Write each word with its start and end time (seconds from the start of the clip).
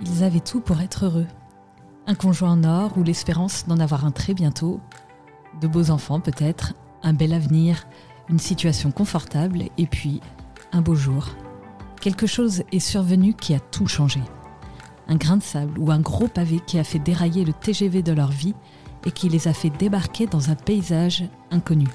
Ils 0.00 0.22
avaient 0.22 0.40
tout 0.40 0.60
pour 0.60 0.80
être 0.80 1.06
heureux. 1.06 1.26
Un 2.06 2.14
conjoint 2.14 2.52
en 2.52 2.64
or 2.64 2.98
ou 2.98 3.02
l'espérance 3.02 3.66
d'en 3.66 3.80
avoir 3.80 4.04
un 4.04 4.10
très 4.10 4.34
bientôt, 4.34 4.80
de 5.60 5.66
beaux 5.66 5.90
enfants 5.90 6.20
peut-être, 6.20 6.74
un 7.02 7.14
bel 7.14 7.32
avenir, 7.32 7.86
une 8.28 8.38
situation 8.38 8.90
confortable 8.90 9.64
et 9.78 9.86
puis 9.86 10.20
un 10.72 10.82
beau 10.82 10.94
jour. 10.94 11.28
Quelque 12.00 12.26
chose 12.26 12.62
est 12.72 12.78
survenu 12.78 13.34
qui 13.34 13.54
a 13.54 13.60
tout 13.60 13.86
changé. 13.86 14.20
Un 15.08 15.16
grain 15.16 15.38
de 15.38 15.42
sable 15.42 15.78
ou 15.78 15.90
un 15.90 16.00
gros 16.00 16.28
pavé 16.28 16.60
qui 16.66 16.78
a 16.78 16.84
fait 16.84 16.98
dérailler 16.98 17.44
le 17.44 17.52
TGV 17.52 18.02
de 18.02 18.12
leur 18.12 18.30
vie 18.30 18.54
et 19.06 19.12
qui 19.12 19.28
les 19.28 19.48
a 19.48 19.52
fait 19.52 19.70
débarquer 19.70 20.26
dans 20.26 20.50
un 20.50 20.56
paysage 20.56 21.24
inconnu. 21.50 21.86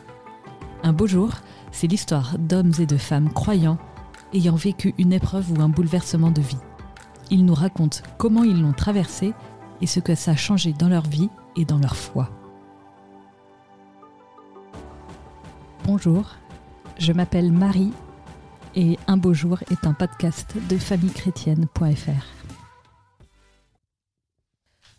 Un 0.84 0.94
beau 0.94 1.08
jour, 1.08 1.30
c'est 1.72 1.88
l'histoire 1.88 2.38
d'hommes 2.40 2.74
et 2.80 2.86
de 2.86 2.98
femmes 2.98 3.32
croyants 3.32 3.78
ayant 4.34 4.56
vécu 4.56 4.96
une 4.98 5.14
épreuve 5.14 5.52
ou 5.52 5.62
un 5.62 5.70
bouleversement 5.70 6.32
de 6.32 6.42
vie. 6.42 6.58
Ils 7.34 7.46
nous 7.46 7.54
racontent 7.54 8.00
comment 8.18 8.44
ils 8.44 8.62
l'ont 8.62 8.74
traversé 8.74 9.34
et 9.80 9.88
ce 9.88 10.02
que 10.02 10.16
ça 10.16 10.32
a 10.32 10.36
changé 10.36 10.74
dans 10.74 10.90
leur 10.90 11.08
vie 11.08 11.30
et 11.56 11.64
dans 11.64 11.80
leur 11.80 11.96
foi. 11.96 12.30
Bonjour, 15.86 16.36
je 17.00 17.14
m'appelle 17.14 17.54
Marie 17.54 17.94
et 18.76 19.00
Un 19.08 19.16
beau 19.16 19.34
jour 19.34 19.60
est 19.72 19.88
un 19.88 19.94
podcast 19.94 20.56
de 20.70 20.78
famillechrétienne.fr. 20.78 22.26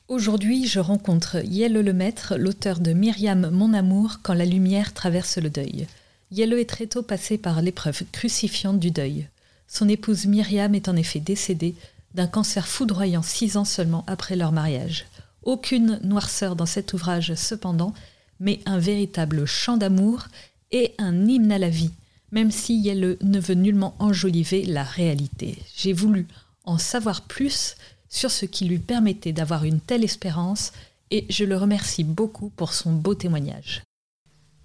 Aujourd'hui, 0.09 0.67
je 0.67 0.81
rencontre 0.81 1.45
Yelle 1.45 1.75
Lemaître, 1.75 2.35
l'auteur 2.39 2.81
de 2.81 2.95
Myriam, 2.95 3.51
mon 3.51 3.75
amour, 3.75 4.21
quand 4.23 4.35
la 4.35 4.47
lumière 4.47 4.95
traverse 4.95 5.37
le 5.37 5.51
deuil. 5.51 5.87
Yelle 6.31 6.55
est 6.55 6.69
très 6.69 6.87
tôt 6.87 7.03
passé 7.03 7.37
par 7.37 7.61
l'épreuve 7.61 8.05
crucifiante 8.11 8.79
du 8.79 8.91
deuil. 8.91 9.29
Son 9.69 9.89
épouse 9.89 10.27
Myriam 10.27 10.75
est 10.75 10.89
en 10.89 10.97
effet 10.97 11.21
décédée 11.21 11.75
d'un 12.15 12.27
cancer 12.27 12.67
foudroyant 12.67 13.23
six 13.23 13.57
ans 13.57 13.65
seulement 13.65 14.05
après 14.07 14.37
leur 14.37 14.53
mariage. 14.53 15.07
Aucune 15.43 15.99
noirceur 16.03 16.57
dans 16.57 16.67
cet 16.67 16.93
ouvrage 16.93 17.35
cependant, 17.35 17.95
mais 18.41 18.61
un 18.67 18.79
véritable 18.79 19.45
chant 19.47 19.77
d'amour 19.77 20.27
et 20.71 20.95
un 20.99 21.27
hymne 21.27 21.53
à 21.53 21.59
la 21.59 21.71
vie, 21.71 21.91
même 22.31 22.51
si 22.51 22.79
Yelle 22.79 23.17
ne 23.21 23.41
veut 23.41 23.55
nullement 23.55 23.95
enjoliver 23.99 24.65
la 24.65 24.85
réalité. 24.85 25.59
J'ai 25.77 25.93
voulu 25.93 26.27
en 26.65 26.79
savoir 26.79 27.23
plus 27.23 27.77
sur 28.09 28.31
ce 28.31 28.47
qui 28.47 28.67
lui 28.67 28.79
permettait 28.79 29.33
d'avoir 29.33 29.65
une 29.65 29.81
telle 29.81 30.05
espérance 30.05 30.73
et 31.11 31.27
je 31.29 31.45
le 31.45 31.57
remercie 31.57 32.05
beaucoup 32.05 32.51
pour 32.51 32.73
son 32.73 32.93
beau 32.93 33.15
témoignage. 33.15 33.83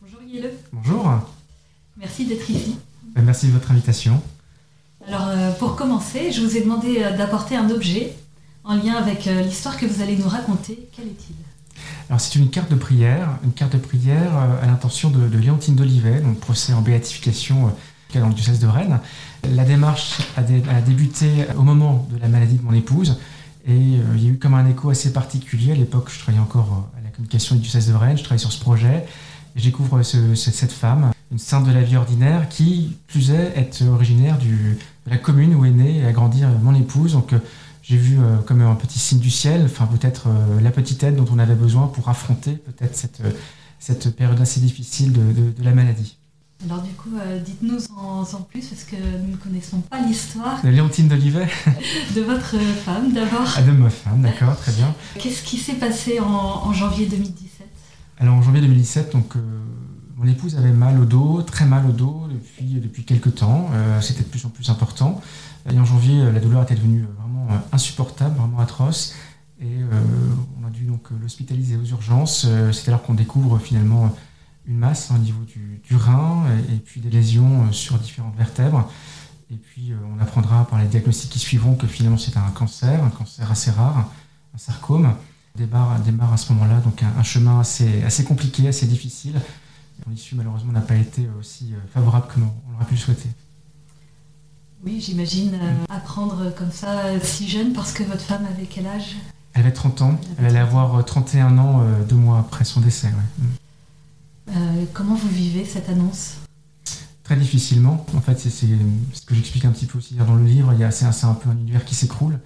Bonjour 0.02 0.22
Yelle. 0.24 0.54
Bonjour. 0.72 1.34
Merci 1.98 2.26
d'être 2.26 2.50
ici. 2.50 2.76
Ben, 3.16 3.24
merci 3.24 3.48
de 3.48 3.54
votre 3.54 3.72
invitation. 3.72 4.22
Alors 5.08 5.28
euh, 5.30 5.52
pour 5.52 5.78
commencer, 5.78 6.34
je 6.34 6.42
vous 6.42 6.58
ai 6.58 6.62
demandé 6.62 7.02
euh, 7.02 7.16
d'apporter 7.16 7.56
un 7.56 7.70
objet 7.70 8.14
en 8.66 8.76
lien 8.76 8.96
avec 8.96 9.26
euh, 9.28 9.42
l'histoire 9.42 9.78
que 9.78 9.86
vous 9.86 10.02
allez 10.02 10.18
nous 10.18 10.28
raconter. 10.28 10.90
Quel 10.94 11.06
est-il? 11.06 11.36
Alors 12.10 12.20
c'est 12.20 12.38
une 12.38 12.50
carte 12.50 12.70
de 12.70 12.76
prière, 12.76 13.30
une 13.46 13.54
carte 13.54 13.72
de 13.72 13.78
prière 13.78 14.36
à 14.36 14.66
l'intention 14.66 15.10
de, 15.10 15.38
Léontine 15.38 15.76
d'Olivet, 15.76 16.20
donc 16.20 16.40
procès 16.40 16.74
en 16.74 16.82
béatification 16.82 17.74
dans 18.14 18.28
le 18.28 18.34
diocèse 18.34 18.60
de 18.60 18.68
Rennes. 18.68 19.00
La 19.54 19.64
démarche 19.64 20.18
a, 20.36 20.42
débuté 20.42 21.46
au 21.58 21.62
moment 21.62 22.08
de 22.12 22.20
la 22.20 22.28
maladie 22.28 22.56
de 22.56 22.64
mon 22.64 22.74
épouse 22.74 23.20
et 23.68 23.76
il 23.76 24.24
y 24.24 24.28
a 24.28 24.32
eu 24.32 24.38
comme 24.38 24.56
un 24.56 24.68
écho 24.68 24.90
assez 24.90 25.14
particulier. 25.14 25.74
À 25.74 25.76
l'époque, 25.76 26.10
je 26.12 26.18
travaillais 26.18 26.42
encore 26.42 26.90
à 26.98 27.04
la 27.04 27.10
communication 27.10 27.56
du 27.56 27.62
diocèse 27.62 27.90
de 27.90 27.94
Rennes, 27.94 28.18
je 28.18 28.24
travaillais 28.24 28.40
sur 28.40 28.52
ce 28.52 28.60
projet 28.60 29.06
et 29.56 29.60
je 29.60 29.66
découvre 29.66 30.02
ce, 30.02 30.34
cette 30.34 30.72
femme, 30.72 31.12
une 31.32 31.40
sainte 31.40 31.68
de 31.68 31.72
la 31.72 31.84
vie 31.84 31.98
ordinaire 31.98 32.50
qui, 32.50 32.98
plus 33.08 33.32
est, 33.32 33.54
est 33.58 33.84
originaire 33.84 34.38
du, 34.38 34.78
la 35.08 35.18
commune 35.18 35.56
où 35.56 35.66
est 35.66 35.72
née 35.72 35.98
et 35.98 36.06
a 36.06 36.12
grandi 36.12 36.44
mon 36.62 36.76
épouse. 36.76 37.14
Donc 37.14 37.34
j'ai 37.88 37.96
vu 37.96 38.20
euh, 38.20 38.38
comme 38.46 38.62
un 38.62 38.76
petit 38.76 39.00
signe 39.00 39.20
du 39.20 39.32
ciel, 39.32 39.64
enfin 39.64 39.88
peut-être 39.88 40.28
euh, 40.28 40.60
la 40.60 40.72
petite 40.72 41.02
aide 41.04 41.16
dont 41.16 41.28
on 41.32 41.40
avait 41.40 41.56
besoin 41.56 41.88
pour 41.88 42.10
affronter 42.10 42.56
peut-être 42.56 42.98
cette, 42.98 43.22
euh, 43.22 43.32
cette 43.80 44.14
période 44.14 44.42
assez 44.42 44.60
difficile 44.60 45.14
de, 45.14 45.52
de, 45.52 45.64
la 45.64 45.74
maladie. 45.74 46.18
Alors 46.66 46.82
du 46.82 46.92
coup, 46.92 47.12
dites-nous 47.46 47.78
en, 47.96 48.24
en, 48.24 48.42
plus, 48.42 48.68
parce 48.68 48.84
que 48.84 48.96
nous 48.96 49.32
ne 49.32 49.38
connaissons 49.38 49.80
pas 49.80 50.02
l'histoire. 50.02 50.62
De 50.64 50.70
Léontine 50.70 51.08
d'Olivet 51.08 51.48
De 52.16 52.22
votre 52.22 52.58
femme 52.84 53.14
d'abord. 53.14 53.48
Ah, 53.56 53.62
de 53.62 53.72
ma 53.72 53.90
femme, 53.90 54.22
d'accord, 54.22 54.58
très 54.58 54.74
bien. 54.74 54.94
Qu'est-ce 55.20 55.44
qui 55.44 55.58
s'est 55.58 55.76
passé 55.76 56.20
en, 56.20 56.26
en, 56.26 56.74
janvier 56.74 57.06
2017 57.06 57.68
Alors 58.20 58.34
en 58.34 58.42
janvier 58.42 58.62
2017, 58.62 59.14
donc, 59.14 59.36
mon 60.18 60.28
épouse 60.28 60.56
avait 60.58 60.72
mal 60.72 61.00
au 61.00 61.06
dos, 61.06 61.42
très 61.44 61.66
mal 61.66 61.86
au 61.86 61.92
dos 61.92 62.28
depuis, 62.30 62.80
depuis 62.82 63.04
quelques 63.04 63.36
temps. 63.36 63.70
C'était 64.02 64.24
de 64.24 64.28
plus 64.28 64.46
en 64.46 64.50
plus 64.50 64.70
important. 64.70 65.22
Et 65.72 65.78
en 65.78 65.86
janvier, 65.86 66.32
la 66.32 66.40
douleur 66.40 66.64
était 66.64 66.76
devenue 66.76 67.06
vraiment 67.20 67.48
insupportable, 67.72 68.36
vraiment 68.36 68.60
atroce. 68.60 69.14
Et 69.60 69.66
euh, 69.66 70.02
on 70.62 70.68
a 70.68 70.70
dû 70.70 70.84
donc 70.84 71.10
l'hospitaliser 71.22 71.78
aux 71.78 71.86
urgences. 71.86 72.46
Euh, 72.48 72.72
c'est 72.72 72.90
alors 72.90 73.02
qu'on 73.02 73.16
découvre 73.16 73.58
finalement 73.58 74.16
une 74.68 74.78
masse 74.78 75.10
au 75.12 75.18
niveau 75.18 75.44
du, 75.46 75.96
rein 75.96 76.44
et, 76.72 76.76
puis 76.78 77.02
des 77.02 77.10
lésions 77.10 77.64
euh, 77.64 77.72
sur 77.72 77.98
différentes 77.98 78.36
vertèbres. 78.36 78.90
Et 79.50 79.56
puis 79.56 79.94
on 80.14 80.22
apprendra 80.22 80.68
par 80.68 80.80
les 80.80 80.88
diagnostics 80.88 81.32
qui 81.32 81.40
suivront 81.40 81.76
que 81.76 81.88
finalement 81.88 82.18
c'est 82.18 82.36
un 82.36 82.52
cancer, 82.54 83.02
un 83.02 83.10
cancer 83.10 83.50
assez 83.50 83.72
rare, 83.72 84.12
un 84.54 84.58
sarcome. 84.58 85.14
Démarre, 85.56 86.00
démarre 86.02 86.34
à 86.34 86.38
ce 86.38 86.52
moment-là 86.54 86.82
donc 86.82 87.02
un, 87.02 87.24
chemin 87.24 87.62
assez, 87.62 88.04
assez 88.04 88.26
compliqué, 88.26 88.68
assez 88.68 88.86
difficile. 88.86 89.40
L'issue 90.10 90.36
malheureusement 90.36 90.72
n'a 90.72 90.82
pas 90.82 90.96
été 90.96 91.28
aussi 91.40 91.74
favorable 91.94 92.28
que 92.34 92.40
on 92.40 92.72
l'aurait 92.72 92.86
pu 92.86 92.94
le 92.94 93.00
souhaiter. 93.00 93.30
Oui, 94.86 95.02
j'imagine 95.02 95.54
euh, 95.56 95.86
apprendre 95.90 96.54
comme 96.56 96.72
ça 96.72 97.00
euh, 97.00 97.20
si 97.22 97.48
jeune 97.48 97.74
parce 97.74 97.92
que 97.92 98.04
votre 98.04 98.22
femme 98.22 98.46
avait 98.46 98.68
quel 98.68 98.88
âge? 98.88 99.16
Elle 99.54 99.62
avait 99.62 99.74
30 99.74 100.02
ans. 100.04 100.20
Elle 100.38 100.46
allait 100.46 100.60
avoir 100.60 101.04
31 101.04 101.58
ans 101.58 101.82
deux 102.08 102.16
mois 102.16 102.40
après 102.40 102.64
son 102.64 102.80
décès. 102.80 103.10
Mm. 103.40 104.54
comment 104.94 105.16
vous 105.16 105.30
vivez 105.30 105.66
cette 105.66 105.90
annonce? 105.90 106.36
Très 107.24 107.36
difficilement. 107.36 108.06
En 108.16 108.22
fait, 108.22 108.40
c'est 108.40 108.50
ce 108.50 109.26
que 109.26 109.36
j'explique 109.36 109.66
un 109.66 109.72
petit 109.72 109.88
peu 109.88 109.98
aussi 109.98 110.14
dans 110.14 110.36
le 110.36 110.46
livre. 110.46 110.74
Il 110.74 110.80
y 110.80 110.84
a 110.84 110.92
c'est 110.92 111.06
un, 111.06 111.34
peu 111.34 111.50
un 111.50 111.58
univers 111.58 111.84
qui 111.84 111.96
s'écroule. 111.96 112.40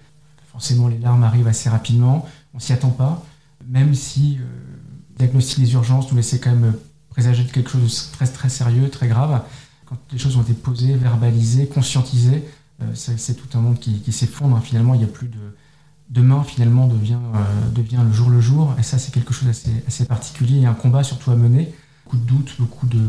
Forcément, 0.51 0.87
les 0.87 0.97
larmes 0.97 1.23
arrivent 1.23 1.47
assez 1.47 1.69
rapidement. 1.69 2.25
On 2.53 2.59
s'y 2.59 2.71
attend 2.73 2.89
pas. 2.89 3.23
Même 3.67 3.93
si 3.93 4.37
euh, 4.39 4.45
diagnostic 5.19 5.59
des 5.59 5.73
urgences 5.73 6.09
nous 6.09 6.17
laissait 6.17 6.39
quand 6.39 6.49
même 6.51 6.73
présager 7.11 7.43
de 7.43 7.51
quelque 7.51 7.69
chose 7.69 8.09
de 8.09 8.15
très 8.15 8.27
très 8.27 8.49
sérieux, 8.49 8.89
très 8.89 9.07
grave 9.07 9.43
quand 9.91 9.97
les 10.13 10.17
choses 10.17 10.37
ont 10.37 10.41
été 10.41 10.53
posées, 10.53 10.93
verbalisées, 10.93 11.67
conscientisées, 11.67 12.45
euh, 12.81 12.85
c'est 12.95 13.33
tout 13.33 13.57
un 13.57 13.61
monde 13.61 13.77
qui, 13.77 14.11
s'effondre. 14.11 14.57
Finalement, 14.63 14.93
il 14.93 14.99
n'y 14.99 15.03
a 15.03 15.07
plus 15.07 15.27
de. 15.27 15.37
Demain, 16.09 16.43
finalement, 16.43 16.87
devient, 16.87 17.19
euh, 17.35 17.69
devient 17.71 18.01
le 18.03 18.11
jour 18.11 18.29
le 18.29 18.41
jour. 18.41 18.73
Et 18.79 18.83
ça, 18.83 18.97
c'est 18.97 19.13
quelque 19.13 19.33
chose 19.33 19.47
d'assez 19.47 19.83
assez 19.87 20.05
particulier 20.05 20.61
et 20.61 20.65
un 20.65 20.73
combat 20.73 21.03
surtout 21.03 21.31
à 21.31 21.35
mener. 21.35 21.73
Beaucoup 22.05 22.17
de 22.17 22.23
doutes, 22.23 22.55
beaucoup 22.59 22.87
de, 22.87 23.01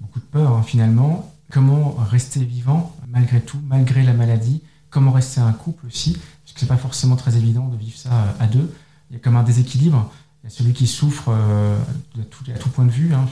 beaucoup 0.00 0.20
de 0.20 0.24
peur, 0.24 0.52
hein, 0.52 0.62
finalement. 0.62 1.34
Comment 1.50 1.96
rester 1.98 2.44
vivant 2.44 2.94
malgré 3.08 3.40
tout, 3.40 3.58
malgré 3.66 4.02
la 4.02 4.12
maladie? 4.12 4.62
Comment 4.90 5.12
rester 5.12 5.40
un 5.40 5.52
couple 5.52 5.86
aussi? 5.86 6.12
Parce 6.12 6.54
que 6.54 6.60
c'est 6.60 6.66
pas 6.66 6.76
forcément 6.76 7.16
très 7.16 7.36
évident 7.36 7.68
de 7.68 7.76
vivre 7.76 7.96
ça 7.96 8.10
à 8.38 8.46
deux. 8.46 8.72
Il 9.10 9.14
y 9.14 9.16
a 9.16 9.20
comme 9.20 9.36
un 9.36 9.42
déséquilibre. 9.42 10.10
Il 10.42 10.50
y 10.50 10.52
a 10.52 10.56
celui 10.56 10.72
qui 10.72 10.86
souffre 10.86 11.28
euh, 11.28 11.76
à, 12.18 12.58
tout, 12.58 12.70
point 12.70 12.86
de 12.86 12.90
vue, 12.90 13.12
hein, 13.12 13.28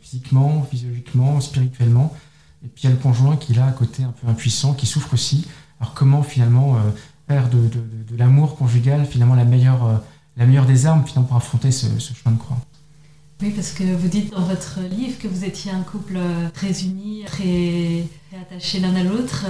physiquement, 0.00 0.66
physiologiquement, 0.70 1.40
spirituellement. 1.40 2.14
Et 2.64 2.68
puis 2.68 2.84
il 2.84 2.86
y 2.86 2.92
a 2.92 2.96
le 2.96 3.00
conjoint 3.00 3.36
qui 3.36 3.52
est 3.52 3.56
là 3.56 3.66
à 3.66 3.72
côté, 3.72 4.02
un 4.02 4.12
peu 4.12 4.28
impuissant, 4.28 4.72
qui 4.72 4.86
souffre 4.86 5.12
aussi. 5.12 5.46
Alors 5.80 5.92
comment 5.94 6.22
finalement 6.22 6.76
euh, 6.76 6.80
faire 7.28 7.50
de, 7.50 7.68
l'amour 8.16 8.56
conjugal 8.56 9.04
finalement 9.04 9.34
la 9.34 9.44
meilleure, 9.44 9.84
euh, 9.84 9.96
la 10.36 10.46
meilleure 10.46 10.66
des 10.66 10.86
armes 10.86 11.04
finalement 11.04 11.28
pour 11.28 11.36
affronter 11.36 11.70
ce, 11.70 11.86
chemin 11.98 12.34
de 12.34 12.40
croix? 12.40 12.58
Oui, 13.42 13.50
parce 13.50 13.72
que 13.72 13.82
vous 13.82 14.08
dites 14.08 14.30
dans 14.30 14.44
votre 14.44 14.80
livre 14.88 15.18
que 15.18 15.28
vous 15.28 15.44
étiez 15.44 15.72
un 15.72 15.82
couple 15.82 16.18
très 16.54 16.84
uni, 16.84 17.24
très, 17.26 18.04
attaché 18.40 18.78
l'un 18.78 18.94
à 18.94 19.02
l'autre. 19.02 19.46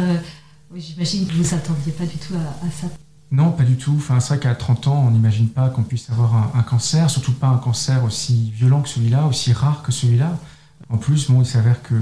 J'imagine 0.75 1.27
que 1.27 1.33
vous 1.33 1.39
ne 1.39 1.45
vous 1.45 1.55
attendiez 1.55 1.93
pas 1.93 2.07
du 2.07 2.17
tout 2.17 2.35
à, 2.35 2.71
ça. 2.71 2.87
Non, 3.33 3.51
pas 3.51 3.65
du 3.65 3.77
tout. 3.77 3.95
Enfin, 3.97 4.21
c'est 4.21 4.35
vrai 4.35 4.41
qu'à 4.41 4.55
30 4.55 4.89
ans, 4.89 5.05
on 5.07 5.11
n'imagine 5.11 5.49
pas 5.49 5.71
qu'on 5.71 5.83
puisse 5.83 6.11
avoir 6.11 6.55
un, 6.55 6.63
cancer, 6.63 7.09
surtout 7.09 7.33
pas 7.33 7.49
un 7.49 7.57
cancer 7.57 8.05
aussi 8.05 8.53
violent 8.55 8.83
que 8.83 8.91
celui-là, 8.91 9.27
aussi 9.27 9.55
rare 9.55 9.83
que 9.83 9.91
celui-là. 9.91 10.39
En 10.91 10.99
plus, 10.99 11.31
il 11.31 11.47
s'avère 11.47 11.83
que 11.83 11.95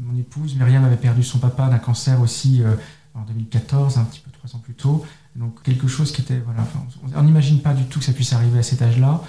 mon 0.00 0.16
épouse, 0.16 0.54
Myriam, 0.54 0.84
avait 0.84 0.96
perdu 0.96 1.24
son 1.24 1.40
papa 1.40 1.68
d'un 1.68 1.78
cancer 1.78 2.20
aussi 2.20 2.62
euh, 2.62 2.76
en 3.14 3.22
2014, 3.22 3.98
un 3.98 4.04
petit 4.04 4.20
peu 4.20 4.30
trois 4.30 4.54
ans 4.54 4.60
plus 4.60 4.74
tôt. 4.74 5.04
Donc 5.34 5.60
quelque 5.64 5.88
chose 5.88 6.12
qui 6.12 6.20
était... 6.20 6.38
Voilà, 6.38 6.62
on 7.16 7.22
n'imagine 7.24 7.60
pas 7.60 7.74
du 7.74 7.84
tout 7.86 7.98
que 7.98 8.04
ça 8.04 8.12
puisse 8.12 8.32
arriver 8.32 8.60
à 8.60 8.62
cet 8.62 8.80
âge-là. 8.80 9.20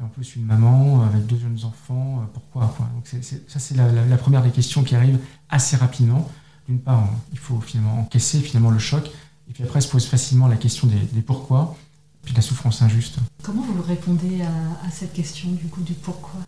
En 0.00 0.08
plus, 0.08 0.36
une 0.36 0.44
maman 0.44 1.02
avec 1.02 1.26
deux 1.26 1.38
jeunes 1.38 1.64
enfants, 1.64 2.20
euh, 2.20 2.26
pourquoi 2.34 2.74
Donc 2.94 3.06
Ça, 3.06 3.58
c'est 3.58 3.74
la, 3.74 4.16
première 4.18 4.42
des 4.42 4.50
questions 4.50 4.84
qui 4.84 4.94
arrive 4.94 5.18
assez 5.48 5.76
rapidement. 5.76 6.28
D'une 6.68 6.78
part, 6.78 7.08
il 7.32 7.38
faut 7.38 7.58
finalement 7.60 8.00
encaisser 8.00 8.40
finalement 8.40 8.70
le 8.70 8.78
choc, 8.78 9.10
et 9.48 9.52
puis 9.52 9.64
après 9.64 9.80
se 9.80 9.88
pose 9.88 10.06
facilement 10.06 10.48
la 10.48 10.56
question 10.56 10.86
des, 10.86 11.22
pourquoi, 11.22 11.76
puis 12.22 12.32
de 12.32 12.38
la 12.38 12.42
souffrance 12.42 12.82
injuste. 12.82 13.16
Comment 13.42 13.62
vous 13.62 13.82
répondez 13.82 14.42
à, 14.42 14.86
à 14.86 14.90
cette 14.90 15.12
question 15.12 15.50
du 15.50 15.66
coup 15.66 15.82
du 15.82 15.94
pourquoi? 15.94 16.40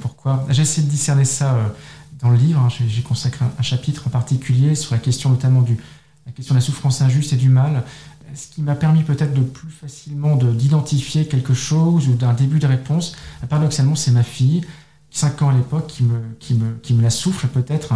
Pourquoi? 0.00 0.44
J'ai 0.50 0.62
essayé 0.62 0.86
de 0.86 0.90
discerner 0.90 1.24
ça 1.24 1.54
euh, 1.54 1.68
dans 2.20 2.30
le 2.30 2.36
livre. 2.36 2.60
Hein. 2.60 2.68
J'ai 2.68 3.02
consacré 3.02 3.44
un 3.58 3.62
chapitre 3.62 4.06
en 4.06 4.10
particulier 4.10 4.74
sur 4.74 4.94
la 4.94 5.00
question 5.00 5.30
notamment 5.30 5.62
du 5.62 5.78
la 6.26 6.32
question 6.32 6.54
de 6.54 6.60
la 6.60 6.64
souffrance 6.64 7.00
injuste 7.00 7.32
et 7.32 7.36
du 7.36 7.48
mal. 7.48 7.82
ce 8.34 8.48
qui 8.48 8.62
m'a 8.62 8.74
permis 8.74 9.02
peut-être 9.02 9.34
de 9.34 9.40
plus 9.40 9.70
facilement 9.70 10.36
d'identifier 10.36 11.26
quelque 11.26 11.54
chose 11.54 12.08
ou 12.08 12.14
d'un 12.14 12.34
début 12.34 12.58
de 12.58 12.66
réponse, 12.66 13.16
paradoxalement, 13.48 13.96
c'est 13.96 14.12
ma 14.12 14.22
fille, 14.22 14.62
5 15.10 15.42
ans 15.42 15.48
à 15.48 15.54
l'époque, 15.54 15.86
qui 15.88 16.04
me, 16.04 16.20
qui, 16.38 16.54
me, 16.54 16.74
qui 16.82 16.94
me 16.94 17.02
la 17.02 17.10
souffle 17.10 17.48
peut-être. 17.48 17.94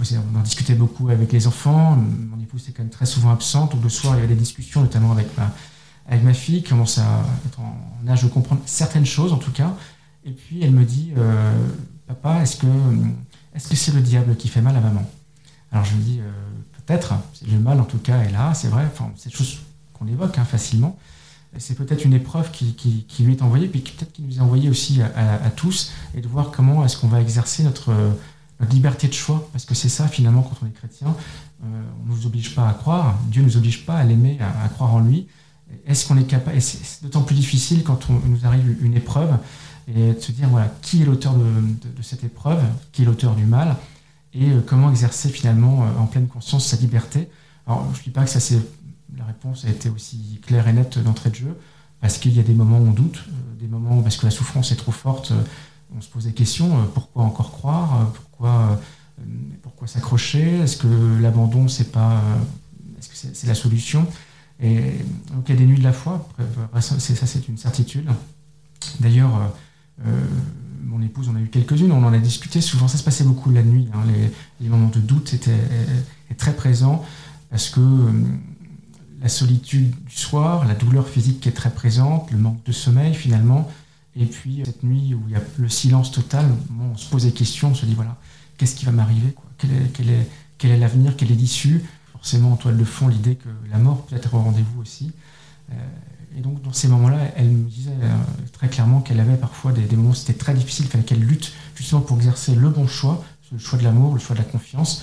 On 0.00 0.38
en 0.38 0.42
discutait 0.42 0.74
beaucoup 0.74 1.08
avec 1.08 1.32
les 1.32 1.48
enfants, 1.48 1.96
mon 1.96 2.40
épouse 2.40 2.68
est 2.68 2.72
quand 2.72 2.82
même 2.82 2.90
très 2.90 3.06
souvent 3.06 3.32
absente, 3.32 3.72
donc 3.72 3.82
le 3.82 3.88
soir 3.88 4.14
il 4.14 4.20
y 4.20 4.20
avait 4.20 4.34
des 4.34 4.40
discussions, 4.40 4.80
notamment 4.80 5.10
avec 5.10 5.26
ma, 5.36 6.34
fille, 6.34 6.62
qui 6.62 6.68
commence 6.68 6.98
à 6.98 7.24
être 7.46 7.58
en 7.60 8.08
âge 8.08 8.22
de 8.22 8.28
comprendre 8.28 8.60
certaines 8.64 9.06
choses 9.06 9.32
en 9.32 9.38
tout 9.38 9.50
cas, 9.50 9.74
et 10.24 10.30
puis 10.30 10.62
elle 10.62 10.70
me 10.70 10.84
dit, 10.84 11.12
euh, 11.16 11.52
papa, 12.06 12.42
est-ce 12.42 12.58
que 12.58 13.76
c'est 13.76 13.92
le 13.92 14.00
diable 14.00 14.36
qui 14.36 14.48
fait 14.48 14.62
mal 14.62 14.76
à 14.76 14.80
maman? 14.80 15.04
Alors 15.72 15.84
je 15.84 15.94
me 15.94 16.00
dis, 16.00 16.20
euh, 16.20 16.30
peut-être, 16.86 17.14
le 17.50 17.58
mal 17.58 17.80
en 17.80 17.84
tout 17.84 17.98
cas 17.98 18.20
est 18.20 18.30
là, 18.30 18.54
c'est 18.54 18.68
vrai, 18.68 18.86
enfin, 18.86 19.10
c'est 19.16 19.30
des 19.30 19.34
choses 19.36 19.58
qu'on 19.94 20.06
évoque 20.06 20.38
hein, 20.38 20.44
facilement. 20.44 20.96
C'est 21.56 21.74
peut-être 21.74 22.04
une 22.04 22.12
épreuve 22.12 22.52
qui, 22.52 22.74
qui, 22.74 23.22
lui 23.24 23.32
est 23.32 23.42
envoyée, 23.42 23.66
puis 23.68 23.80
peut-être 23.80 24.12
qui 24.12 24.22
nous 24.22 24.36
est 24.36 24.40
envoyée 24.40 24.68
aussi 24.68 25.00
à, 25.02 25.50
tous, 25.50 25.90
et 26.14 26.20
de 26.20 26.28
voir 26.28 26.50
comment 26.50 26.84
est-ce 26.84 26.98
qu'on 26.98 27.08
va 27.08 27.22
exercer 27.22 27.62
notre, 27.62 27.90
notre, 28.60 28.72
liberté 28.72 29.08
de 29.08 29.12
choix, 29.12 29.48
parce 29.52 29.64
que 29.64 29.74
c'est 29.74 29.88
ça 29.88 30.08
finalement 30.08 30.42
quand 30.42 30.56
on 30.62 30.66
est 30.66 30.72
chrétien, 30.72 31.14
euh, 31.64 31.82
on 32.02 32.10
ne 32.10 32.16
nous 32.16 32.26
oblige 32.26 32.54
pas 32.54 32.68
à 32.68 32.72
croire, 32.72 33.18
Dieu 33.26 33.42
ne 33.42 33.46
nous 33.46 33.56
oblige 33.56 33.84
pas 33.84 33.96
à 33.96 34.04
l'aimer, 34.04 34.38
à, 34.40 34.68
croire 34.68 34.94
en 34.94 35.00
lui. 35.00 35.26
Est-ce 35.86 36.06
qu'on 36.06 36.16
est 36.16 36.24
capable, 36.24 36.56
et 36.56 36.60
c'est 36.60 37.02
d'autant 37.02 37.22
plus 37.22 37.34
difficile 37.34 37.82
quand 37.82 38.08
on, 38.10 38.26
nous 38.28 38.46
arrive 38.46 38.76
une 38.82 38.94
épreuve, 38.94 39.36
et 39.86 40.12
de 40.12 40.20
se 40.20 40.32
dire 40.32 40.48
voilà, 40.48 40.72
qui 40.82 41.02
est 41.02 41.04
l'auteur 41.04 41.34
de, 41.34 42.02
cette 42.02 42.24
épreuve, 42.24 42.62
qui 42.92 43.02
est 43.02 43.04
l'auteur 43.04 43.34
du 43.34 43.44
mal, 43.44 43.76
et 44.34 44.50
euh, 44.50 44.60
comment 44.64 44.90
exercer 44.90 45.28
finalement 45.28 45.84
euh, 45.84 46.00
en 46.00 46.06
pleine 46.06 46.26
conscience 46.26 46.66
sa 46.66 46.76
liberté? 46.76 47.28
Alors 47.66 47.86
je 47.94 47.98
ne 47.98 48.04
dis 48.04 48.10
pas 48.10 48.24
que 48.24 48.30
ça 48.30 48.40
c'est 48.40 48.58
la 49.16 49.24
réponse 49.24 49.64
a 49.64 49.70
été 49.70 49.88
aussi 49.88 50.40
claire 50.46 50.68
et 50.68 50.72
nette 50.72 50.98
d'entrée 50.98 51.30
de 51.30 51.34
jeu, 51.34 51.58
parce 52.00 52.18
qu'il 52.18 52.36
y 52.36 52.40
a 52.40 52.42
des 52.42 52.54
moments 52.54 52.78
où 52.78 52.88
on 52.88 52.92
doute, 52.92 53.24
des 53.58 53.66
moments 53.66 53.98
où 53.98 54.02
parce 54.02 54.16
que 54.16 54.26
la 54.26 54.30
souffrance 54.30 54.72
est 54.72 54.76
trop 54.76 54.92
forte, 54.92 55.32
on 55.96 56.00
se 56.00 56.08
pose 56.08 56.24
des 56.24 56.32
questions, 56.32 56.70
pourquoi 56.94 57.24
encore 57.24 57.52
croire, 57.52 58.10
pourquoi, 58.12 58.80
pourquoi 59.62 59.88
s'accrocher, 59.88 60.60
est-ce 60.60 60.76
que 60.76 61.20
l'abandon 61.20 61.68
c'est 61.68 61.92
pas, 61.92 62.22
est-ce 62.98 63.08
que 63.08 63.34
c'est, 63.34 63.46
la 63.46 63.54
solution? 63.54 64.06
Et 64.60 64.92
donc 65.32 65.48
il 65.48 65.54
y 65.54 65.56
a 65.56 65.58
des 65.58 65.66
nuits 65.66 65.78
de 65.78 65.84
la 65.84 65.92
foi, 65.92 66.28
ça 66.80 66.98
c'est 66.98 67.48
une 67.48 67.56
certitude. 67.56 68.08
D'ailleurs, 69.00 69.52
euh, 70.06 70.26
mon 70.84 71.02
épouse, 71.02 71.28
on 71.28 71.36
a 71.36 71.40
eu 71.40 71.48
quelques-unes, 71.48 71.92
on 71.92 72.04
en 72.04 72.12
a 72.12 72.18
discuté. 72.18 72.60
Souvent, 72.60 72.88
ça 72.88 72.98
se 72.98 73.02
passait 73.02 73.24
beaucoup 73.24 73.50
la 73.50 73.62
nuit. 73.62 73.88
Hein. 73.92 74.02
les, 74.60 74.68
moments 74.68 74.88
de 74.88 75.00
doute 75.00 75.34
étaient, 75.34 75.52
très 76.36 76.54
présents 76.54 77.04
parce 77.50 77.70
que 77.70 77.80
euh, 77.80 78.12
la 79.20 79.28
solitude 79.28 79.90
du 80.04 80.14
soir, 80.14 80.66
la 80.66 80.74
douleur 80.74 81.08
physique 81.08 81.40
qui 81.40 81.48
est 81.48 81.52
très 81.52 81.70
présente, 81.70 82.30
le 82.30 82.38
manque 82.38 82.62
de 82.64 82.72
sommeil 82.72 83.14
finalement, 83.14 83.68
et 84.16 84.26
puis 84.26 84.62
cette 84.64 84.82
nuit 84.82 85.14
où 85.14 85.22
il 85.26 85.32
y 85.32 85.36
a 85.36 85.42
le 85.58 85.68
silence 85.68 86.10
total, 86.10 86.46
on 86.80 86.96
se 86.96 87.08
pose 87.08 87.24
des 87.24 87.32
questions, 87.32 87.70
on 87.70 87.74
se 87.74 87.86
dit 87.86 87.94
voilà, 87.94 88.16
qu'est-ce 88.56 88.74
qui 88.74 88.84
va 88.84 88.92
m'arriver 88.92 89.34
quel 89.58 89.70
est, 89.72 89.92
quel, 89.92 90.08
est, 90.08 90.28
quel 90.56 90.70
est 90.70 90.78
l'avenir? 90.78 91.16
Quelle 91.16 91.32
est 91.32 91.36
l'issue? 91.36 91.84
Forcément, 92.12 92.52
en 92.52 92.56
toile 92.56 92.76
de 92.76 92.84
fond, 92.84 93.08
l'idée 93.08 93.36
que 93.36 93.48
la 93.70 93.78
mort 93.78 94.06
peut 94.06 94.16
être 94.16 94.32
au 94.34 94.38
rendez-vous 94.40 94.80
aussi. 94.80 95.12
Euh, 95.70 95.74
et 96.36 96.40
donc, 96.40 96.62
dans 96.62 96.72
ces 96.72 96.88
moments-là, 96.88 97.18
elle 97.36 97.48
me 97.48 97.68
disait 97.68 97.90
euh, 98.02 98.16
très 98.52 98.68
clairement 98.68 99.00
qu'elle 99.00 99.20
avait 99.20 99.36
parfois 99.36 99.72
des, 99.72 99.84
moments 99.96 100.10
où 100.10 100.14
c'était 100.14 100.34
très 100.34 100.54
difficile, 100.54 100.86
il 100.86 100.90
fallait 100.90 101.04
qu'elle 101.04 101.20
lutte 101.20 101.52
justement 101.74 102.00
pour 102.00 102.16
exercer 102.16 102.54
le 102.54 102.70
bon 102.70 102.86
choix, 102.86 103.24
le 103.52 103.58
choix 103.58 103.78
de 103.78 103.84
l'amour, 103.84 104.14
le 104.14 104.20
choix 104.20 104.34
de 104.34 104.40
la 104.40 104.46
confiance. 104.46 105.02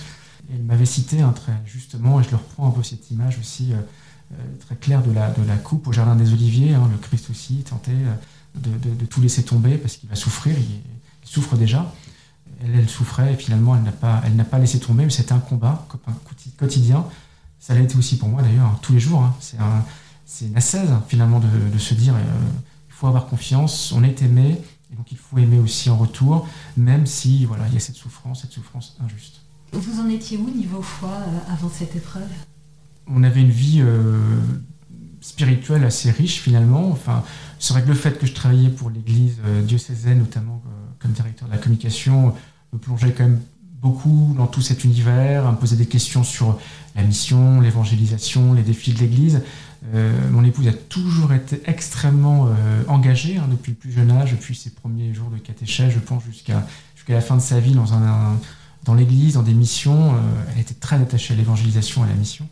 Et 0.50 0.54
elle 0.54 0.62
m'avait 0.62 0.86
cité 0.86 1.20
hein, 1.20 1.34
justement, 1.64 2.20
et 2.20 2.24
je 2.24 2.30
le 2.30 2.36
reprends 2.36 2.68
un 2.68 2.70
peu 2.70 2.82
cette 2.82 3.10
image 3.10 3.38
aussi 3.38 3.72
euh, 3.72 4.36
très 4.60 4.76
claire 4.76 5.02
de 5.02 5.12
la, 5.12 5.56
coupe 5.56 5.88
au 5.88 5.92
jardin 5.92 6.16
des 6.16 6.32
Oliviers. 6.32 6.74
Hein, 6.74 6.88
le 6.90 6.98
Christ 6.98 7.30
aussi 7.30 7.56
tentait 7.68 7.92
de, 8.56 8.94
de, 8.94 9.04
tout 9.06 9.20
laisser 9.20 9.44
tomber 9.44 9.76
parce 9.76 9.96
qu'il 9.96 10.08
va 10.08 10.16
souffrir, 10.16 10.56
il, 10.58 11.28
souffre 11.28 11.56
déjà. 11.56 11.92
Elle, 12.62 12.74
elle, 12.74 12.88
souffrait 12.88 13.34
et 13.34 13.36
finalement 13.36 13.76
elle 13.76 13.82
n'a 13.82 13.92
pas, 13.92 14.22
elle 14.24 14.36
n'a 14.36 14.44
pas 14.44 14.58
laissé 14.58 14.78
tomber, 14.78 15.04
mais 15.04 15.10
c'était 15.10 15.32
un 15.32 15.40
combat 15.40 15.86
quotidien. 16.56 17.04
Ça 17.58 17.74
l'a 17.74 17.80
été 17.80 17.96
aussi 17.96 18.16
pour 18.16 18.28
moi 18.28 18.42
d'ailleurs, 18.42 18.66
hein, 18.66 18.78
tous 18.82 18.92
les 18.92 19.00
jours. 19.00 19.28
C'est 19.40 19.58
un 19.58 19.84
c'est 20.26 20.46
une 20.46 20.56
assaise 20.56 20.90
finalement 21.08 21.40
de, 21.40 21.78
se 21.78 21.94
dire 21.94 22.14
euh, 22.14 22.18
il 22.88 22.92
faut 22.92 23.06
avoir 23.06 23.26
confiance, 23.26 23.92
on 23.92 24.02
est 24.02 24.22
aimé, 24.22 24.60
et 24.92 24.96
donc 24.96 25.12
il 25.12 25.18
faut 25.18 25.38
aimer 25.38 25.60
aussi 25.60 25.88
en 25.88 25.96
retour, 25.96 26.48
même 26.76 27.06
si 27.06 27.44
voilà 27.44 27.66
il 27.68 27.74
y 27.74 27.76
a 27.76 27.80
cette 27.80 27.94
souffrance, 27.94 28.42
cette 28.42 28.50
souffrance 28.50 28.96
injuste. 29.02 29.40
Vous 29.72 30.00
en 30.00 30.08
étiez 30.08 30.36
où 30.36 30.50
niveau 30.50 30.82
foi 30.82 31.10
euh, 31.10 31.52
avant 31.52 31.70
cette 31.72 31.94
épreuve? 31.94 32.28
On 33.06 33.22
avait 33.22 33.40
une 33.40 33.50
vie 33.50 33.80
euh, 33.80 34.40
spirituelle 35.20 35.84
assez 35.84 36.10
riche 36.10 36.40
finalement. 36.40 36.90
Enfin, 36.90 37.22
c'est 37.58 37.72
vrai 37.72 37.82
que 37.82 37.88
le 37.88 37.94
fait 37.94 38.18
que 38.18 38.26
je 38.26 38.32
travaillais 38.32 38.68
pour 38.68 38.90
l'Église 38.90 39.36
diocésaine, 39.64 40.18
notamment 40.18 40.62
comme 40.98 41.12
directeur 41.12 41.48
de 41.48 41.52
la 41.52 41.58
communication, 41.58 42.34
me 42.72 42.78
plongeait 42.78 43.12
quand 43.12 43.24
même 43.24 43.40
beaucoup 43.80 44.34
dans 44.36 44.46
tout 44.46 44.62
cet 44.62 44.84
univers, 44.84 45.50
me 45.50 45.56
posait 45.56 45.76
des 45.76 45.86
questions 45.86 46.24
sur 46.24 46.58
la 46.94 47.02
mission, 47.02 47.60
l'évangélisation, 47.60 48.52
les 48.54 48.62
défis 48.62 48.92
de 48.92 48.98
l'Église. 48.98 49.42
Euh, 49.94 50.12
mon 50.30 50.44
épouse 50.44 50.66
a 50.66 50.72
toujours 50.72 51.32
été 51.32 51.60
extrêmement 51.66 52.46
euh, 52.46 52.82
engagée 52.88 53.36
hein, 53.36 53.46
depuis 53.50 53.72
le 53.72 53.76
plus 53.76 53.92
jeune 53.92 54.10
âge, 54.10 54.32
depuis 54.32 54.56
ses 54.56 54.70
premiers 54.70 55.14
jours 55.14 55.30
de 55.30 55.38
catéchèse, 55.38 55.92
je 55.92 55.98
pense, 55.98 56.24
jusqu'à 56.24 56.64
la 57.08 57.20
fin 57.20 57.36
de 57.36 57.40
sa 57.40 57.60
vie 57.60 57.74
dans, 57.74 57.86
dans 58.84 58.94
l'église, 58.94 59.34
dans 59.34 59.42
des 59.42 59.54
missions. 59.54 60.14
Euh, 60.14 60.18
elle 60.52 60.60
était 60.60 60.74
très 60.74 60.96
attachée 60.96 61.34
à 61.34 61.36
l'évangélisation 61.36 62.04
et 62.04 62.08
à 62.08 62.10
la 62.10 62.16
mission. 62.16 62.48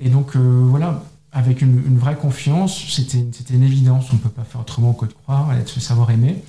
Et 0.00 0.10
donc, 0.10 0.36
voilà, 0.36 1.02
avec 1.32 1.60
une, 1.62 1.98
vraie 1.98 2.16
confiance, 2.16 2.84
c'était, 2.90 3.18
une 3.50 3.62
évidence. 3.62 4.06
On 4.10 4.14
ne 4.14 4.20
peut 4.20 4.28
pas 4.28 4.44
faire 4.44 4.60
autrement 4.60 4.92
que 4.92 5.06
de 5.06 5.12
croire, 5.12 5.54
de 5.54 5.68
se 5.68 5.80
savoir 5.80 6.10
aimer. 6.10 6.42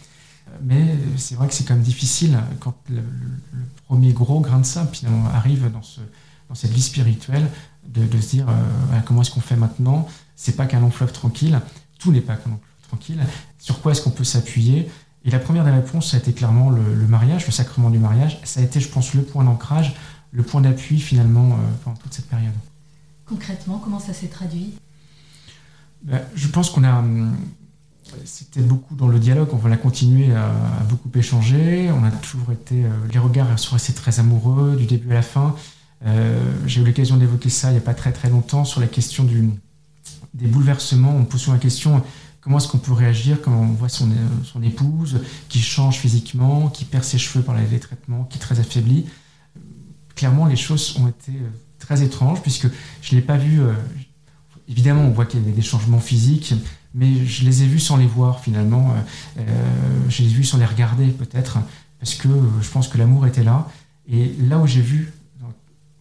Mais 0.63 0.95
c'est 1.17 1.35
vrai 1.35 1.47
que 1.47 1.53
c'est 1.53 1.63
quand 1.63 1.75
même 1.75 1.83
difficile 1.83 2.37
quand 2.59 2.75
le, 2.89 3.01
premier 3.85 4.13
gros 4.13 4.39
grain 4.39 4.59
de 4.59 4.65
sable 4.65 4.89
finalement 4.93 5.27
arrive 5.33 5.71
dans, 5.71 5.81
ce, 5.81 5.99
dans 6.47 6.55
cette 6.55 6.71
vie 6.71 6.81
spirituelle 6.81 7.47
de, 7.87 8.21
se 8.21 8.29
dire 8.29 8.47
euh, 8.49 8.99
comment 9.05 9.21
est-ce 9.21 9.31
qu'on 9.31 9.41
fait 9.41 9.55
maintenant? 9.55 10.07
C'est 10.35 10.55
pas 10.55 10.65
qu'un 10.65 10.79
long 10.79 10.91
fleuve 10.91 11.11
tranquille, 11.11 11.59
tout 11.97 12.11
n'est 12.11 12.21
pas 12.21 12.35
qu'un 12.35 12.51
long 12.51 12.59
fleuve 12.59 12.87
tranquille. 12.87 13.23
Sur 13.57 13.81
quoi 13.81 13.91
est-ce 13.91 14.01
qu'on 14.01 14.11
peut 14.11 14.23
s'appuyer? 14.23 14.89
Et 15.25 15.31
la 15.31 15.39
première 15.39 15.65
des 15.65 15.71
réponses, 15.71 16.11
ça 16.11 16.17
a 16.17 16.19
été 16.19 16.33
clairement 16.33 16.69
le, 16.69 16.81
mariage, 17.07 17.45
le 17.45 17.51
sacrement 17.51 17.89
du 17.89 17.99
mariage. 17.99 18.39
Ça 18.43 18.61
a 18.61 18.63
été, 18.63 18.79
je 18.79 18.87
pense, 18.87 19.13
le 19.13 19.23
point 19.23 19.43
d'ancrage, 19.43 19.95
le 20.31 20.43
point 20.43 20.61
d'appui 20.61 20.99
finalement 20.99 21.51
euh, 21.51 21.55
pendant 21.83 21.97
toute 21.97 22.13
cette 22.13 22.29
période. 22.29 22.53
Concrètement, 23.29 23.77
comment 23.77 23.99
ça 23.99 24.13
s'est 24.13 24.27
traduit 24.27 24.73
ben, 26.01 26.21
Je 26.35 26.47
pense 26.47 26.71
qu'on 26.71 26.83
a. 26.83 26.97
Hum, 26.97 27.37
c'était 28.25 28.61
beaucoup 28.61 28.95
dans 28.95 29.07
le 29.07 29.19
dialogue, 29.19 29.49
on 29.53 29.57
va 29.57 29.69
la 29.69 29.77
continuer 29.77 30.33
à, 30.33 30.51
beaucoup 30.89 31.11
échanger. 31.13 31.91
On 31.91 32.03
a 32.03 32.09
toujours 32.09 32.51
été. 32.51 32.83
Euh, 32.83 32.89
les 33.13 33.19
regards 33.19 33.59
sont 33.59 33.75
restés 33.75 33.93
très 33.93 34.19
amoureux 34.19 34.75
du 34.75 34.87
début 34.87 35.11
à 35.11 35.15
la 35.15 35.21
fin. 35.21 35.55
Euh, 36.05 36.41
j'ai 36.65 36.81
eu 36.81 36.85
l'occasion 36.85 37.17
d'évoquer 37.17 37.49
ça 37.49 37.69
il 37.69 37.73
n'y 37.73 37.77
a 37.77 37.81
pas 37.81 37.93
très 37.93 38.11
très 38.11 38.29
longtemps 38.29 38.65
sur 38.65 38.81
la 38.81 38.87
question 38.87 39.27
des 40.33 40.47
bouleversements. 40.47 41.15
On 41.15 41.25
pose 41.25 41.41
souvent 41.41 41.53
la 41.53 41.61
question 41.61 42.01
comment 42.41 42.57
est-ce 42.57 42.67
qu'on 42.67 42.79
peut 42.79 42.93
réagir 42.93 43.41
quand 43.43 43.51
on 43.51 43.73
voit 43.73 43.89
son, 43.89 44.09
son, 44.43 44.63
épouse 44.63 45.19
qui 45.49 45.59
change 45.59 45.97
physiquement, 45.97 46.69
qui 46.69 46.85
perd 46.85 47.03
ses 47.03 47.19
cheveux 47.19 47.43
par 47.43 47.55
les 47.55 47.79
traitements, 47.79 48.23
qui 48.23 48.37
est 48.37 48.41
très 48.41 48.59
affaiblie. 48.59 49.05
Clairement, 50.15 50.47
les 50.47 50.55
choses 50.55 50.97
ont 50.99 51.07
été 51.07 51.33
euh, 51.33 51.49
très 51.89 52.03
étranges 52.03 52.41
puisque 52.41 52.67
je 53.01 53.15
ne 53.15 53.19
l'ai 53.19 53.25
pas 53.25 53.37
vu. 53.37 53.61
Euh, 53.61 53.73
évidemment, 54.67 55.01
on 55.01 55.11
voit 55.11 55.25
qu'il 55.25 55.43
y 55.43 55.51
a 55.51 55.55
des 55.55 55.61
changements 55.61 55.99
physiques, 55.99 56.53
mais 56.93 57.25
je 57.25 57.43
les 57.43 57.63
ai 57.63 57.65
vus 57.65 57.79
sans 57.79 57.97
les 57.97 58.05
voir 58.05 58.39
finalement. 58.39 58.93
je 59.35 60.21
les 60.21 60.29
ai 60.29 60.33
vus 60.33 60.43
sans 60.43 60.59
les 60.59 60.65
regarder 60.65 61.07
peut-être 61.07 61.57
parce 61.99 62.13
que 62.13 62.29
je 62.61 62.69
pense 62.69 62.87
que 62.87 62.99
l'amour 62.99 63.25
était 63.25 63.43
là. 63.43 63.67
Et 64.07 64.35
là 64.47 64.59
où 64.59 64.67
j'ai 64.67 64.81
vu 64.81 65.11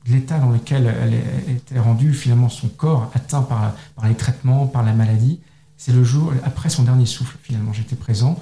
l'état 0.07 0.39
dans 0.39 0.51
lequel 0.51 0.95
elle 1.03 1.55
était 1.55 1.79
rendue, 1.79 2.13
finalement, 2.13 2.49
son 2.49 2.69
corps 2.69 3.11
atteint 3.15 3.43
par, 3.43 3.73
par 3.95 4.07
les 4.09 4.15
traitements, 4.15 4.67
par 4.67 4.83
la 4.83 4.93
maladie. 4.93 5.41
C'est 5.77 5.93
le 5.93 6.03
jour, 6.05 6.33
après 6.45 6.69
son 6.69 6.83
dernier 6.83 7.07
souffle, 7.07 7.37
finalement, 7.43 7.73
j'étais 7.73 7.97
présent, 7.97 8.41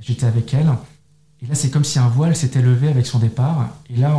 j'étais 0.00 0.26
avec 0.26 0.52
elle. 0.52 0.70
Et 1.42 1.46
là, 1.46 1.54
c'est 1.54 1.70
comme 1.70 1.84
si 1.84 1.98
un 1.98 2.08
voile 2.08 2.36
s'était 2.36 2.62
levé 2.62 2.88
avec 2.88 3.06
son 3.06 3.18
départ. 3.18 3.70
Et 3.90 3.96
là, 3.96 4.16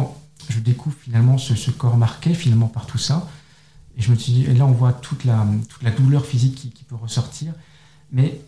je 0.50 0.60
découvre 0.60 0.96
finalement 0.96 1.38
ce, 1.38 1.72
corps 1.72 1.98
marqué, 1.98 2.34
finalement, 2.34 2.68
par 2.68 2.86
tout 2.86 2.98
ça. 2.98 3.30
Et 3.98 4.02
je 4.02 4.12
me 4.12 4.16
suis 4.16 4.32
dit, 4.34 4.46
et 4.46 4.54
là, 4.54 4.66
on 4.66 4.72
voit 4.72 4.94
toute 4.94 5.26
la, 5.26 5.46
toute 5.70 5.84
la 5.84 5.92
douleur 5.92 6.26
physique 6.26 6.56
qui, 6.56 6.84
peut 6.84 6.96
ressortir. 6.96 7.54
Mais 8.12 8.40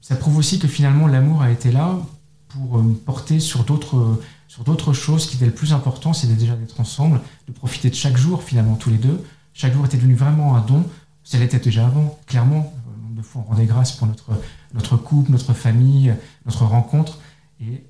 ça 0.00 0.16
prouve 0.16 0.36
aussi 0.36 0.58
que 0.58 0.68
finalement, 0.68 1.06
l'amour 1.06 1.42
a 1.42 1.50
été 1.50 1.70
là 1.70 1.98
pour 2.48 2.82
me 2.82 2.94
porter 2.94 3.40
sur 3.40 3.64
d'autres 3.64 4.92
choses 4.92 5.26
qui 5.26 5.36
étaient 5.36 5.46
le 5.46 5.52
plus 5.52 5.72
important, 5.72 6.12
c'était 6.12 6.34
déjà 6.34 6.56
d'être 6.56 6.80
ensemble, 6.80 7.20
de 7.46 7.52
profiter 7.52 7.90
de 7.90 7.94
chaque 7.94 8.16
jour 8.16 8.42
finalement 8.42 8.76
tous 8.76 8.90
les 8.90 8.98
deux. 8.98 9.22
Chaque 9.52 9.72
jour 9.72 9.84
était 9.86 9.96
devenu 9.96 10.14
vraiment 10.14 10.56
un 10.56 10.60
don. 10.60 10.84
Ça 11.22 11.38
l'était 11.38 11.58
déjà 11.58 11.86
avant, 11.86 12.18
clairement. 12.26 12.74
De 13.10 13.22
fois, 13.22 13.44
on 13.46 13.50
rendait 13.50 13.66
grâce 13.66 13.92
pour 13.92 14.06
notre, 14.06 14.32
notre 14.72 14.96
couple, 14.96 15.30
notre 15.30 15.54
famille, 15.54 16.14
notre 16.44 16.64
rencontre. 16.64 17.18
Et 17.60 17.84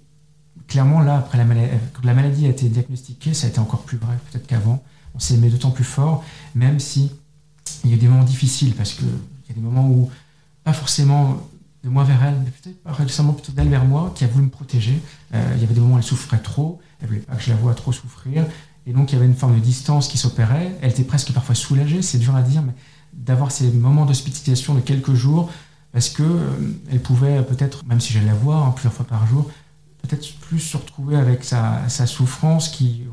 clairement, 0.68 1.00
là, 1.00 1.18
après 1.18 1.38
la 1.38 1.44
maladie, 1.44 1.76
quand 1.92 2.04
la 2.04 2.14
maladie 2.14 2.46
a 2.46 2.50
été 2.50 2.68
diagnostiquée, 2.68 3.34
ça 3.34 3.46
a 3.46 3.50
été 3.50 3.58
encore 3.58 3.82
plus 3.82 3.98
vrai 3.98 4.16
peut-être 4.30 4.46
qu'avant. 4.46 4.82
On 5.14 5.18
s'est 5.18 5.34
aimé 5.34 5.48
d'autant 5.48 5.70
plus 5.70 5.84
fort, 5.84 6.24
même 6.54 6.80
si 6.80 7.12
Il 7.84 7.90
y 7.90 7.94
a 7.94 7.96
des 7.96 8.08
moments 8.08 8.24
difficiles 8.24 8.74
parce 8.74 8.92
qu'il 8.92 9.06
y 9.06 9.52
a 9.52 9.54
des 9.54 9.60
moments 9.60 9.86
où, 9.88 10.10
pas 10.64 10.72
forcément 10.72 11.36
de 11.82 11.88
moi 11.90 12.04
vers 12.04 12.22
elle, 12.24 12.36
mais 12.42 12.50
peut-être 12.50 12.82
pas 12.82 12.92
récemment 12.92 13.34
plutôt 13.34 13.52
d'elle 13.52 13.68
vers 13.68 13.84
moi, 13.84 14.12
qui 14.14 14.24
a 14.24 14.26
voulu 14.26 14.44
me 14.44 14.50
protéger. 14.50 15.00
Euh, 15.34 15.52
il 15.54 15.60
y 15.60 15.64
avait 15.64 15.74
des 15.74 15.80
moments 15.80 15.96
où 15.96 15.98
elle 15.98 16.04
souffrait 16.04 16.38
trop, 16.38 16.80
elle 17.00 17.08
voulait 17.08 17.20
pas 17.20 17.36
que 17.36 17.42
je 17.42 17.50
la 17.50 17.56
voie 17.56 17.74
trop 17.74 17.92
souffrir. 17.92 18.46
Et 18.86 18.92
donc 18.92 19.12
il 19.12 19.16
y 19.16 19.18
avait 19.18 19.26
une 19.26 19.34
forme 19.34 19.54
de 19.54 19.60
distance 19.60 20.08
qui 20.08 20.18
s'opérait. 20.18 20.76
Elle 20.80 20.90
était 20.90 21.04
presque 21.04 21.32
parfois 21.32 21.54
soulagée, 21.54 22.00
c'est 22.02 22.18
dur 22.18 22.34
à 22.34 22.42
dire, 22.42 22.62
mais 22.62 22.72
d'avoir 23.12 23.50
ces 23.50 23.70
moments 23.70 24.06
d'hospitalisation 24.06 24.74
de 24.74 24.80
quelques 24.80 25.14
jours, 25.14 25.50
parce 25.92 26.08
que 26.08 26.22
euh, 26.22 26.50
elle 26.90 27.00
pouvait 27.00 27.42
peut-être, 27.42 27.84
même 27.84 28.00
si 28.00 28.12
j'allais 28.12 28.26
la 28.26 28.34
voir 28.34 28.66
hein, 28.66 28.72
plusieurs 28.74 28.94
fois 28.94 29.06
par 29.06 29.26
jour, 29.26 29.50
peut-être 30.06 30.34
plus 30.40 30.60
se 30.60 30.76
retrouver 30.76 31.16
avec 31.16 31.44
sa, 31.44 31.88
souffrance 32.06 32.68
qui, 32.68 33.04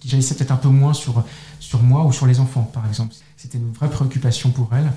qui 0.00 0.08
jaillissait 0.08 0.36
peut-être 0.36 0.52
un 0.52 0.56
peu 0.56 0.68
moins 0.68 0.94
sur, 0.94 1.24
sur 1.58 1.82
moi 1.82 2.04
ou 2.04 2.12
sur 2.12 2.26
les 2.26 2.38
enfants, 2.40 2.70
par 2.72 2.86
exemple. 2.86 3.14
C'était 3.36 3.58
une 3.58 3.72
vraie 3.72 3.90
préoccupation 3.90 4.50
pour 4.50 4.70
elle 4.74 4.92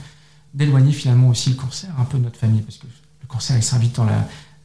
d'éloigner 0.53 0.91
finalement 0.91 1.29
aussi 1.29 1.49
le 1.49 1.55
cancer 1.55 1.89
un 1.97 2.03
peu 2.03 2.17
de 2.17 2.23
notre 2.23 2.37
famille, 2.37 2.61
parce 2.61 2.77
que 2.77 2.85
le 2.85 3.27
cancer, 3.27 3.55
il 3.55 3.63
s'invite 3.63 3.95
dans, 3.95 4.07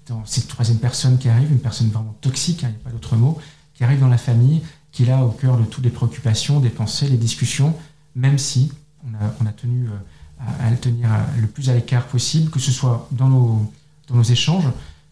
dans 0.08 0.24
cette 0.24 0.48
troisième 0.48 0.78
personne 0.78 1.16
qui 1.18 1.28
arrive, 1.28 1.50
une 1.50 1.60
personne 1.60 1.88
vraiment 1.88 2.14
toxique, 2.20 2.64
hein, 2.64 2.68
il 2.68 2.74
n'y 2.74 2.80
a 2.80 2.84
pas 2.84 2.90
d'autre 2.90 3.16
mot, 3.16 3.38
qui 3.74 3.84
arrive 3.84 4.00
dans 4.00 4.08
la 4.08 4.18
famille, 4.18 4.62
qui 4.90 5.04
est 5.04 5.06
là 5.06 5.24
au 5.24 5.30
cœur 5.30 5.58
de 5.58 5.64
toutes 5.64 5.84
les 5.84 5.90
préoccupations, 5.90 6.60
des 6.60 6.70
pensées, 6.70 7.08
les 7.08 7.16
discussions, 7.16 7.74
même 8.14 8.38
si 8.38 8.72
on 9.04 9.46
a, 9.46 9.52
tenu 9.52 9.86
euh, 9.86 9.90
à, 10.60 10.70
le 10.70 10.76
tenir 10.76 11.08
le 11.40 11.46
plus 11.46 11.70
à 11.70 11.74
l'écart 11.74 12.06
possible, 12.06 12.50
que 12.50 12.58
ce 12.58 12.72
soit 12.72 13.08
dans 13.12 13.28
nos, 13.28 13.72
dans 14.08 14.16
nos 14.16 14.22
échanges, 14.22 14.66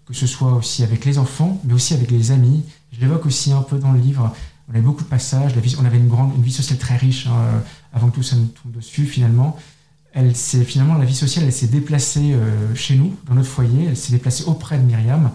que 0.07 0.15
ce 0.15 0.27
soit 0.27 0.53
aussi 0.53 0.83
avec 0.83 1.05
les 1.05 1.19
enfants, 1.19 1.61
mais 1.65 1.73
aussi 1.73 1.95
avec 1.95 2.11
les 2.11 2.31
amis. 2.31 2.63
Je 2.93 3.01
l'évoque 3.01 3.27
aussi 3.27 3.53
un 3.53 3.63
peu 3.63 3.79
dans 3.79 3.93
le 3.93 4.01
livre. 4.01 4.35
On 4.69 4.73
avait 4.73 4.83
beaucoup 4.83 5.03
de 5.03 5.09
passages, 5.09 5.53
on 5.79 5.85
avait 5.85 5.99
une, 5.99 6.09
grande, 6.09 6.35
une 6.37 6.43
vie 6.43 6.53
sociale 6.53 6.79
très 6.79 6.97
riche, 6.97 7.27
hein, 7.27 7.37
euh, 7.37 7.59
avant 7.93 8.09
que 8.09 8.17
tout 8.17 8.23
ça 8.23 8.37
nous 8.37 8.47
tombe 8.47 8.73
dessus 8.73 9.07
finalement. 9.07 9.57
Elle 10.13 10.35
finalement, 10.35 10.95
la 10.95 11.05
vie 11.05 11.15
sociale, 11.15 11.45
elle 11.45 11.53
s'est 11.53 11.67
déplacée 11.67 12.35
euh, 12.35 12.75
chez 12.75 12.95
nous, 12.95 13.17
dans 13.27 13.35
notre 13.35 13.49
foyer, 13.49 13.87
elle 13.87 13.97
s'est 13.97 14.13
déplacée 14.13 14.45
auprès 14.45 14.79
de 14.79 14.83
Myriam. 14.83 15.31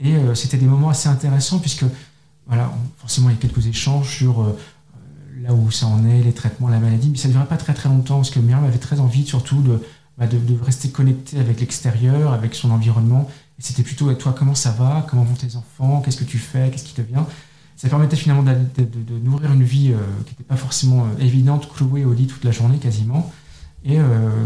Et 0.00 0.14
c'était 0.34 0.58
des 0.58 0.66
moments 0.66 0.90
assez 0.90 1.08
intéressants 1.08 1.58
puisque 1.58 1.84
voilà, 2.48 2.72
forcément, 2.96 3.28
il 3.28 3.34
y 3.34 3.36
a 3.36 3.40
quelques 3.40 3.66
échanges 3.66 4.16
sur 4.16 4.40
euh, 4.40 4.58
là 5.42 5.52
où 5.52 5.70
ça 5.70 5.86
en 5.86 6.06
est, 6.06 6.22
les 6.22 6.32
traitements, 6.32 6.68
la 6.68 6.80
maladie, 6.80 7.10
mais 7.10 7.18
ça 7.18 7.28
ne 7.28 7.34
durait 7.34 7.46
pas 7.46 7.58
très 7.58 7.74
très 7.74 7.90
longtemps 7.90 8.16
parce 8.16 8.30
que 8.30 8.40
Myriam 8.40 8.64
avait 8.64 8.78
très 8.78 9.00
envie 9.00 9.26
surtout 9.26 9.60
de, 9.60 9.82
bah, 10.16 10.26
de, 10.26 10.38
rester 10.62 10.88
connecté 10.88 11.38
avec 11.38 11.60
l'extérieur, 11.60 12.32
avec 12.32 12.54
son 12.54 12.70
environnement. 12.70 13.30
Et 13.58 13.62
c'était 13.62 13.82
plutôt, 13.82 14.12
toi, 14.14 14.34
comment 14.36 14.54
ça 14.54 14.70
va? 14.70 15.06
Comment 15.08 15.24
vont 15.24 15.34
tes 15.34 15.56
enfants? 15.56 16.00
Qu'est-ce 16.00 16.16
que 16.16 16.24
tu 16.24 16.38
fais? 16.38 16.70
Qu'est-ce 16.70 16.84
qui 16.84 16.94
te 16.94 17.02
vient? 17.02 17.26
Ça 17.76 17.88
permettait 17.88 18.16
finalement 18.16 18.42
de, 18.42 18.84
de 18.84 19.18
nourrir 19.18 19.52
une 19.52 19.62
vie 19.62 19.92
euh, 19.92 19.98
qui 20.24 20.32
n'était 20.32 20.44
pas 20.44 20.56
forcément 20.56 21.04
euh, 21.04 21.22
évidente, 21.22 21.68
clouée 21.72 22.04
au 22.04 22.12
lit 22.12 22.26
toute 22.26 22.44
la 22.44 22.50
journée 22.50 22.78
quasiment. 22.78 23.32
Et 23.84 23.96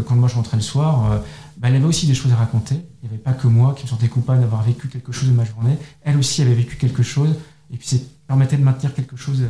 quand 0.07 0.15
moi 0.15 0.29
je 0.29 0.35
rentrais 0.35 0.57
le 0.57 0.63
soir, 0.63 1.19
bah, 1.57 1.67
elle 1.67 1.75
avait 1.75 1.85
aussi 1.85 2.05
des 2.05 2.13
choses 2.13 2.31
à 2.31 2.35
raconter. 2.35 2.75
Il 2.75 3.09
n'y 3.09 3.15
avait 3.15 3.23
pas 3.23 3.33
que 3.33 3.47
moi 3.47 3.73
qui 3.75 3.83
me 3.83 3.89
sentais 3.89 4.07
coupable 4.07 4.41
d'avoir 4.41 4.61
vécu 4.61 4.87
quelque 4.89 5.11
chose 5.11 5.27
de 5.27 5.33
ma 5.33 5.43
journée. 5.43 5.75
Elle 6.03 6.17
aussi 6.17 6.43
avait 6.43 6.53
vécu 6.53 6.77
quelque 6.77 7.01
chose. 7.01 7.35
Et 7.73 7.77
puis, 7.77 7.87
ça 7.87 7.97
permettait 8.27 8.57
de 8.57 8.63
maintenir 8.63 8.93
quelque 8.93 9.17
chose, 9.17 9.41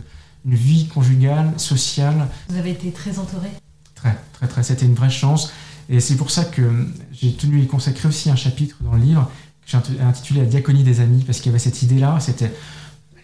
une 0.45 0.55
vie 0.55 0.87
conjugale, 0.87 1.51
sociale. 1.57 2.29
Vous 2.47 2.55
avez 2.55 2.71
été 2.71 2.91
très 2.91 3.19
entouré? 3.19 3.49
Très, 3.93 4.17
très, 4.31 4.47
très. 4.47 4.63
C'était 4.63 4.85
une 4.85 4.95
vraie 4.95 5.09
chance. 5.09 5.51
Et 5.89 5.99
c'est 5.99 6.15
pour 6.15 6.31
ça 6.31 6.45
que 6.45 6.87
j'ai 7.11 7.33
tenu 7.33 7.59
à 7.59 7.63
y 7.63 7.67
consacrer 7.67 8.07
aussi 8.07 8.29
un 8.29 8.37
chapitre 8.37 8.77
dans 8.81 8.93
le 8.93 9.01
livre 9.01 9.29
j'ai 9.65 9.77
intitulé 10.01 10.41
La 10.41 10.45
diaconie 10.45 10.83
des 10.83 10.99
amis, 10.99 11.23
parce 11.23 11.39
qu'il 11.39 11.47
y 11.47 11.49
avait 11.49 11.59
cette 11.59 11.81
idée-là. 11.81 12.19
C'était 12.19 12.53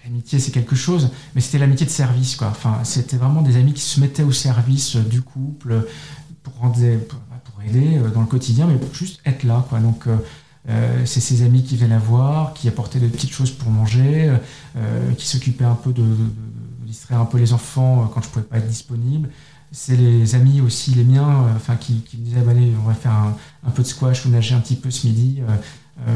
l'amitié, 0.04 0.40
c'est 0.40 0.52
quelque 0.52 0.76
chose, 0.76 1.10
mais 1.36 1.42
c'était 1.42 1.60
l'amitié 1.60 1.86
de 1.86 1.92
service, 1.92 2.36
quoi. 2.36 2.48
Enfin, 2.48 2.80
c'était 2.84 3.18
vraiment 3.18 3.42
des 3.42 3.58
amis 3.58 3.74
qui 3.74 3.82
se 3.82 4.00
mettaient 4.00 4.24
au 4.24 4.32
service 4.32 4.96
du 4.96 5.22
couple 5.22 5.88
pour, 6.44 6.54
pour, 6.54 7.62
aider 7.68 7.98
euh, 7.98 8.10
dans 8.10 8.22
le 8.22 8.28
quotidien, 8.28 8.68
mais 8.68 8.78
pour 8.78 8.94
juste 8.94 9.20
être 9.26 9.44
là, 9.44 9.66
quoi. 9.70 9.80
Donc, 9.80 10.08
euh, 10.08 10.16
euh, 10.68 11.06
c'est 11.06 11.22
ses 11.22 11.44
amis 11.44 11.64
qui 11.64 11.76
viennent 11.76 11.90
la 11.90 12.00
voir, 12.00 12.54
qui 12.54 12.68
apportaient 12.68 13.00
des 13.00 13.08
petites 13.08 13.32
choses 13.32 13.52
pour 13.52 13.72
manger, 13.72 14.36
euh, 14.76 15.14
qui 15.14 15.28
s'occupaient 15.28 15.66
un 15.66 15.76
peu 15.76 15.94
de, 15.94 16.04
distraire 16.86 17.22
un 17.22 17.26
peu 17.26 17.38
les 17.38 17.54
enfants 17.54 18.04
euh, 18.04 18.06
quand 18.14 18.22
je 18.22 18.30
pouvais 18.30 18.46
pas 18.46 18.58
être 18.58 18.68
disponible. 18.68 19.30
C'est 19.72 19.96
les 19.96 20.34
amis 20.36 20.62
aussi, 20.62 20.92
les 20.92 21.04
miens, 21.04 21.46
enfin 21.56 21.76
qui, 21.76 21.94
me 21.94 22.24
disaient 22.24 22.42
bah, 22.42 22.52
allez, 22.52 22.74
on 22.84 22.88
va 22.88 22.94
faire 22.96 23.12
un, 23.12 23.70
peu 23.70 23.84
de 23.84 23.88
squash 23.88 24.26
ou 24.26 24.30
nager 24.30 24.56
un 24.56 24.60
petit 24.60 24.76
peu 24.76 24.90
ce 24.90 25.06
midi 25.06 25.42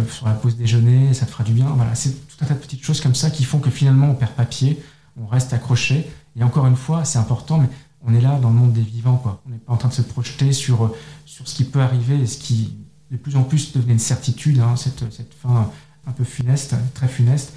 sur 0.10 0.28
la 0.28 0.34
pause 0.34 0.56
déjeuner, 0.56 1.14
ça 1.14 1.26
te 1.26 1.32
fera 1.32 1.44
du 1.44 1.54
bien. 1.54 1.68
Voilà, 1.68 1.96
c'est 1.96 2.12
tout 2.28 2.38
un 2.42 2.46
tas 2.46 2.54
de 2.54 2.60
petites 2.60 2.84
choses 2.84 3.02
comme 3.02 3.16
ça 3.16 3.30
qui 3.30 3.44
font 3.44 3.60
que 3.60 3.70
finalement 3.70 4.10
on 4.10 4.16
perd 4.16 4.32
papier, 4.32 4.82
on 5.22 5.28
reste 5.28 5.54
accroché. 5.54 6.10
Et 6.36 6.44
encore 6.44 6.66
une 6.68 6.76
fois, 6.76 7.06
c'est 7.06 7.20
important, 7.20 7.58
mais 7.60 7.70
on 8.06 8.14
est 8.14 8.22
là 8.22 8.40
dans 8.40 8.50
le 8.50 8.56
monde 8.56 8.74
des 8.74 8.82
vivants, 8.82 9.18
quoi. 9.18 9.42
On 9.46 9.50
n'est 9.50 9.58
pas 9.58 9.74
en 9.74 9.78
train 9.78 9.90
de 9.90 9.94
se 9.94 10.02
projeter 10.02 10.52
sur, 10.54 10.94
sur 11.26 11.48
ce 11.48 11.56
qui 11.56 11.64
peut 11.64 11.82
arriver 11.82 12.20
et 12.20 12.28
ce 12.28 12.38
qui 12.38 12.76
de 13.12 13.18
plus 13.18 13.36
en 13.36 13.44
plus 13.44 13.74
devenait 13.74 13.94
une 13.94 14.00
certitude, 14.00 14.60
hein, 14.60 14.76
cette, 14.76 15.12
cette, 15.14 15.34
fin 15.36 15.70
un 16.08 16.12
peu 16.12 16.24
funeste, 16.24 16.76
très 16.96 17.08
funeste, 17.08 17.54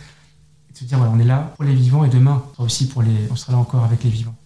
et 0.68 0.73
de 0.75 0.78
se 0.78 0.85
dire 0.85 0.99
voilà, 0.99 1.12
on 1.12 1.18
est 1.18 1.25
là 1.25 1.54
pour 1.56 1.64
les 1.64 1.75
vivants 1.75 2.04
et 2.04 2.11
demain 2.11 2.45
on 2.47 2.52
sera 2.52 2.64
aussi 2.64 2.88
pour 2.88 3.02
les, 3.02 3.16
on 3.30 3.37
sera 3.37 3.52
là 3.52 3.59
encore 3.59 3.83
avec 3.83 4.04
les 4.04 4.11
vivants. 4.11 4.37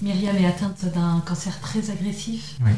Myriam 0.00 0.36
est 0.36 0.46
atteinte 0.46 0.84
d'un 0.94 1.20
cancer 1.26 1.60
très 1.60 1.90
agressif. 1.90 2.58
Oui. 2.64 2.70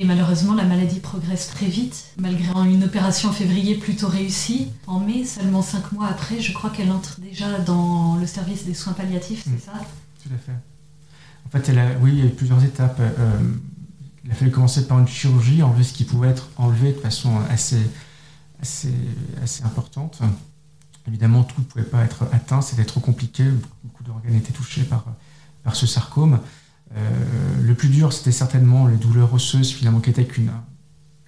Et 0.00 0.04
malheureusement, 0.04 0.54
la 0.54 0.64
maladie 0.64 1.00
progresse 1.00 1.48
très 1.48 1.66
vite. 1.66 2.12
Malgré 2.18 2.52
une 2.70 2.84
opération 2.84 3.30
en 3.30 3.32
février 3.32 3.74
plutôt 3.74 4.06
réussie, 4.06 4.68
en 4.86 5.00
mai, 5.00 5.24
seulement 5.24 5.60
cinq 5.60 5.90
mois 5.90 6.06
après, 6.06 6.40
je 6.40 6.52
crois 6.52 6.70
qu'elle 6.70 6.92
entre 6.92 7.20
déjà 7.20 7.58
dans 7.58 8.14
le 8.14 8.26
service 8.26 8.64
des 8.64 8.74
soins 8.74 8.92
palliatifs, 8.92 9.42
c'est 9.44 9.50
mm. 9.50 9.60
ça? 9.60 9.72
Tout 10.22 10.30
à 10.32 10.38
fait. 10.38 10.52
En 11.46 11.50
fait, 11.50 11.68
elle 11.68 11.80
a, 11.80 11.98
oui, 12.00 12.12
il 12.12 12.18
y 12.20 12.22
a 12.22 12.26
eu 12.26 12.30
plusieurs 12.30 12.62
étapes. 12.62 13.00
Euh, 13.00 13.40
il 14.24 14.30
a 14.30 14.34
fallu 14.34 14.52
commencer 14.52 14.86
par 14.86 15.00
une 15.00 15.08
chirurgie, 15.08 15.64
enlever 15.64 15.82
ce 15.82 15.92
qui 15.92 16.04
pouvait 16.04 16.28
être 16.28 16.48
enlevé 16.58 16.92
de 16.92 16.98
façon 16.98 17.32
assez, 17.50 17.80
assez, 18.62 18.94
assez 19.42 19.64
importante. 19.64 20.20
Évidemment, 21.08 21.42
tout 21.42 21.60
ne 21.60 21.64
pouvait 21.64 21.84
pas 21.84 22.04
être 22.04 22.28
atteint, 22.32 22.60
c'était 22.60 22.84
trop 22.84 23.00
compliqué, 23.00 23.44
beaucoup 23.82 24.04
d'organes 24.04 24.34
étaient 24.34 24.52
touchés 24.52 24.82
par, 24.82 25.06
par 25.64 25.74
ce 25.74 25.86
sarcome. 25.86 26.38
Euh, 26.96 27.62
le 27.62 27.74
plus 27.74 27.88
dur, 27.88 28.12
c'était 28.12 28.32
certainement 28.32 28.86
les 28.86 28.96
douleurs 28.96 29.32
osseuses, 29.34 29.72
finalement, 29.72 30.00
qui 30.00 30.10
étaient 30.10 30.26
qu'un 30.26 30.64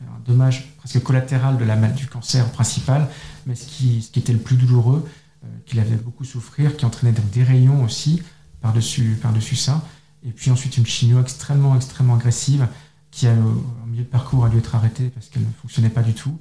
un 0.00 0.20
dommage 0.24 0.74
presque 0.78 1.02
collatéral 1.02 1.58
de 1.58 1.64
la, 1.64 1.76
du 1.88 2.06
cancer 2.06 2.50
principal, 2.52 3.08
mais 3.46 3.54
ce 3.54 3.66
qui, 3.66 4.10
était 4.16 4.32
le 4.32 4.38
plus 4.38 4.56
douloureux, 4.56 5.06
euh, 5.44 5.48
qu'il 5.66 5.78
avait 5.80 5.96
beaucoup 5.96 6.24
souffrir, 6.24 6.76
qui 6.76 6.86
entraînait 6.86 7.14
des 7.32 7.42
rayons 7.42 7.84
aussi 7.84 8.22
par-dessus 8.60 9.18
par 9.20 9.32
-dessus 9.34 9.56
ça. 9.56 9.82
Et 10.22 10.30
puis 10.32 10.50
ensuite 10.50 10.76
une 10.76 10.86
chimio 10.86 11.20
extrêmement, 11.20 11.76
extrêmement 11.76 12.14
agressive 12.14 12.66
qui, 13.10 13.26
a, 13.26 13.32
au 13.32 13.86
milieu 13.86 14.04
de 14.04 14.08
parcours, 14.08 14.44
a 14.44 14.48
dû 14.48 14.58
être 14.58 14.74
arrêtée 14.74 15.08
parce 15.08 15.28
qu'elle 15.28 15.42
ne 15.42 15.52
fonctionnait 15.60 15.90
pas 15.90 16.02
du 16.02 16.14
tout. 16.14 16.38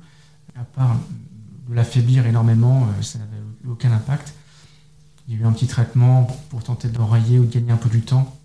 À 0.56 0.64
part 0.64 0.98
de 1.70 1.74
l'affaiblir 1.74 2.26
énormément, 2.26 2.84
euh, 2.84 3.02
ça 3.02 3.20
n'avait 3.20 3.42
aucun 3.70 3.92
impact. 3.92 4.34
Il 5.28 5.36
y 5.36 5.38
a 5.38 5.42
eu 5.42 5.46
un 5.46 5.52
petit 5.52 5.68
traitement 5.68 6.26
pour 6.50 6.64
tenter 6.64 6.88
d'enrayer 6.90 7.40
ou 7.40 7.46
de 7.46 7.54
gagner 7.54 7.72
un 7.72 7.78
peu 7.78 7.90
du 7.90 8.02
temps, 8.02 8.39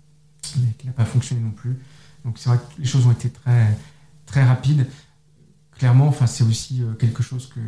qui 0.77 0.87
n'a 0.87 0.93
pas 0.93 1.05
fonctionné 1.05 1.41
non 1.41 1.51
plus. 1.51 1.77
Donc 2.23 2.37
c'est 2.37 2.49
vrai 2.49 2.57
que 2.57 2.81
les 2.81 2.87
choses 2.87 3.05
ont 3.05 3.11
été 3.11 3.29
très, 4.25 4.43
rapides. 4.43 4.87
Clairement, 5.77 6.13
c'est 6.25 6.43
aussi 6.43 6.81
euh, 6.81 6.93
quelque 6.93 7.21
chose 7.21 7.49
que, 7.53 7.59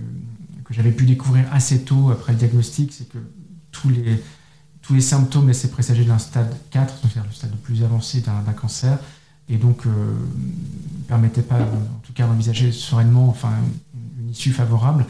j'avais 0.74 0.92
pu 0.92 1.06
découvrir 1.06 1.46
assez 1.54 1.84
tôt 1.84 2.10
après 2.12 2.34
le 2.34 2.38
diagnostic, 2.40 2.92
c'est 2.92 3.08
que 3.08 3.20
tous 3.72 3.90
les, 3.90 4.22
tous 4.82 4.94
les 4.94 5.02
symptômes 5.02 5.48
laissaient 5.48 5.70
présager 5.70 6.04
d'un 6.04 6.18
stade 6.18 6.54
4, 6.72 6.98
c'est-à-dire 6.98 7.24
le 7.26 7.32
stade 7.32 7.52
le 7.52 7.58
plus 7.58 7.84
avancé 7.84 8.22
d'un 8.22 8.54
cancer, 8.54 8.98
et 9.50 9.58
donc 9.58 9.86
ne 9.86 9.92
euh, 9.92 10.14
permettait 11.08 11.42
pas, 11.42 11.60
en 11.62 12.00
tout 12.04 12.14
cas, 12.14 12.28
d'envisager 12.28 12.72
sereinement 12.72 13.36
une, 14.20 14.30
issue 14.30 14.52
favorable. 14.52 15.06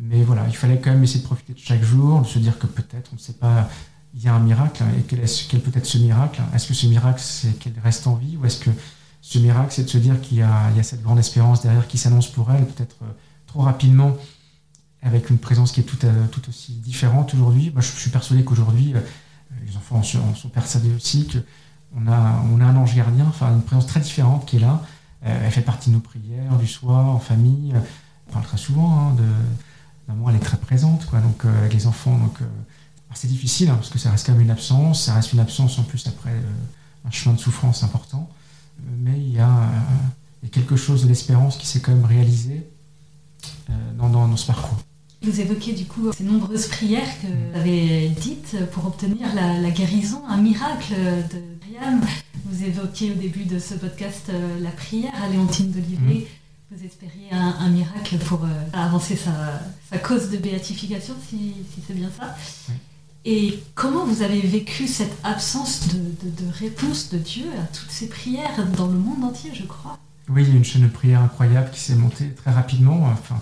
Mais 0.00 0.24
voilà, 0.24 0.46
il 0.48 0.56
fallait 0.56 0.80
quand 0.80 0.90
même 0.90 1.02
essayer 1.04 1.20
de 1.20 1.26
profiter 1.26 1.52
de 1.52 1.58
chaque 1.58 1.82
jour, 1.82 2.22
de 2.22 2.26
se 2.26 2.40
dire 2.40 2.58
que 2.58 2.66
peut-être, 2.66 3.10
on 3.12 3.16
ne 3.16 3.20
sait 3.20 3.34
pas, 3.34 3.68
il 4.14 4.22
y 4.22 4.28
a 4.28 4.34
un 4.34 4.40
miracle, 4.40 4.82
et 4.98 5.02
quel, 5.02 5.20
est, 5.20 5.48
quel 5.48 5.60
peut 5.60 5.72
être 5.74 5.86
ce 5.86 5.98
miracle? 5.98 6.40
Est-ce 6.54 6.68
que 6.68 6.74
ce 6.74 6.86
miracle, 6.86 7.20
c'est 7.22 7.58
qu'elle 7.58 7.78
reste 7.82 8.06
en 8.06 8.14
vie, 8.14 8.36
ou 8.36 8.46
est-ce 8.46 8.58
que 8.58 8.70
ce 9.20 9.38
miracle, 9.38 9.72
c'est 9.72 9.84
de 9.84 9.90
se 9.90 9.98
dire 9.98 10.20
qu'il 10.20 10.38
y, 10.38 10.42
a 10.42 10.82
cette 10.82 11.02
grande 11.02 11.18
espérance 11.18 11.62
derrière 11.62 11.86
qui 11.86 11.98
s'annonce 11.98 12.28
pour 12.28 12.50
elle, 12.50 12.66
peut-être 12.66 12.96
euh, 13.02 13.12
trop 13.46 13.60
rapidement 13.60 14.16
avec 15.02 15.30
une 15.30 15.38
présence 15.38 15.72
qui 15.72 15.80
est 15.80 15.84
tout, 15.84 15.98
euh, 16.04 16.26
tout 16.28 16.48
aussi 16.48 16.72
différente 16.72 17.34
aujourd'hui? 17.34 17.70
Moi, 17.70 17.82
je, 17.82 17.88
suis 17.88 18.10
persuadé 18.10 18.44
qu'aujourd'hui, 18.44 18.94
euh, 18.94 19.00
les 19.66 19.76
enfants 19.76 19.96
en 19.96 20.02
sont, 20.02 20.48
persuadés 20.48 20.94
aussi 20.94 21.28
qu'on 21.28 22.06
a, 22.06 22.16
un 22.16 22.76
ange 22.76 22.94
gardien, 22.94 23.30
une 23.42 23.62
présence 23.62 23.86
très 23.86 24.00
différente 24.00 24.46
qui 24.46 24.56
est 24.56 24.60
là. 24.60 24.82
Elle 25.20 25.50
fait 25.50 25.62
partie 25.62 25.90
de 25.90 25.96
nos 25.96 26.00
prières 26.00 26.56
du 26.58 26.66
soir, 26.66 27.06
en 27.08 27.18
famille. 27.18 27.74
On 28.28 28.32
parle 28.32 28.44
très 28.44 28.56
souvent 28.56 28.98
hein, 29.00 29.14
de 29.14 29.24
maman, 30.06 30.30
elle 30.30 30.36
est 30.36 30.40
très 30.40 30.58
présente, 30.58 31.06
quoi. 31.06 31.20
Donc 31.20 31.44
avec 31.44 31.74
les 31.74 31.86
enfants, 31.88 32.16
donc 32.16 32.38
c'est 33.14 33.28
difficile 33.28 33.70
hein, 33.70 33.74
parce 33.76 33.90
que 33.90 33.98
ça 33.98 34.10
reste 34.10 34.26
quand 34.26 34.32
même 34.32 34.42
une 34.42 34.50
absence. 34.50 35.04
Ça 35.04 35.14
reste 35.14 35.32
une 35.32 35.40
absence 35.40 35.78
en 35.78 35.82
plus 35.82 36.06
après 36.06 36.34
un 37.06 37.10
chemin 37.10 37.34
de 37.34 37.40
souffrance 37.40 37.82
important. 37.82 38.28
mais 38.98 39.18
il 39.18 39.32
y, 39.32 39.40
a, 39.40 39.70
il 40.42 40.48
y 40.48 40.50
a 40.50 40.54
quelque 40.54 40.76
chose 40.76 41.02
de 41.02 41.08
l'espérance 41.08 41.56
qui 41.56 41.66
s'est 41.66 41.80
quand 41.80 41.92
même 41.92 42.04
réalisé 42.04 42.68
dans, 43.96 44.08
dans, 44.08 44.28
dans, 44.28 44.36
ce 44.36 44.46
parcours. 44.46 44.78
Vous 45.22 45.40
évoquez 45.40 45.72
du 45.72 45.84
coup 45.84 46.12
ces 46.12 46.24
nombreuses 46.24 46.68
prières 46.68 47.20
que 47.20 47.26
vous 47.26 47.58
avez 47.58 48.08
dites 48.10 48.56
pour 48.72 48.86
obtenir 48.86 49.34
la, 49.34 49.70
guérison, 49.70 50.22
un 50.28 50.36
miracle 50.36 50.94
de 50.94 51.42
Briam. 51.60 52.00
Vous 52.44 52.64
évoquiez 52.64 53.12
au 53.12 53.14
début 53.14 53.44
de 53.44 53.58
ce 53.58 53.74
podcast 53.74 54.30
la 54.60 54.70
prière 54.70 55.12
à 55.22 55.28
Léontine 55.28 55.70
d'Olivier. 55.70 56.20
Mm. 56.20 56.76
Vous 56.76 56.84
espériez 56.84 57.32
un, 57.32 57.68
miracle 57.70 58.18
pour 58.18 58.40
avancer 58.74 59.16
sa, 59.16 59.98
cause 59.98 60.30
de 60.30 60.36
béatification, 60.36 61.14
si, 61.28 61.54
c'est 61.86 61.94
bien 61.94 62.10
ça. 62.16 62.36
Et 63.24 63.62
comment 63.74 64.04
vous 64.04 64.22
avez 64.22 64.40
vécu 64.40 64.86
cette 64.86 65.16
absence 65.24 65.88
de, 65.88 66.02
réponse 66.52 67.10
de 67.10 67.18
Dieu 67.18 67.46
à 67.58 67.66
toutes 67.66 67.90
ces 67.90 68.08
prières 68.08 68.66
dans 68.76 68.86
le 68.86 68.98
monde 68.98 69.24
entier, 69.24 69.50
je 69.54 69.64
crois 69.64 69.98
Oui, 70.28 70.44
il 70.44 70.50
y 70.50 70.52
a 70.52 70.56
une 70.56 70.64
chaîne 70.64 70.82
de 70.82 70.88
prières 70.88 71.22
incroyable 71.22 71.70
qui 71.70 71.80
s'est 71.80 71.96
montée 71.96 72.30
très 72.30 72.52
rapidement. 72.52 73.04
Enfin, 73.12 73.40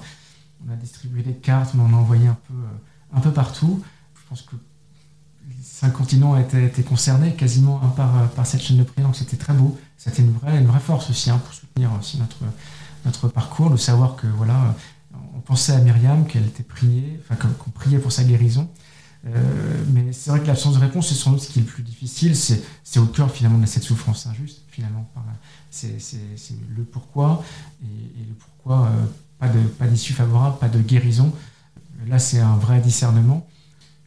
on 0.67 0.73
a 0.73 0.77
distribué 0.77 1.23
des 1.23 1.35
cartes, 1.35 1.75
on 1.77 1.85
en 1.85 1.93
a 1.93 1.97
envoyé 1.97 2.27
un 2.27 2.39
peu, 2.49 2.55
euh, 2.55 3.17
un 3.17 3.21
peu 3.21 3.31
partout. 3.31 3.83
Je 4.15 4.29
pense 4.29 4.43
que 4.43 4.57
cinq 5.63 5.93
continents 5.93 6.37
étaient, 6.39 6.83
concernés 6.83 7.35
quasiment 7.35 7.79
par, 7.79 8.17
euh, 8.17 8.27
par 8.27 8.47
cette 8.47 8.63
chaîne 8.63 8.79
de 8.79 8.83
prières, 8.83 9.07
donc 9.07 9.17
c'était 9.17 9.37
très 9.37 9.53
beau. 9.53 9.79
C'était 9.99 10.23
une 10.23 10.33
vraie, 10.33 10.59
une 10.59 10.67
vraie 10.67 10.81
force 10.81 11.11
aussi 11.11 11.31
hein, 11.31 11.39
pour 11.39 11.53
soutenir 11.53 11.91
aussi 11.99 12.19
notre, 12.19 12.39
notre 13.05 13.29
parcours, 13.29 13.71
de 13.71 13.77
savoir 13.77 14.17
que 14.17 14.27
voilà, 14.27 14.75
on 15.37 15.41
pensait 15.41 15.73
à 15.73 15.79
Myriam, 15.79 16.27
qu'elle 16.27 16.47
était 16.47 16.63
priée, 16.63 17.21
enfin 17.23 17.37
qu'on 17.37 17.71
priait 17.71 17.99
pour 17.99 18.11
sa 18.11 18.25
guérison. 18.25 18.69
Euh, 19.25 19.85
mais 19.93 20.13
c'est 20.13 20.31
vrai 20.31 20.41
que 20.41 20.47
l'absence 20.47 20.75
de 20.75 20.81
réponse, 20.81 21.09
c'est 21.09 21.15
sans 21.15 21.33
doute 21.33 21.41
ce 21.41 21.49
qui 21.49 21.59
est 21.59 21.63
le 21.63 21.69
plus 21.69 21.83
difficile. 21.83 22.37
C'est 22.37 22.99
au 22.99 23.07
cœur 23.07 23.31
finalement 23.31 23.59
de 23.59 23.67
cette 23.67 23.83
souffrance 23.83 24.27
injuste, 24.27 24.63
finalement. 24.69 25.09
C'est 25.71 25.99
le 26.77 26.85
pourquoi 26.85 27.45
et, 27.83 27.87
le 27.87 28.35
pourquoi 28.35 28.87
euh, 28.87 29.05
pas 29.39 29.49
de 29.49 29.59
pas 29.61 29.87
d'issue 29.87 30.13
favorable, 30.13 30.59
pas 30.59 30.69
de 30.69 30.81
guérison. 30.81 31.33
Là, 32.07 32.19
c'est 32.19 32.41
un 32.41 32.57
vrai 32.57 32.81
discernement. 32.81 33.47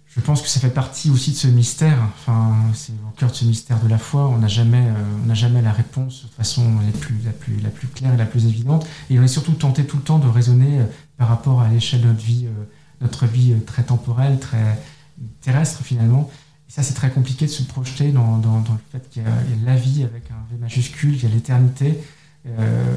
Je 0.08 0.22
pense 0.22 0.42
que 0.42 0.48
ça 0.48 0.60
fait 0.60 0.72
partie 0.72 1.12
aussi 1.12 1.32
de 1.32 1.36
ce 1.36 1.48
mystère. 1.48 2.00
Enfin, 2.16 2.56
c'est 2.74 2.94
au 2.94 3.12
cœur 3.16 3.30
de 3.30 3.36
ce 3.36 3.46
mystère 3.46 3.80
de 3.80 3.88
la 3.88 4.00
foi. 4.00 4.28
On 4.28 4.38
n'a 4.38 4.48
jamais, 4.48 4.88
euh, 4.88 5.34
jamais 5.34 5.62
la 5.62 5.72
réponse 5.72 6.24
de 6.24 6.30
façon 6.30 6.64
la 6.84 7.00
plus, 7.00 7.16
la 7.24 7.32
plus, 7.32 7.60
la 7.60 7.70
plus 7.70 7.88
claire 7.88 8.14
et 8.14 8.18
la 8.18 8.26
plus 8.26 8.48
évidente. 8.48 8.88
Et 9.10 9.20
on 9.20 9.24
est 9.24 9.28
surtout 9.28 9.52
tenté 9.52 9.86
tout 9.86 9.98
le 9.98 10.04
temps 10.04 10.20
de 10.20 10.28
raisonner 10.28 10.82
par 11.18 11.28
rapport 11.28 11.62
à 11.62 11.68
l'échelle 11.68 12.02
de 12.02 12.08
notre 12.08 12.24
vie, 12.24 12.48
notre 13.02 13.28
vie 13.28 13.54
très 13.66 13.84
temporelle, 13.84 14.40
très 14.40 14.80
terrestre 15.42 15.84
finalement. 15.84 16.30
Et 16.70 16.72
ça, 16.72 16.84
c'est 16.84 16.94
très 16.94 17.10
compliqué 17.10 17.46
de 17.46 17.52
se 17.52 17.64
projeter 17.64 18.12
dans, 18.12 18.38
dans, 18.38 18.60
le 18.60 18.80
fait 18.92 19.10
qu'il 19.10 19.24
y, 19.24 19.26
a 19.26 19.32
la 19.66 19.76
vie 19.76 20.04
avec 20.04 20.30
un 20.30 20.46
V 20.52 20.60
majuscule, 20.60 21.16
il 21.16 21.24
y 21.24 21.26
a 21.26 21.30
l'éternité, 21.30 22.00
euh, 22.48 22.96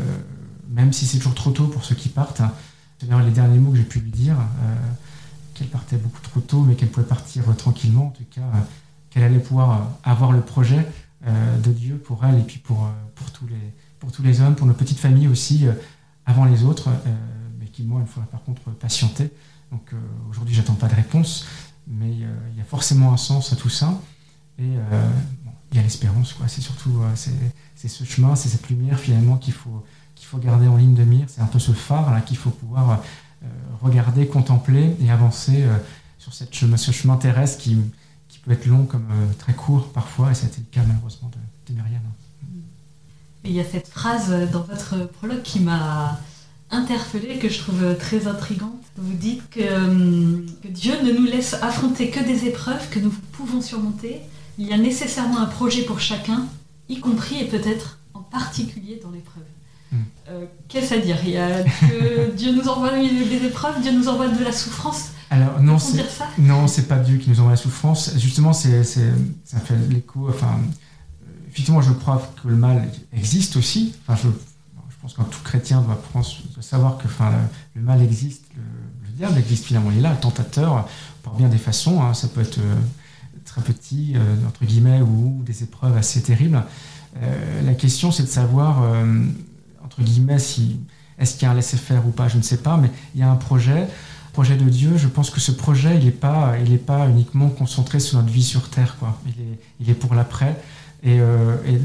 même 0.69 0.93
si 0.93 1.07
c'est 1.07 1.17
toujours 1.17 1.35
trop 1.35 1.53
tôt 1.53 1.69
pour 1.69 1.83
ceux 1.83 1.95
qui 1.95 2.11
partent. 2.11 2.43
D'ailleurs 3.01 3.23
les 3.23 3.31
derniers 3.31 3.59
mots 3.59 3.71
que 3.71 3.79
j'ai 3.79 3.85
pu 3.85 4.01
lui 4.01 4.11
dire, 4.11 4.37
euh, 4.37 4.75
qu'elle 5.55 5.69
partait 5.69 5.97
beaucoup 5.97 6.21
trop 6.21 6.41
tôt, 6.41 6.61
mais 6.61 6.75
qu'elle 6.75 6.91
pouvait 6.91 7.07
partir 7.07 7.45
tranquillement, 7.57 8.09
en 8.09 8.11
tout 8.11 8.25
cas, 8.31 8.43
euh, 8.43 8.61
qu'elle 9.09 9.23
allait 9.23 9.39
pouvoir 9.39 9.91
avoir 10.05 10.33
le 10.33 10.43
projet 10.43 10.87
de 11.25 11.71
Dieu 11.71 11.99
pour 11.99 12.25
elle 12.25 12.41
et 12.41 12.43
puis 12.43 12.59
pour, 12.59 12.91
pour, 13.15 13.31
tous 13.31 13.47
les, 13.47 13.73
pour 14.01 14.11
tous 14.11 14.23
les 14.23 14.41
hommes, 14.41 14.57
pour 14.57 14.67
nos 14.67 14.73
petites 14.75 14.99
familles 14.99 15.29
aussi, 15.29 15.67
avant 16.27 16.47
les 16.47 16.65
autres, 16.65 16.89
mais 17.61 17.67
qui, 17.67 17.85
moi, 17.85 18.01
il 18.05 18.09
faudra 18.09 18.29
par 18.29 18.43
contre 18.43 18.63
patienter. 18.71 19.31
Donc 19.71 19.93
aujourd'hui, 20.31 20.55
j'attends 20.55 20.75
pas 20.75 20.89
de 20.89 20.97
réponse 20.97 21.47
mais 21.99 22.11
euh, 22.11 22.49
il 22.53 22.59
y 22.59 22.61
a 22.61 22.65
forcément 22.65 23.13
un 23.13 23.17
sens 23.17 23.53
à 23.53 23.57
tout 23.57 23.69
ça. 23.69 24.01
Et 24.59 24.63
euh, 24.65 25.09
il 25.71 25.77
y 25.77 25.81
a 25.81 25.83
l'espérance, 25.83 26.33
quoi. 26.33 26.49
C'est 26.49 26.61
surtout 26.61 27.01
euh, 27.03 27.31
c'est 27.77 27.89
ce 27.89 28.05
chemin, 28.05 28.37
c'est 28.37 28.49
cette 28.49 28.69
lumière 28.69 28.99
finalement 28.99 29.37
qu'il 29.37 29.55
faut, 29.55 29.85
qu'il 30.15 30.27
faut 30.27 30.39
garder 30.39 30.69
en 30.69 30.77
ligne 30.77 30.95
de 30.95 31.05
mire. 31.05 31.27
C'est 31.29 31.41
un 31.41 31.47
peu 31.47 31.59
ce 31.59 31.73
phare 31.73 32.13
là 32.13 32.21
qu'il 32.21 32.37
faut 32.37 32.51
pouvoir 32.51 33.03
regarder, 33.81 34.29
contempler 34.29 34.95
et 35.01 35.11
avancer 35.11 35.65
sur 36.19 36.33
ce 36.33 36.93
chemin 36.93 37.17
terrestre 37.17 37.61
qui, 37.61 37.77
qui 38.29 38.39
peut 38.39 38.53
être 38.53 38.67
long 38.67 38.85
comme 38.85 39.09
très 39.39 39.53
court 39.53 39.93
parfois. 39.93 40.31
Et 40.31 40.35
c'était 40.35 40.61
le 40.61 40.67
cas 40.71 40.83
malheureusement 40.87 41.29
de, 41.31 41.73
de 41.73 41.81
Myriam. 41.81 42.03
il 43.45 43.51
y 43.51 43.61
a 43.61 43.65
cette 43.65 43.89
phrase 43.89 44.31
dans 44.53 44.63
votre 44.63 45.07
prologue 45.07 45.43
qui 45.43 45.59
m'a 45.59 46.21
interpellée, 46.73 47.39
que 47.39 47.49
je 47.49 47.59
trouve 47.59 47.97
très 47.99 48.27
intrigante. 48.27 48.73
Vous 48.97 49.15
dites 49.15 49.43
euh, 49.59 50.45
que, 50.63 50.69
Dieu 50.69 50.95
ne 51.03 51.13
nous 51.13 51.25
laisse 51.25 51.55
affronter 51.55 52.11
que 52.11 52.21
des 52.21 52.47
épreuves 52.47 52.89
que 52.91 52.99
nous 52.99 53.13
pouvons 53.33 53.61
surmonter. 53.61 54.21
Il 54.59 54.67
y 54.67 54.73
a 54.73 54.79
nécessairement 54.79 55.39
un 55.39 55.47
projet 55.47 55.83
pour 55.83 56.01
chacun, 56.01 56.47
y 56.89 56.99
compris 56.99 57.41
et 57.41 57.45
peut-être 57.45 57.99
en 58.15 58.21
particulier 58.21 59.01
dans 59.03 59.11
l'épreuve. 59.11 59.45
Hmm. 59.93 59.97
Euh, 60.29 60.45
qu'est-ce 60.69 60.95
à 60.95 60.99
dire? 60.99 61.17
Il 61.25 61.31
y 61.31 61.39
a 61.39 61.63
que 61.63 62.31
Dieu 62.37 62.53
nous 62.53 62.69
envoie 62.69 62.91
des 62.91 63.47
épreuves, 63.47 63.81
Dieu 63.81 63.93
nous 63.93 64.09
envoie 64.09 64.29
de 64.29 64.45
la 64.45 64.53
souffrance. 64.53 65.11
Alors 65.31 65.61
non, 65.63 65.79
c'est 65.79 66.05
non, 66.39 66.67
c'est 66.69 66.89
pas 66.89 66.99
Dieu 66.99 67.17
qui 67.17 67.31
nous 67.31 67.41
envoie 67.41 67.53
la 67.53 67.57
souffrance. 67.57 68.13
Justement, 68.19 68.53
c'est 68.53 68.85
ça 68.85 69.59
fait 69.61 69.75
l'écho. 69.89 70.29
Enfin, 70.29 70.61
effectivement, 71.51 71.81
je 71.81 71.93
crois 71.93 72.31
que 72.43 72.49
le 72.49 72.57
mal 72.57 72.87
existe 73.15 73.57
aussi. 73.57 73.95
Enfin, 74.07 74.21
je 74.23 74.29
je 74.29 74.52
pense 75.03 75.15
qu'un 75.15 75.25
tout 75.25 75.43
chrétien 75.43 75.83
doit, 75.83 76.01
savoir 76.61 76.97
que 76.97 77.09
le, 77.75 77.83
mal 77.83 78.01
existe, 78.03 78.45
le, 78.55 79.11
diable 79.17 79.37
existe 79.37 79.65
finalement, 79.65 79.91
il 79.91 79.99
est 79.99 80.03
là, 80.03 80.13
le 80.13 80.21
tentateur, 80.21 80.89
par 81.25 81.35
bien 81.35 81.49
des 81.49 81.59
façons, 81.59 82.01
hein. 82.03 82.15
ça 82.15 82.29
peut 82.29 82.41
être 82.41 82.59
euh, 82.59 82.77
très 83.45 83.61
petit, 83.63 84.13
euh, 84.15 84.37
entre 84.47 84.65
guillemets, 84.65 85.01
ou, 85.01 85.43
des 85.45 85.65
épreuves 85.65 85.97
assez 85.97 86.23
terribles. 86.23 86.63
Euh, 87.21 87.63
la 87.63 87.75
question, 87.75 88.13
c'est 88.13 88.23
de 88.23 88.29
savoir, 88.29 88.83
entre 89.85 90.03
guillemets, 90.03 90.39
si, 90.39 90.81
est-ce 91.19 91.35
qu'il 91.35 91.43
y 91.43 91.47
a 91.47 91.51
un 91.51 91.55
laisser-faire 91.55 92.07
ou 92.07 92.11
pas, 92.11 92.29
je 92.29 92.37
ne 92.37 92.43
sais 92.43 92.59
pas, 92.59 92.77
mais 92.77 92.91
il 93.15 93.21
y 93.21 93.25
a 93.25 93.31
un 93.31 93.37
projet, 93.37 93.89
projet 94.33 94.57
de 94.57 94.69
Dieu, 94.69 94.97
je 94.97 95.09
pense 95.09 95.31
que 95.31 95.41
ce 95.41 95.51
projet, 95.51 95.99
il 95.99 96.05
n'est 96.05 96.11
pas, 96.79 97.09
uniquement 97.09 97.49
concentré 97.49 97.99
sur 97.99 98.19
notre 98.19 98.33
vie 98.33 98.45
sur 98.45 98.71
Terre. 98.71 98.97
Il, 99.81 99.91
est, 99.91 99.95
pour 99.95 100.15
l'après. 100.15 100.57
Et, 101.03 101.19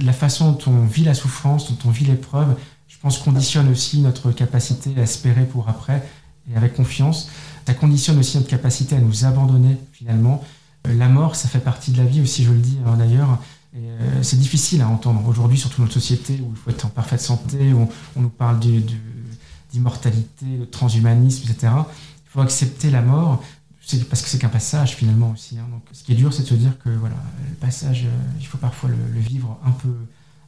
la 0.01 0.13
façon 0.13 0.51
dont 0.51 0.71
on 0.71 0.85
vit 0.85 1.03
la 1.03 1.15
souffrance, 1.15 1.69
dont 1.69 1.89
on 1.89 1.91
vit 1.91 2.05
l'épreuve, 2.05 2.55
je 2.97 3.01
pense, 3.01 3.19
conditionne 3.19 3.69
aussi 3.69 4.01
notre 4.01 4.31
capacité 4.31 4.93
à 4.97 5.03
espérer 5.03 5.45
pour 5.45 5.69
après 5.69 6.03
et 6.51 6.57
avec 6.57 6.73
confiance. 6.73 7.29
Ça 7.65 7.73
conditionne 7.73 8.17
aussi 8.17 8.37
notre 8.37 8.49
capacité 8.49 8.95
à 8.95 8.99
nous 8.99 9.25
abandonner 9.25 9.77
finalement. 9.93 10.43
Euh, 10.87 10.93
la 10.95 11.07
mort, 11.07 11.35
ça 11.35 11.47
fait 11.47 11.59
partie 11.59 11.91
de 11.91 11.97
la 11.97 12.05
vie 12.05 12.21
aussi, 12.21 12.43
je 12.43 12.51
le 12.51 12.59
dis 12.59 12.77
hein, 12.85 12.95
d'ailleurs. 12.97 13.39
Euh, 13.75 14.23
c'est 14.23 14.39
difficile 14.39 14.81
à 14.81 14.87
entendre 14.87 15.21
aujourd'hui, 15.27 15.57
surtout 15.57 15.77
dans 15.77 15.83
notre 15.83 15.99
société 15.99 16.41
où 16.41 16.51
il 16.51 16.57
faut 16.57 16.71
être 16.71 16.85
en 16.85 16.89
parfaite 16.89 17.21
santé, 17.21 17.73
où 17.73 17.87
on, 18.15 18.21
nous 18.21 18.29
parle 18.29 18.59
d'immortalité, 19.71 20.45
de, 20.59 20.65
transhumanisme, 20.65 21.51
etc. 21.51 21.73
Il 21.75 22.29
faut 22.29 22.41
accepter 22.41 22.89
la 22.89 23.01
mort, 23.01 23.43
parce 24.09 24.21
que 24.21 24.29
c'est 24.29 24.39
qu'un 24.39 24.49
passage 24.49 24.95
finalement 24.95 25.31
aussi. 25.31 25.57
Hein. 25.57 25.67
Donc, 25.71 25.83
ce 25.91 26.03
qui 26.03 26.13
est 26.13 26.15
dur, 26.15 26.33
c'est 26.33 26.43
de 26.43 26.47
se 26.47 26.53
dire 26.55 26.77
que 26.79 26.89
voilà, 26.89 27.15
le 27.49 27.55
passage, 27.55 28.05
euh, 28.05 28.39
il 28.39 28.45
faut 28.47 28.57
parfois 28.57 28.89
le, 28.89 29.19
vivre 29.19 29.57
un 29.65 29.71
peu, 29.71 29.93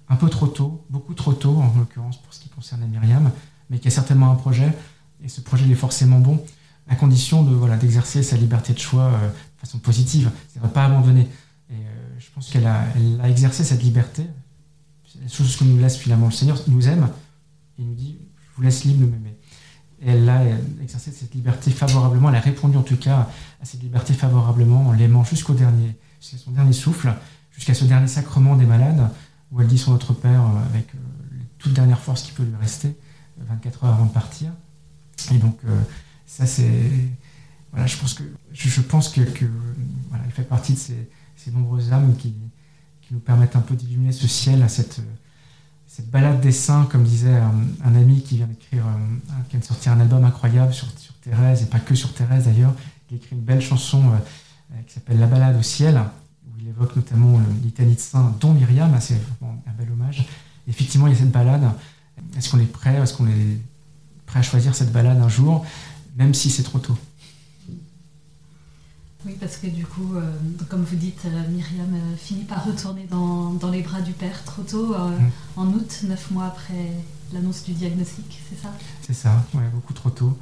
un 0.10 0.16
peu 0.16 0.30
trop 0.30 0.48
tôt, 0.48 0.84
beaucoup 0.90 1.14
trop 1.14 1.34
tôt 1.34 1.56
en 1.58 1.74
l'occurrence 1.78 2.18
pour 2.18 2.34
ce 2.34 2.40
qui 2.40 2.50
concerne 2.50 2.86
Myriam, 2.88 3.32
mais 3.70 3.80
qui 3.80 3.88
a 3.88 3.92
certainement 3.92 4.32
un 4.32 4.36
projet, 4.36 4.72
et 5.24 5.30
ce 5.30 5.42
projet 5.42 5.70
est 5.70 5.76
forcément 5.76 6.20
bon, 6.20 6.44
à 6.88 6.96
condition 6.96 7.44
de 7.44 7.54
voilà 7.54 7.78
d'exercer 7.78 8.24
sa 8.24 8.36
liberté 8.36 8.74
de 8.74 8.80
choix 8.80 9.06
euh, 9.06 9.28
de 9.28 9.60
façon 9.60 9.78
positive, 9.78 10.32
c'est-à-dire 10.48 10.72
pas 10.72 10.86
abandonner. 10.86 11.28
Et 11.70 11.74
euh, 11.74 11.78
je 12.18 12.26
pense 12.34 12.50
qu'elle 12.50 12.66
a, 12.66 12.86
exercé 13.28 13.64
cette 13.64 13.84
liberté, 13.84 14.26
la 15.22 15.28
chose 15.28 15.56
que 15.56 15.64
nous 15.64 15.78
laisse 15.78 15.98
finalement 15.98 16.26
le 16.26 16.32
Seigneur, 16.32 16.60
nous 16.68 16.88
aime, 16.88 17.10
et 17.78 17.84
nous 17.84 17.94
dit, 17.94 18.18
je 18.52 18.56
vous 18.56 18.64
laisse 18.64 18.84
libre 18.84 19.06
de 19.06 19.12
m'aimer. 19.12 19.36
Elle 20.04 20.28
a 20.30 20.42
exercé 20.82 21.12
cette 21.12 21.36
liberté 21.36 21.70
favorablement, 21.72 22.30
elle 22.30 22.36
a 22.36 22.40
répondu 22.40 22.78
en 22.78 22.84
tout 22.84 22.98
cas 22.98 23.30
à 23.62 23.66
cette 23.66 23.84
liberté 23.84 24.14
favorablement 24.14 24.88
en 24.88 24.94
l'aimant 24.94 25.24
jusqu'au 25.24 25.54
dernier, 25.54 25.96
jusqu'à 26.20 26.38
son 26.38 26.52
dernier 26.52 26.74
souffle, 26.74 27.14
jusqu'à 27.52 27.74
ce 27.74 27.84
dernier 27.84 28.08
sacrement 28.08 28.56
des 28.56 28.66
malades, 28.66 29.10
où 29.52 29.62
elle 29.62 29.68
dit 29.68 29.78
son 29.78 29.92
Notre 29.92 30.14
Père 30.14 30.42
euh, 30.42 30.66
avec 30.70 30.94
euh, 30.94 30.98
les 31.32 31.46
toutes 31.58 31.74
dernières 31.74 32.00
forces 32.00 32.24
qui 32.24 32.32
peut 32.32 32.44
lui 32.44 32.56
rester, 32.56 32.96
24 33.38 33.84
euh, 33.84 33.88
heures 33.88 33.94
avant 33.94 34.06
de 34.06 34.12
partir. 34.12 34.52
Et 35.32 35.38
donc, 35.38 35.60
ça, 36.26 36.46
c'est. 36.46 36.92
Voilà, 37.72 37.86
je 37.86 37.98
pense 37.98 38.14
que, 38.14 38.24
je, 38.54 38.82
pense 38.82 39.10
que, 39.10 39.22
voilà, 40.10 40.24
il 40.26 40.32
fait 40.32 40.44
partie 40.44 40.74
de 40.74 40.80
ces, 40.80 41.52
nombreuses 41.52 41.92
âmes 41.92 42.16
qui, 42.16 42.34
qui, 43.02 43.14
nous 43.14 43.20
permettent 43.20 43.56
un 43.56 43.62
peu 43.62 43.76
d'illuminer 43.76 44.14
ce 44.14 44.28
ciel, 44.28 44.68
cette, 44.70 45.02
cette 45.86 46.10
balade 46.10 46.40
des 46.40 46.54
saints, 46.54 46.88
comme 46.90 47.04
disait 47.04 47.36
un, 47.36 47.96
ami 47.96 48.24
qui 48.24 48.38
vient 48.38 48.48
d'écrire, 48.48 48.86
qui 49.46 49.52
vient 49.52 49.60
de 49.60 49.66
sortir 49.66 49.92
un 49.92 50.00
album 50.00 50.24
incroyable 50.24 50.74
sur, 50.74 50.88
sur 50.98 51.14
Thérèse, 51.16 51.62
et 51.62 51.66
pas 51.66 51.80
que 51.80 51.96
sur 51.96 52.14
Thérèse 52.14 52.46
d'ailleurs. 52.46 52.74
Il 53.12 53.18
écrit 53.18 53.36
une 53.36 53.44
belle 53.44 53.62
chanson 53.62 54.04
qui 54.88 54.94
s'appelle 54.94 55.20
La 55.20 55.28
balade 55.28 55.58
au 55.58 55.64
ciel, 55.64 56.02
il 56.70 56.76
évoque 56.76 56.96
notamment 56.96 57.42
l'Italie 57.64 57.96
de 57.96 58.00
Saint, 58.00 58.36
dont 58.40 58.54
Myriam, 58.54 58.96
c'est 59.00 59.20
un 59.42 59.72
bel 59.78 59.92
hommage. 59.92 60.28
effectivement, 60.68 61.08
il 61.08 61.14
y 61.14 61.16
a 61.16 61.20
cette 61.20 61.32
balade. 61.32 61.68
Est-ce 62.38 62.50
qu'on 62.50 62.60
est 62.60 62.72
prêt 62.72 62.96
Est-ce 62.96 63.14
qu'on 63.16 63.28
est 63.28 63.58
prêt 64.26 64.40
à 64.40 64.44
choisir 64.44 64.76
cette 64.76 64.92
balade 64.92 65.20
un 65.20 65.30
jour, 65.30 65.66
même 66.16 66.34
si 66.34 66.50
c'est 66.50 66.64
trop 66.64 66.80
tôt? 66.80 66.98
Oui, 69.26 69.36
parce 69.40 69.58
que 69.58 69.68
du 69.68 69.86
coup, 69.86 70.16
euh, 70.16 70.32
comme 70.70 70.84
vous 70.84 70.96
dites, 70.96 71.24
euh, 71.26 71.50
Myriam 71.50 71.94
euh, 71.94 72.16
finit 72.16 72.46
par 72.46 72.66
retourner 72.66 73.06
dans, 73.10 73.58
les 73.70 73.82
bras 73.82 74.00
du 74.00 74.14
père 74.14 74.44
trop 74.46 74.62
tôt, 74.62 74.94
mm. 74.94 75.30
en 75.58 75.68
août, 75.74 76.04
neuf 76.08 76.32
mois 76.32 76.46
après 76.46 76.94
l'annonce 77.34 77.64
du 77.64 77.74
diagnostic, 77.74 78.40
c'est 78.50 78.62
ça? 78.62 78.70
C'est 79.02 79.14
ça, 79.14 79.44
ouais, 79.56 79.68
beaucoup 79.74 79.94
trop 79.94 80.10
tôt. 80.10 80.38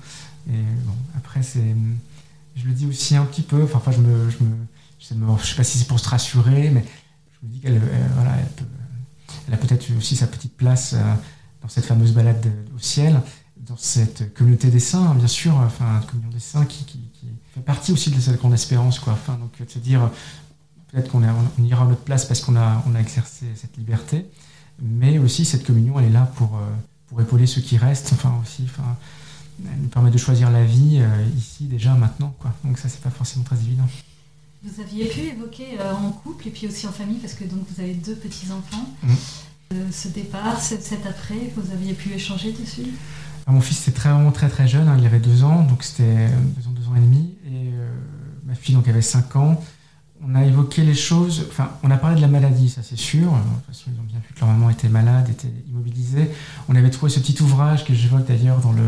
Et 0.47 0.61
bon, 0.85 0.93
après, 1.15 1.41
c'est, 1.41 1.75
je 2.55 2.65
le 2.65 2.73
dis 2.73 2.85
aussi 2.85 3.15
un 3.15 3.25
petit 3.25 3.41
peu, 3.41 3.63
enfin, 3.63 3.91
je 3.91 3.99
me, 3.99 4.29
je 4.29 4.43
me 4.43 4.55
je 4.99 5.13
ne 5.13 5.37
sais 5.37 5.55
pas 5.55 5.63
si 5.63 5.77
c'est 5.77 5.87
pour 5.87 5.99
se 5.99 6.09
rassurer, 6.09 6.69
mais 6.69 6.85
je 7.31 7.47
me 7.47 7.51
dis 7.51 7.59
qu'elle 7.59 7.79
voilà, 8.15 8.35
elle 9.47 9.53
a 9.53 9.57
peut-être 9.57 9.85
aussi 9.97 10.15
sa 10.15 10.27
petite 10.27 10.55
place 10.55 10.95
dans 11.61 11.69
cette 11.69 11.85
fameuse 11.85 12.13
balade 12.13 12.45
au 12.75 12.79
ciel, 12.79 13.21
dans 13.67 13.77
cette 13.77 14.33
communauté 14.33 14.69
des 14.69 14.79
saints, 14.79 15.13
bien 15.15 15.27
sûr, 15.27 15.55
enfin, 15.55 16.01
communion 16.09 16.29
des 16.29 16.39
saints 16.39 16.65
qui, 16.65 16.85
fait 17.53 17.61
partie 17.61 17.91
aussi 17.91 18.11
de 18.11 18.19
cette 18.19 18.37
grande 18.37 18.53
espérance. 18.53 18.99
Enfin, 19.07 19.37
donc, 19.37 19.51
se 19.67 19.79
dire, 19.79 20.09
peut-être 20.91 21.11
qu'on 21.11 21.23
on 21.23 21.63
ira 21.63 21.83
à 21.83 21.87
notre 21.87 22.03
place 22.03 22.25
parce 22.25 22.41
qu'on 22.41 22.55
a, 22.55 22.83
exercé 22.99 23.45
cette 23.55 23.77
liberté, 23.77 24.25
mais 24.81 25.17
aussi 25.19 25.45
cette 25.45 25.65
communion, 25.65 25.99
elle 25.99 26.05
est 26.05 26.11
là 26.11 26.31
pour, 26.35 26.59
pour 27.07 27.21
épauler 27.21 27.47
ceux 27.47 27.61
qui 27.61 27.77
restent, 27.77 28.13
enfin, 28.13 28.39
aussi, 28.41 28.63
enfin, 28.65 28.95
elle 29.65 29.81
nous 29.81 29.89
permet 29.89 30.11
de 30.11 30.17
choisir 30.17 30.51
la 30.51 30.63
vie 30.63 31.01
ici, 31.35 31.65
déjà, 31.65 31.93
maintenant, 31.93 32.35
quoi. 32.39 32.53
Donc, 32.63 32.77
ça, 32.77 32.89
c'est 32.89 33.01
pas 33.01 33.09
forcément 33.09 33.43
très 33.43 33.57
évident. 33.57 33.87
Vous 34.63 34.81
aviez 34.81 35.05
pu 35.05 35.19
évoquer 35.21 35.79
euh, 35.79 35.93
en 35.93 36.11
couple 36.11 36.47
et 36.47 36.51
puis 36.51 36.67
aussi 36.67 36.87
en 36.87 36.91
famille, 36.91 37.17
parce 37.17 37.33
que 37.33 37.43
donc 37.43 37.59
vous 37.69 37.81
avez 37.81 37.93
deux 37.93 38.15
petits-enfants. 38.15 38.87
Mm. 39.03 39.13
Euh, 39.73 39.85
ce 39.91 40.07
départ, 40.07 40.59
cet, 40.61 41.05
après, 41.05 41.51
vous 41.55 41.71
aviez 41.71 41.93
pu 41.93 42.11
échanger 42.11 42.53
dessus? 42.53 42.87
Mon 43.47 43.61
fils 43.61 43.81
était 43.81 43.91
très, 43.91 44.09
vraiment 44.09 44.31
très 44.31 44.49
très 44.49 44.67
jeune, 44.67 44.87
hein, 44.87 44.97
il 44.99 45.05
avait 45.05 45.19
deux 45.19 45.43
ans, 45.43 45.63
donc 45.63 45.83
c'était 45.83 46.29
deux 46.57 46.67
ans, 46.67 46.71
deux 46.71 46.87
ans 46.87 46.95
et 46.95 46.99
demi, 46.99 47.35
et 47.45 47.69
euh, 47.73 47.89
ma 48.45 48.55
fille 48.55 48.75
donc 48.75 48.87
avait 48.87 49.01
cinq 49.01 49.35
ans. 49.35 49.61
On 50.21 50.35
a 50.35 50.43
évoqué 50.43 50.83
les 50.83 50.95
choses, 50.95 51.45
enfin, 51.49 51.71
on 51.83 51.91
a 51.91 51.97
parlé 51.97 52.15
de 52.15 52.21
la 52.21 52.27
maladie, 52.27 52.69
ça 52.69 52.81
c'est 52.81 52.97
sûr. 52.97 53.31
De 53.31 53.37
toute 53.37 53.65
façon, 53.67 53.91
ils 53.93 53.99
ont 53.99 54.03
bien 54.03 54.19
vu 54.19 54.33
que 54.33 54.39
leur 54.39 54.49
maman 54.49 54.69
était 54.69 54.89
malade, 54.89 55.29
était 55.29 55.53
immobilisée. 55.69 56.31
On 56.67 56.75
avait 56.75 56.89
trouvé 56.89 57.11
ce 57.11 57.19
petit 57.19 57.41
ouvrage 57.41 57.85
que 57.85 57.93
j'évoque 57.93 58.25
d'ailleurs 58.25 58.59
dans 58.59 58.71
le, 58.71 58.83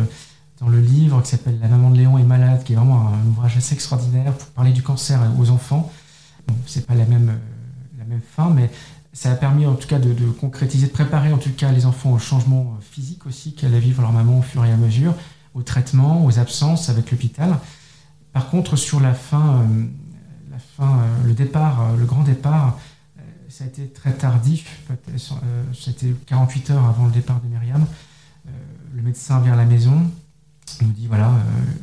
dans 0.60 0.68
le 0.68 0.80
livre 0.80 1.22
qui 1.22 1.30
s'appelle 1.30 1.58
La 1.62 1.68
maman 1.68 1.90
de 1.90 1.98
Léon 1.98 2.18
est 2.18 2.24
malade, 2.24 2.64
qui 2.64 2.74
est 2.74 2.76
vraiment 2.76 3.14
un 3.14 3.28
ouvrage 3.28 3.58
assez 3.58 3.74
extraordinaire 3.74 4.34
pour 4.34 4.48
parler 4.50 4.74
du 4.74 4.84
cancer 4.84 5.20
aux 5.40 5.50
enfants. 5.50 5.92
Bon, 6.48 6.56
c'est 6.66 6.86
pas 6.86 6.96
la 6.96 7.06
même, 7.06 7.30
euh, 7.30 7.98
la 7.98 8.06
même 8.06 8.22
fin, 8.22 8.50
mais 8.50 8.70
ça 9.14 9.32
a 9.32 9.36
permis 9.36 9.66
en 9.66 9.76
tout 9.76 9.88
cas 9.88 10.00
de, 10.00 10.14
concrétiser, 10.32 10.88
de 10.88 10.92
préparer 10.92 11.32
en 11.32 11.38
tout 11.38 11.52
cas 11.52 11.72
les 11.72 11.86
enfants 11.86 12.12
au 12.12 12.20
changement 12.20 12.76
euh, 12.78 12.82
physique 12.82 13.26
aussi 13.26 13.56
qu'elle 13.56 13.78
vivre 13.80 14.02
leur 14.02 14.12
maman 14.12 14.40
au 14.40 14.42
fur 14.42 14.66
et 14.66 14.72
à 14.72 14.78
mesure, 14.78 15.14
au 15.54 15.64
traitement, 15.64 16.26
aux 16.26 16.40
absences 16.40 16.90
avec 16.90 17.12
l'hôpital. 17.12 17.58
Par 18.34 18.50
contre, 18.50 18.76
sur 18.76 19.00
la 19.00 19.14
fin, 19.14 19.62
euh, 19.62 19.86
la 20.52 20.60
fin 20.60 21.04
le 21.26 21.34
départ, 21.34 21.96
le 21.98 22.06
grand 22.06 22.24
départ, 22.24 22.78
ça 23.48 23.64
a 23.64 23.68
été 23.68 23.88
très 23.88 24.14
tardif. 24.14 24.84
C'était 25.74 26.14
48 26.28 26.70
heures 26.72 26.86
avant 26.86 27.06
le 27.06 27.12
départ 27.12 27.42
de 27.42 27.48
Myriam. 27.48 27.86
Le 28.94 29.02
médecin 29.02 29.40
vient 29.42 29.54
à 29.54 29.58
la 29.58 29.66
maison, 29.66 30.04
il 30.82 30.88
nous 30.88 30.94
dit 30.94 31.08
voilà, 31.08 31.30
euh, 31.30 31.74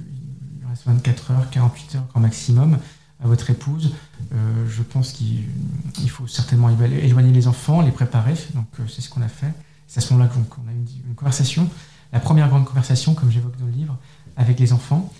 il 0.60 0.66
reste 0.68 0.86
24 0.86 1.30
heures, 1.30 1.50
48 1.50 1.96
heures 1.96 2.06
grand 2.08 2.20
maximum 2.20 2.78
à 3.22 3.26
votre 3.26 3.50
épouse. 3.50 3.94
Euh, 4.32 4.66
je 4.68 4.82
pense 4.82 5.12
qu'il 5.12 6.10
faut 6.10 6.26
certainement 6.26 6.70
éloigner 6.70 7.32
les 7.32 7.48
enfants, 7.48 7.80
les 7.80 7.90
préparer. 7.90 8.34
Donc 8.54 8.66
euh, 8.78 8.84
c'est 8.88 9.00
ce 9.00 9.08
qu'on 9.08 9.22
a 9.22 9.28
fait. 9.28 9.52
C'est 9.86 9.98
à 9.98 10.00
ce 10.00 10.12
moment-là 10.12 10.30
qu'on 10.50 10.62
a 10.68 10.72
eu 10.72 10.84
une, 11.08 11.14
conversation, 11.14 11.68
la 12.12 12.20
première 12.20 12.48
grande 12.48 12.64
conversation, 12.64 13.14
comme 13.14 13.30
j'évoque 13.30 13.56
dans 13.58 13.66
le 13.66 13.72
livre, 13.72 13.96
avec 14.36 14.58
les 14.58 14.72
enfants. 14.72 15.10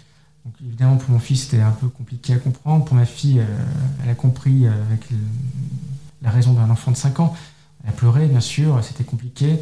Donc 0.45 0.55
évidemment 0.65 0.97
pour 0.97 1.11
mon 1.11 1.19
fils 1.19 1.45
c'était 1.45 1.63
un 1.63 1.73
peu 1.73 1.89
compliqué 1.89 2.35
à 2.35 2.39
comprendre. 2.39 2.85
Pour 2.85 2.95
ma 2.95 3.07
fille, 3.07 3.43
elle 4.03 4.11
a 4.11 4.15
compris 4.15 4.67
avec 4.67 5.09
la 6.23 6.31
raison 6.31 6.53
d'un 6.53 6.71
enfant 6.71 6.93
de 6.93 6.97
5 6.97 7.21
ans. 7.21 7.35
Elle 7.83 7.91
a 7.91 7.93
pleuré 7.93 8.27
bien 8.27 8.41
sûr, 8.41 8.83
c'était 8.85 9.05
compliqué. 9.05 9.61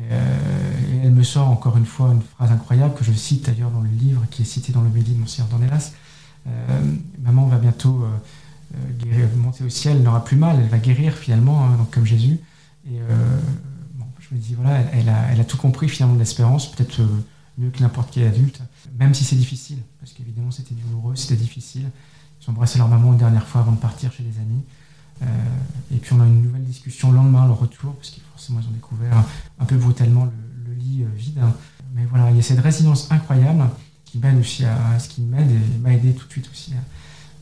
Euh, 0.00 0.72
et 0.92 0.96
elle 1.04 1.12
me 1.12 1.22
sort 1.22 1.48
encore 1.48 1.76
une 1.76 1.86
fois 1.86 2.12
une 2.12 2.22
phrase 2.22 2.50
incroyable 2.50 2.94
que 2.94 3.04
je 3.04 3.12
cite 3.12 3.46
d'ailleurs 3.46 3.70
dans 3.70 3.80
le 3.80 3.90
livre 3.90 4.24
qui 4.30 4.42
est 4.42 4.46
cité 4.46 4.72
dans 4.72 4.80
le 4.80 4.88
Midi 4.88 5.12
de 5.12 5.20
Monseigneur 5.20 5.48
Dornelas. 5.48 5.92
Euh, 6.46 6.82
maman 7.22 7.46
va 7.46 7.58
bientôt 7.58 8.04
euh, 8.74 9.26
monter 9.36 9.64
au 9.64 9.68
ciel, 9.68 9.98
elle 9.98 10.02
n'aura 10.02 10.24
plus 10.24 10.36
mal, 10.36 10.58
elle 10.60 10.68
va 10.68 10.78
guérir 10.78 11.14
finalement, 11.14 11.64
hein, 11.64 11.76
donc 11.76 11.90
comme 11.90 12.06
Jésus. 12.06 12.40
Et 12.90 12.98
je 14.18 14.34
me 14.34 14.40
dis, 14.40 14.54
voilà, 14.54 14.80
elle, 14.92 15.08
a, 15.08 15.30
elle, 15.30 15.40
a, 15.40 15.44
tout 15.44 15.56
compris 15.56 15.88
finalement 15.88 16.14
de 16.14 16.18
l'espérance, 16.18 16.72
peut-être 16.72 17.00
mieux 17.58 17.70
que 17.70 17.80
n'importe 17.80 18.10
quel 18.12 18.26
adulte, 18.26 18.60
même 18.98 19.14
si 19.14 19.24
c'est 19.24 19.36
difficile, 19.36 19.78
parce 20.00 20.12
qu'évidemment 20.12 20.50
c'était 20.50 20.74
douloureux, 20.74 21.14
c'était 21.14 21.36
difficile. 21.36 21.90
Ils 22.40 22.50
ont 22.50 22.52
embrassé 22.52 22.78
leur 22.78 22.88
maman 22.88 23.12
une 23.12 23.18
dernière 23.18 23.46
fois 23.46 23.60
avant 23.60 23.72
de 23.72 23.76
partir 23.76 24.10
chez 24.12 24.24
les 24.24 24.38
amis. 24.40 24.64
Et 25.92 25.96
puis 25.96 26.14
on 26.14 26.20
a 26.20 26.26
une 26.26 26.42
nouvelle 26.42 26.64
discussion 26.64 27.10
le 27.10 27.16
lendemain, 27.16 27.46
le 27.46 27.52
retour, 27.52 27.94
parce 27.94 28.10
qu'il 28.10 28.22
moi 28.50 28.60
ils 28.62 28.68
ont 28.68 28.72
découvert 28.72 29.24
un 29.58 29.64
peu 29.64 29.76
brutalement 29.76 30.24
le, 30.24 30.74
lit 30.74 31.02
euh, 31.02 31.16
vide. 31.16 31.40
Mais 31.94 32.04
voilà, 32.06 32.30
il 32.30 32.36
y 32.36 32.40
a 32.40 32.42
cette 32.42 32.60
résilience 32.60 33.10
incroyable 33.10 33.68
qui 34.04 34.18
m'aide 34.18 34.38
aussi 34.38 34.64
à, 34.64 34.98
ce 34.98 35.08
qui 35.08 35.20
m'aide 35.20 35.50
et 35.50 35.78
m'a 35.78 35.92
aidé 35.92 36.12
tout 36.12 36.26
de 36.26 36.32
suite 36.32 36.48
aussi 36.50 36.72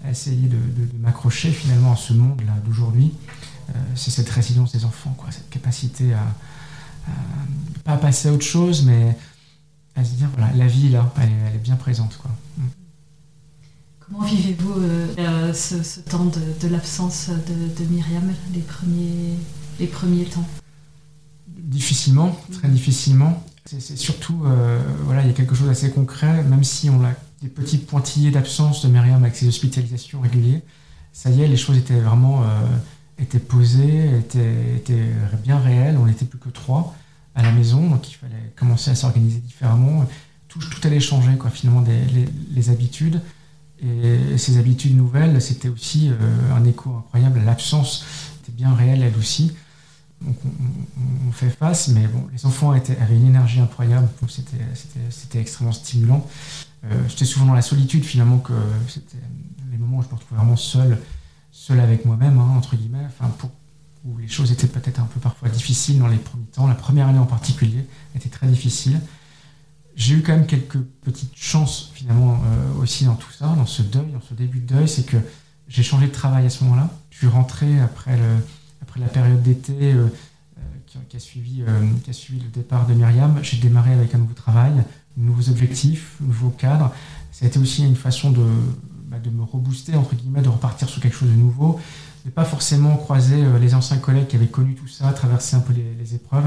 à, 0.04 0.10
essayer 0.10 0.48
de, 0.48 0.58
m'accrocher 0.98 1.52
finalement 1.52 1.92
à 1.92 1.96
ce 1.96 2.12
monde-là 2.12 2.54
d'aujourd'hui. 2.64 3.12
Euh, 3.70 3.72
c'est 3.94 4.10
cette 4.10 4.28
résilience 4.28 4.72
des 4.72 4.84
enfants, 4.84 5.14
quoi, 5.16 5.30
cette 5.30 5.48
capacité 5.48 6.12
à, 6.12 6.24
pas 7.84 7.96
passer 7.96 8.28
à 8.28 8.32
autre 8.32 8.44
chose, 8.44 8.84
mais 8.84 9.16
à 9.96 10.04
se 10.04 10.14
dire 10.14 10.28
voilà, 10.36 10.52
la 10.54 10.66
vie 10.66 10.90
là, 10.90 11.12
elle, 11.18 11.30
est 11.54 11.62
bien 11.62 11.76
présente, 11.76 12.16
quoi. 12.18 12.30
Mm. 14.10 14.14
Comment 14.14 14.26
vivez-vous 14.26 14.72
euh, 15.18 15.52
ce, 15.52 16.00
temps 16.00 16.24
de, 16.26 16.68
l'absence 16.68 17.28
de, 17.30 17.82
de, 17.82 17.90
Myriam, 17.90 18.32
les 18.52 18.60
premiers, 18.60 19.34
les 19.78 19.86
premiers 19.86 20.24
temps? 20.24 20.46
Difficilement, 21.46 22.36
très 22.52 22.68
difficilement. 22.68 23.44
C'est 23.66 23.96
surtout, 23.96 24.42
euh, 24.46 24.80
voilà, 25.04 25.22
il 25.22 25.28
y 25.28 25.30
a 25.30 25.34
quelque 25.34 25.54
chose 25.54 25.68
d'assez 25.68 25.90
concret, 25.90 26.42
même 26.42 26.64
si 26.64 26.90
on 26.90 27.04
a 27.04 27.12
des 27.40 27.48
petits 27.48 27.78
pointillés 27.78 28.32
d'absence 28.32 28.82
de 28.84 28.88
Myriam 28.88 29.22
avec 29.22 29.36
ses 29.36 29.46
hospitalisations 29.46 30.20
régulières, 30.20 30.60
ça 31.12 31.30
y 31.30 31.42
est, 31.42 31.46
les 31.46 31.56
choses 31.56 31.76
étaient 31.76 32.00
vraiment 32.00 32.42
euh, 32.42 32.46
étaient 33.18 33.38
posées, 33.38 34.18
étaient, 34.18 34.76
étaient, 34.76 35.10
bien 35.42 35.58
réelles. 35.58 35.96
On 35.98 36.06
n'était 36.06 36.24
plus 36.24 36.38
que 36.38 36.48
trois 36.48 36.94
à 37.34 37.42
la 37.42 37.52
maison, 37.52 37.88
donc 37.88 38.10
il 38.10 38.14
fallait 38.14 38.52
commencer 38.56 38.90
à 38.90 38.94
s'organiser 38.94 39.38
différemment. 39.38 40.06
Tout, 40.48 40.58
tout, 40.58 40.86
allait 40.86 41.00
changer, 41.00 41.36
quoi, 41.36 41.50
finalement, 41.50 41.82
des, 41.82 42.00
les, 42.50 42.70
habitudes. 42.70 43.20
Et 43.82 44.36
ces 44.36 44.58
habitudes 44.58 44.96
nouvelles, 44.96 45.40
c'était 45.40 45.68
aussi 45.68 46.10
euh, 46.10 46.54
un 46.54 46.64
écho 46.64 46.94
incroyable. 46.96 47.40
L'absence 47.44 48.04
était 48.42 48.52
bien 48.52 48.74
réelle, 48.74 49.02
elle 49.02 49.16
aussi. 49.16 49.52
Donc 50.20 50.36
on, 51.26 51.32
fait 51.32 51.48
face, 51.48 51.88
mais 51.88 52.06
bon, 52.06 52.26
les 52.32 52.44
enfants 52.44 52.72
avaient 52.72 53.16
une 53.16 53.28
énergie 53.28 53.60
incroyable, 53.60 54.06
c'était 54.28 55.40
extrêmement 55.40 55.72
stimulant. 55.72 56.26
Euh, 56.84 57.08
J'étais 57.08 57.24
souvent 57.24 57.46
dans 57.46 57.54
la 57.54 57.62
solitude 57.62 58.04
finalement, 58.04 58.38
que 58.38 58.52
c'était 58.86 59.16
les 59.70 59.78
moments 59.78 59.98
où 59.98 60.02
je 60.02 60.08
me 60.08 60.14
retrouvais 60.14 60.36
vraiment 60.36 60.56
seul, 60.56 60.98
seul 61.52 61.80
avec 61.80 62.04
moi-même, 62.04 62.38
hein, 62.38 62.54
entre 62.58 62.76
guillemets, 62.76 63.06
enfin, 63.06 63.32
où 64.04 64.18
les 64.18 64.28
choses 64.28 64.52
étaient 64.52 64.66
peut-être 64.66 65.00
un 65.00 65.04
peu 65.04 65.20
parfois 65.20 65.48
difficiles 65.48 65.98
dans 65.98 66.08
les 66.08 66.18
premiers 66.18 66.44
temps. 66.46 66.66
La 66.66 66.74
première 66.74 67.08
année 67.08 67.18
en 67.18 67.26
particulier 67.26 67.86
était 68.14 68.28
très 68.28 68.46
difficile. 68.46 69.00
J'ai 70.00 70.14
eu 70.14 70.22
quand 70.22 70.32
même 70.32 70.46
quelques 70.46 70.80
petites 71.02 71.36
chances 71.36 71.90
finalement 71.92 72.42
euh, 72.46 72.80
aussi 72.80 73.04
dans 73.04 73.16
tout 73.16 73.30
ça, 73.30 73.48
dans 73.48 73.66
ce 73.66 73.82
deuil, 73.82 74.10
dans 74.14 74.22
ce 74.22 74.32
début 74.32 74.60
de 74.60 74.74
deuil, 74.74 74.88
c'est 74.88 75.04
que 75.04 75.18
j'ai 75.68 75.82
changé 75.82 76.06
de 76.06 76.12
travail 76.12 76.46
à 76.46 76.48
ce 76.48 76.64
moment-là. 76.64 76.88
Je 77.10 77.18
suis 77.18 77.26
rentré 77.26 77.78
après 77.80 78.18
la 78.96 79.06
période 79.08 79.42
d'été 79.42 79.92
euh, 79.92 80.06
euh, 80.56 80.60
qui, 80.86 81.16
a 81.16 81.20
suivi, 81.20 81.60
le 81.60 82.50
départ 82.50 82.86
de 82.86 82.94
Myriam, 82.94 83.40
j'ai 83.42 83.58
démarré 83.58 83.92
avec 83.92 84.14
un 84.14 84.18
nouveau 84.18 84.32
travail, 84.32 84.72
nouveaux 85.18 85.50
objectifs, 85.50 86.16
nouveau 86.20 86.48
cadre. 86.48 86.94
Ça 87.30 87.44
a 87.44 87.48
été 87.48 87.58
aussi 87.58 87.84
une 87.84 87.94
façon 87.94 88.30
de, 88.30 88.46
bah, 89.04 89.18
de 89.18 89.28
me 89.28 89.42
rebooster, 89.42 89.96
entre 89.96 90.14
guillemets, 90.14 90.40
de 90.40 90.48
repartir 90.48 90.88
sur 90.88 91.02
quelque 91.02 91.16
chose 91.16 91.28
de 91.28 91.36
nouveau, 91.36 91.78
de 92.24 92.30
pas 92.30 92.46
forcément 92.46 92.96
croiser 92.96 93.44
les 93.60 93.74
anciens 93.74 93.98
collègues 93.98 94.28
qui 94.28 94.36
avaient 94.36 94.46
connu 94.46 94.76
tout 94.76 94.88
ça, 94.88 95.12
traverser 95.12 95.56
un 95.56 95.60
peu 95.60 95.74
les, 95.74 96.14
épreuves. 96.14 96.46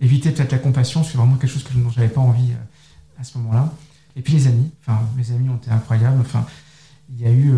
Éviter 0.00 0.30
peut-être 0.30 0.52
la 0.52 0.58
compassion, 0.58 1.04
c'est 1.04 1.16
vraiment 1.16 1.36
quelque 1.36 1.52
chose 1.52 1.62
que, 1.62 1.72
dont 1.74 1.90
j'avais 1.90 2.08
pas 2.08 2.20
envie 2.20 2.52
à 3.18 3.24
ce 3.24 3.36
moment-là. 3.38 3.72
Et 4.16 4.22
puis 4.22 4.32
les 4.32 4.46
amis, 4.46 4.70
enfin, 4.80 5.00
mes 5.16 5.30
amis 5.30 5.48
ont 5.48 5.56
été 5.56 5.70
incroyables. 5.70 6.20
Enfin, 6.20 6.46
il 7.10 7.20
y 7.20 7.26
a 7.26 7.32
eu 7.32 7.54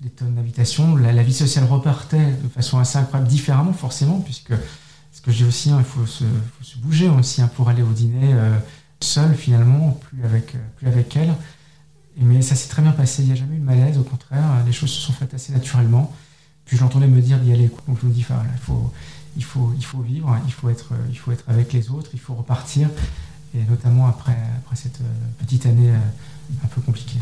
des 0.00 0.10
tonnes 0.10 0.34
d'invitations. 0.34 0.96
La, 0.96 1.22
vie 1.22 1.34
sociale 1.34 1.64
repartait 1.64 2.32
de 2.42 2.48
façon 2.48 2.78
assez 2.78 2.98
incroyable, 2.98 3.28
différemment 3.28 3.72
forcément, 3.72 4.20
puisque 4.20 4.52
ce 5.12 5.20
que 5.20 5.30
j'ai 5.30 5.44
aussi, 5.44 5.70
hein, 5.70 5.78
il 5.80 5.84
faut 5.84 6.06
se, 6.06 6.24
bouger 6.78 7.08
aussi 7.08 7.42
hein, 7.42 7.50
pour 7.56 7.68
aller 7.68 7.82
au 7.82 7.92
dîner 7.92 8.32
euh, 8.32 8.56
seul 9.00 9.34
finalement, 9.34 9.90
plus 9.90 10.24
avec, 10.24 10.54
euh, 10.54 10.58
plus 10.76 10.86
avec 10.86 11.16
elle. 11.16 11.34
Mais 12.16 12.42
ça 12.42 12.54
s'est 12.54 12.68
très 12.68 12.82
bien 12.82 12.92
passé, 12.92 13.22
il 13.22 13.26
n'y 13.26 13.32
a 13.32 13.36
jamais 13.36 13.56
eu 13.56 13.60
de 13.60 13.64
malaise, 13.64 13.96
au 13.96 14.02
contraire, 14.02 14.42
les 14.66 14.72
choses 14.72 14.90
se 14.90 15.00
sont 15.00 15.12
faites 15.12 15.34
assez 15.34 15.52
naturellement. 15.52 16.12
Puis 16.64 16.76
je 16.76 16.82
l'entendais 16.82 17.06
me 17.06 17.20
dire 17.20 17.38
d'y 17.38 17.52
aller. 17.52 17.70
Donc 17.86 17.98
je 18.02 18.06
me 18.06 18.12
dis, 18.12 18.20
il, 18.28 18.58
faut, 18.60 18.92
il, 19.38 19.44
faut, 19.44 19.72
il 19.76 19.84
faut 19.84 20.00
vivre, 20.00 20.36
il 20.46 20.52
faut, 20.52 20.68
être, 20.68 20.92
il 21.08 21.16
faut 21.16 21.32
être 21.32 21.44
avec 21.48 21.72
les 21.72 21.90
autres, 21.90 22.10
il 22.12 22.20
faut 22.20 22.34
repartir, 22.34 22.90
et 23.54 23.62
notamment 23.70 24.06
après, 24.06 24.36
après 24.58 24.76
cette 24.76 25.00
euh, 25.00 25.28
petite 25.38 25.64
année 25.64 25.90
un 26.62 26.66
peu 26.66 26.80
compliquée. 26.82 27.18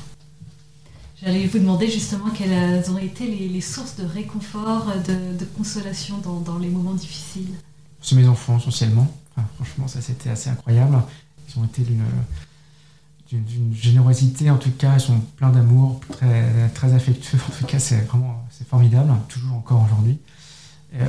J'allais 1.22 1.46
vous 1.46 1.58
demander 1.58 1.90
justement 1.90 2.30
quelles 2.30 2.90
ont 2.90 2.98
été 2.98 3.26
les, 3.26 3.60
sources 3.60 3.96
de 3.96 4.04
réconfort, 4.04 4.92
de, 5.06 5.44
consolation 5.56 6.18
dans, 6.18 6.58
les 6.58 6.68
moments 6.68 6.92
difficiles. 6.92 7.54
C'est 8.02 8.16
mes 8.16 8.28
enfants 8.28 8.58
essentiellement. 8.58 9.10
franchement, 9.54 9.88
ça 9.88 10.02
c'était 10.02 10.28
assez 10.28 10.50
incroyable. 10.50 10.98
Ils 11.48 11.58
ont 11.58 11.64
été 11.64 11.82
d'une 13.32 13.74
générosité, 13.74 14.50
en 14.50 14.58
tout 14.58 14.70
cas, 14.72 14.94
ils 14.94 15.00
sont 15.00 15.18
pleins 15.36 15.50
d'amour, 15.50 16.00
très, 16.10 16.68
très 16.74 16.92
affectueux. 16.92 17.38
En 17.48 17.58
tout 17.58 17.64
cas, 17.64 17.78
c'est 17.78 18.02
vraiment 18.02 18.44
c'est 18.50 18.68
formidable, 18.68 19.10
toujours 19.28 19.54
encore 19.54 19.84
aujourd'hui. 19.84 20.18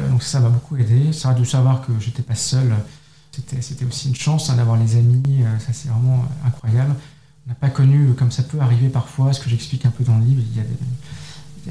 Donc 0.10 0.24
ça 0.24 0.40
m'a 0.40 0.50
beaucoup 0.50 0.78
aidé. 0.78 1.14
Ça 1.14 1.34
de 1.34 1.44
savoir 1.44 1.86
que 1.86 1.92
j'étais 2.00 2.24
pas 2.24 2.36
seul, 2.36 2.74
c'était 3.32 3.86
aussi 3.86 4.10
une 4.10 4.16
chance 4.16 4.50
hein, 4.50 4.56
d'avoir 4.56 4.78
les 4.78 4.96
amis. 4.96 5.44
ça 5.60 5.74
c'est 5.74 5.90
vraiment 5.90 6.26
incroyable. 6.46 6.96
On 7.46 7.50
n'a 7.50 7.56
pas 7.56 7.70
connu, 7.70 8.14
comme 8.14 8.32
ça 8.32 8.44
peut 8.44 8.60
arriver 8.60 8.90
parfois, 8.90 9.32
ce 9.32 9.40
que 9.40 9.50
j'explique 9.50 9.86
un 9.86 9.92
peu 9.92 10.04
dans 10.04 10.18
le 10.18 10.26
livre, 10.26 10.42
il 10.52 10.58
y, 10.58 10.60
a 10.60 10.64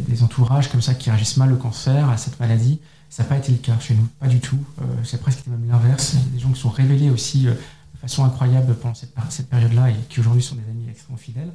des, 0.01 0.23
entourages 0.23 0.71
comme 0.71 0.81
ça 0.81 0.95
qui 0.95 1.11
réagissent 1.11 1.37
mal 1.37 1.53
au 1.53 1.57
cancer, 1.57 2.09
à 2.09 2.17
cette 2.17 2.41
maladie. 2.41 2.81
Ça 3.11 3.23
n'a 3.23 3.29
pas 3.29 3.37
été 3.37 3.53
le 3.53 3.59
cas 3.59 3.79
chez 3.79 3.95
nous, 3.95 4.07
pas 4.19 4.29
du 4.29 4.41
tout. 4.41 4.59
c'est 5.05 5.21
presque 5.21 5.47
même 5.47 5.69
l'inverse. 5.69 6.15
Il 6.15 6.21
y 6.21 6.23
a 6.23 6.33
des 6.33 6.39
gens 6.39 6.51
qui 6.51 6.61
sont 6.61 6.71
révélés 6.71 7.11
aussi 7.11 7.47
façon 8.07 8.25
incroyable 8.25 8.75
pendant 8.77 8.95
cette, 8.95 9.49
période-là 9.49 9.91
et 9.91 9.97
qui 10.09 10.21
aujourd'hui 10.21 10.43
sont 10.43 10.55
des 10.55 10.69
amis 10.71 10.87
extrêmement 10.89 11.19
fidèles. 11.19 11.53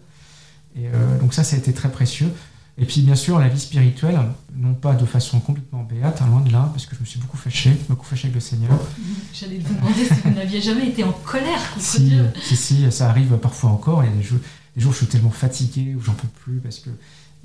Et 0.75 0.87
euh, 0.87 1.19
donc 1.19 1.33
ça, 1.33 1.43
ça 1.43 1.55
a 1.55 1.59
été 1.59 1.73
très 1.73 1.89
précieux. 1.89 2.31
Et 2.77 2.85
puis 2.85 3.01
bien 3.01 3.15
sûr, 3.15 3.37
la 3.39 3.49
vie 3.49 3.59
spirituelle, 3.59 4.19
non 4.55 4.73
pas 4.73 4.93
de 4.93 5.05
façon 5.05 5.39
complètement 5.39 5.83
béate, 5.83 6.21
hein, 6.21 6.27
loin 6.27 6.41
de 6.41 6.51
là, 6.51 6.69
parce 6.71 6.85
que 6.85 6.95
je 6.95 7.01
me 7.01 7.05
suis 7.05 7.19
beaucoup 7.19 7.37
fâché, 7.37 7.75
beaucoup 7.89 8.05
fâché 8.05 8.27
avec 8.27 8.35
le 8.35 8.41
Seigneur. 8.41 8.71
J'allais 9.33 9.59
vous 9.59 9.73
demander 9.73 10.05
si 10.05 10.13
vous 10.23 10.31
n'aviez 10.31 10.61
jamais 10.61 10.87
été 10.87 11.03
en 11.03 11.11
colère 11.11 11.73
contre 11.73 11.85
si, 11.85 12.01
Dieu. 12.01 12.31
Si, 12.41 12.55
si, 12.55 12.91
ça 12.91 13.09
arrive 13.09 13.37
parfois 13.37 13.71
encore. 13.71 14.03
Il 14.03 14.09
y 14.09 14.13
a 14.13 14.15
des 14.15 14.23
jours, 14.23 14.39
des 14.75 14.81
jours 14.81 14.91
où 14.91 14.93
je 14.93 14.99
suis 14.99 15.07
tellement 15.07 15.31
fatigué, 15.31 15.95
où 15.95 16.01
j'en 16.01 16.13
peux 16.13 16.27
plus, 16.27 16.59
parce 16.59 16.79
que 16.79 16.89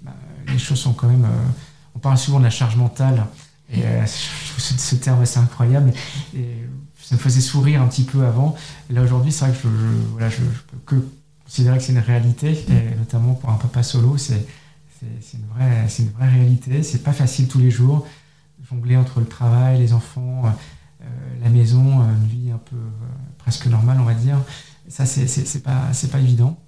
bah, 0.03 0.15
les 0.49 0.59
choses 0.59 0.79
sont 0.79 0.93
quand 0.93 1.09
même... 1.09 1.25
Euh, 1.25 1.49
on 1.95 1.99
parle 1.99 2.19
souvent 2.19 2.39
de 2.39 2.45
la 2.45 2.51
charge 2.51 2.77
mentale, 2.77 3.27
et 3.73 3.85
euh, 3.85 4.07
ce, 4.59 4.95
terme 4.95 5.27
c'est 5.27 5.41
incroyable. 5.41 5.93
Et, 6.35 6.47
ça 7.03 7.15
me 7.15 7.21
faisait 7.21 7.41
sourire 7.41 7.83
un 7.83 7.87
petit 7.87 8.03
peu 8.03 8.27
avant. 8.27 8.57
Et 8.91 8.93
là 8.93 9.03
aujourd'hui, 9.03 9.31
c'est 9.31 9.45
vrai 9.45 9.55
que 9.55 9.63
je, 9.63 9.69
je 9.69 10.09
voilà, 10.11 10.29
je, 10.29 10.39
peux 10.39 10.79
que 10.85 10.97
considérer 11.45 11.79
que 11.79 11.85
c'est 11.85 11.93
une 11.93 12.01
réalité, 12.01 12.53
et 12.69 12.97
notamment 12.99 13.35
pour 13.35 13.51
un 13.51 13.55
papa 13.55 13.85
solo, 13.85 14.17
c'est 14.17 14.45
une 15.03 15.47
vraie, 15.55 15.89
c'est 15.89 16.03
une 16.03 16.11
vraie 16.11 16.29
réalité. 16.29 16.83
C'est 16.83 17.03
pas 17.03 17.13
facile 17.13 17.49
tous 17.49 17.59
les 17.59 17.71
jours. 17.71 18.07
Jongler 18.71 18.97
entre 18.97 19.21
le 19.21 19.27
travail, 19.27 19.79
les 19.79 19.93
enfants, 19.93 20.43
euh, 20.47 21.05
la 21.43 21.51
maison, 21.51 22.01
euh, 22.01 22.05
une 22.05 22.27
vie 22.27 22.51
un 22.51 22.59
peu 22.59 22.77
euh, 22.77 22.91
presque 23.39 23.67
normale, 23.67 23.99
on 24.01 24.05
va 24.05 24.15
dire. 24.15 24.39
Ça, 24.89 25.05
c'est 25.07 25.63
pas, 25.63 25.93
c'est 25.93 26.11
pas 26.11 26.21
évident. 26.21 26.59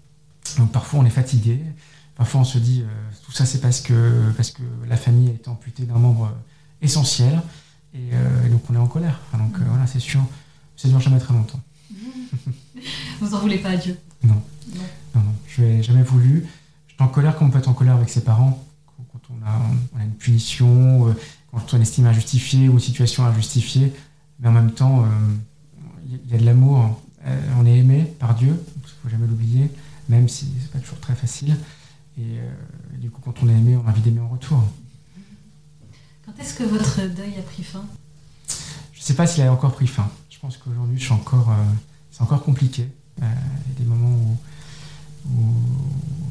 Donc 0.58 0.72
parfois 0.72 1.00
on 1.00 1.04
est 1.04 1.10
fatigué. 1.10 1.60
Parfois 2.16 2.40
on 2.40 2.44
se 2.44 2.58
dit 2.58 2.82
tout 3.24 3.30
ça 3.30 3.46
c'est 3.46 3.60
parce 3.60 3.80
que 3.80 4.32
parce 4.36 4.50
que 4.50 4.62
la 4.88 4.96
famille 4.96 5.28
a 5.28 5.32
été 5.32 5.48
amputée 5.48 5.84
d'un 5.84 5.98
membre 5.98 6.32
essentiel. 6.82 7.40
Euh, 7.94 8.46
et, 8.46 8.50
donc 8.50 8.62
on 8.70 8.74
est 8.74 8.78
en 8.78 8.86
colère. 8.86 9.20
donc 9.32 9.56
euh, 9.56 9.64
voilà, 9.68 9.86
c'est 9.86 10.00
sûr, 10.00 10.20
ça 10.76 10.88
ne 10.88 10.92
dure 10.92 11.00
jamais 11.00 11.18
très 11.18 11.34
longtemps. 11.34 11.60
Vous 13.20 13.34
en 13.34 13.38
voulez 13.38 13.58
pas 13.58 13.70
à 13.70 13.76
Dieu? 13.76 13.98
Non. 14.22 14.42
non. 14.74 14.82
Non, 15.14 15.22
je 15.46 15.62
n'ai 15.62 15.82
jamais 15.82 16.02
voulu. 16.02 16.46
En 16.98 17.08
colère 17.08 17.36
comme 17.36 17.48
on 17.48 17.50
peut 17.50 17.58
être 17.58 17.68
en 17.68 17.74
colère 17.74 17.94
avec 17.94 18.08
ses 18.08 18.22
parents, 18.22 18.64
quand 19.12 19.20
on 19.30 19.46
a, 19.46 20.02
une 20.02 20.14
punition, 20.14 21.08
euh, 21.08 21.12
quand 21.52 21.74
on 21.74 21.80
estime 21.80 22.06
injustifiée 22.06 22.68
ou 22.68 22.72
une 22.72 22.80
situation 22.80 23.24
injustifiée. 23.24 23.92
Mais 24.40 24.48
en 24.48 24.52
même 24.52 24.72
temps, 24.72 25.04
il 26.06 26.30
y, 26.30 26.34
a 26.34 26.38
de 26.38 26.44
l'amour. 26.44 27.00
on 27.58 27.66
est 27.66 27.76
aimé 27.76 28.12
par 28.20 28.36
Dieu, 28.36 28.48
il 28.76 28.82
ne 28.82 28.86
faut 29.02 29.08
jamais 29.08 29.26
l'oublier, 29.26 29.68
même 30.08 30.28
si 30.28 30.44
ce 30.44 30.62
n'est 30.62 30.68
pas 30.68 30.78
toujours 30.78 31.00
très 31.00 31.16
facile. 31.16 31.56
Et, 32.16 32.36
et 32.36 32.98
du 32.98 33.10
coup, 33.10 33.20
quand 33.20 33.34
on 33.42 33.48
est 33.48 33.52
aimé, 33.52 33.76
on 33.76 33.84
a 33.88 33.90
envie 33.90 34.00
d'aimer 34.00 34.20
en 34.20 34.28
retour. 34.28 34.62
Quand 36.28 36.42
est-ce 36.42 36.54
que 36.54 36.64
votre 36.64 37.00
deuil 37.16 37.36
a 37.38 37.42
pris 37.42 37.64
fin? 37.64 37.84
Je 38.92 39.00
ne 39.00 39.02
sais 39.02 39.14
pas 39.14 39.26
s'il 39.26 39.42
a 39.44 39.52
encore 39.52 39.72
pris 39.72 39.86
fin. 39.86 40.10
Je 40.28 40.38
pense 40.38 40.58
qu'aujourd'hui, 40.58 40.98
je 40.98 41.04
suis 41.04 41.12
encore, 41.14 41.48
euh, 41.50 41.54
c'est 42.10 42.22
encore 42.22 42.42
compliqué. 42.42 42.86
Euh, 43.22 43.24
il 43.24 43.72
y 43.72 43.76
a 43.76 43.78
des 43.78 43.84
moments 43.84 44.14
où, 44.14 44.36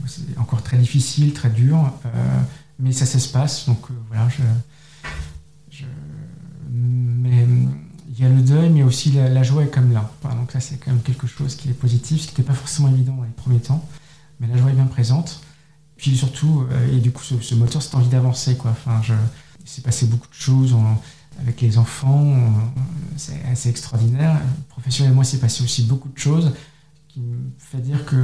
c'est 0.05 0.37
encore 0.37 0.61
très 0.61 0.77
difficile, 0.77 1.33
très 1.33 1.49
dur, 1.49 1.91
euh, 2.05 2.41
mais 2.79 2.91
ça 2.91 3.05
s'espace. 3.05 3.67
Donc 3.67 3.79
voilà, 4.09 4.27
je, 4.29 5.83
mais 6.69 7.45
il 8.09 8.19
y 8.19 8.25
a 8.25 8.29
le 8.29 8.41
deuil, 8.41 8.69
mais 8.69 8.83
aussi 8.83 9.11
la, 9.11 9.43
joie 9.43 9.63
est 9.63 9.69
comme 9.69 9.91
là. 9.91 10.09
donc 10.23 10.51
ça, 10.51 10.59
c'est 10.59 10.77
quand 10.77 10.91
même 10.91 11.01
quelque 11.01 11.27
chose 11.27 11.55
qui 11.55 11.69
est 11.69 11.73
positif, 11.73 12.21
ce 12.21 12.27
qui 12.27 12.33
n'était 12.33 12.43
pas 12.43 12.53
forcément 12.53 12.89
évident 12.89 13.15
dans 13.15 13.23
les 13.23 13.29
premiers 13.29 13.59
temps, 13.59 13.87
mais 14.39 14.47
la 14.47 14.57
joie 14.57 14.71
est 14.71 14.75
bien 14.75 14.85
présente. 14.85 15.41
Puis 15.97 16.15
surtout, 16.15 16.65
et 16.91 16.99
du 16.99 17.11
coup, 17.11 17.23
ce, 17.23 17.55
moteur, 17.55 17.81
c'est 17.81 17.95
envie 17.95 18.07
d'avancer, 18.07 18.55
quoi. 18.55 18.71
Enfin, 18.71 19.01
il 19.59 19.69
s'est 19.69 19.81
passé 19.81 20.05
beaucoup 20.05 20.27
de 20.27 20.33
choses 20.33 20.75
avec 21.39 21.61
les 21.61 21.77
enfants, 21.77 22.35
c'est 23.17 23.43
assez 23.51 23.69
extraordinaire. 23.69 24.39
Professionnellement, 24.69 25.21
il 25.21 25.25
s'est 25.25 25.39
passé 25.39 25.63
aussi 25.63 25.83
beaucoup 25.83 26.09
de 26.09 26.17
choses 26.17 26.51
qui 27.17 27.23
me 27.23 27.49
fait 27.57 27.79
dire 27.79 28.05
que 28.05 28.15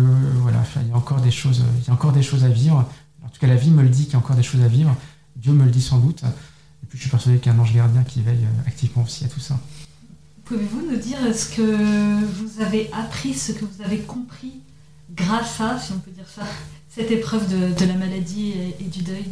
voilà, 0.42 0.64
il 0.84 0.90
y 0.90 0.92
a 0.92 0.96
encore 0.96 1.20
des 1.20 1.32
choses, 1.32 1.64
il 1.80 1.88
y 1.88 1.90
a 1.90 1.94
encore 1.94 2.12
des 2.12 2.22
choses 2.22 2.44
à 2.44 2.50
vivre. 2.50 2.88
En 3.24 3.30
tout 3.30 3.40
cas, 3.40 3.48
la 3.48 3.56
vie 3.56 3.72
me 3.72 3.82
le 3.82 3.90
dit 3.90 4.04
qu'il 4.04 4.14
y 4.14 4.16
a 4.16 4.20
encore 4.20 4.36
des 4.36 4.44
choses 4.44 4.62
à 4.62 4.68
vivre. 4.68 4.96
Dieu 5.36 5.52
me 5.52 5.66
le 5.66 5.72
dit 5.72 5.82
sans 5.82 5.98
doute. 5.98 6.22
Et 6.24 6.86
puis, 6.86 7.00
je 7.00 7.04
suis 7.04 7.10
persuadé 7.10 7.40
qu'il 7.40 7.52
y 7.52 7.56
a 7.56 7.58
un 7.58 7.60
ange 7.60 7.74
gardien 7.74 8.04
qui 8.04 8.22
veille 8.22 8.46
activement 8.68 9.04
aussi 9.04 9.26
à 9.26 9.30
tout 9.30 9.40
ça. 9.40 9.60
Pouvez-vous 10.46 10.92
nous 10.92 10.98
dire 10.98 11.18
ce 11.34 11.56
que 11.56 12.24
vous 12.24 12.62
avez 12.62 12.92
appris, 12.94 13.34
ce 13.34 13.54
que 13.54 13.66
vous 13.66 13.82
avez 13.84 13.98
compris 14.00 14.60
grâce 15.16 15.60
à, 15.60 15.80
si 15.80 15.94
on 15.94 16.00
peut 16.00 16.12
dire 16.12 16.30
ça, 16.30 16.44
cette 16.88 17.10
épreuve 17.10 17.50
de, 17.50 17.86
la 17.86 17.96
maladie 17.96 18.54
et 18.80 18.84
du 18.84 19.02
deuil? 19.02 19.26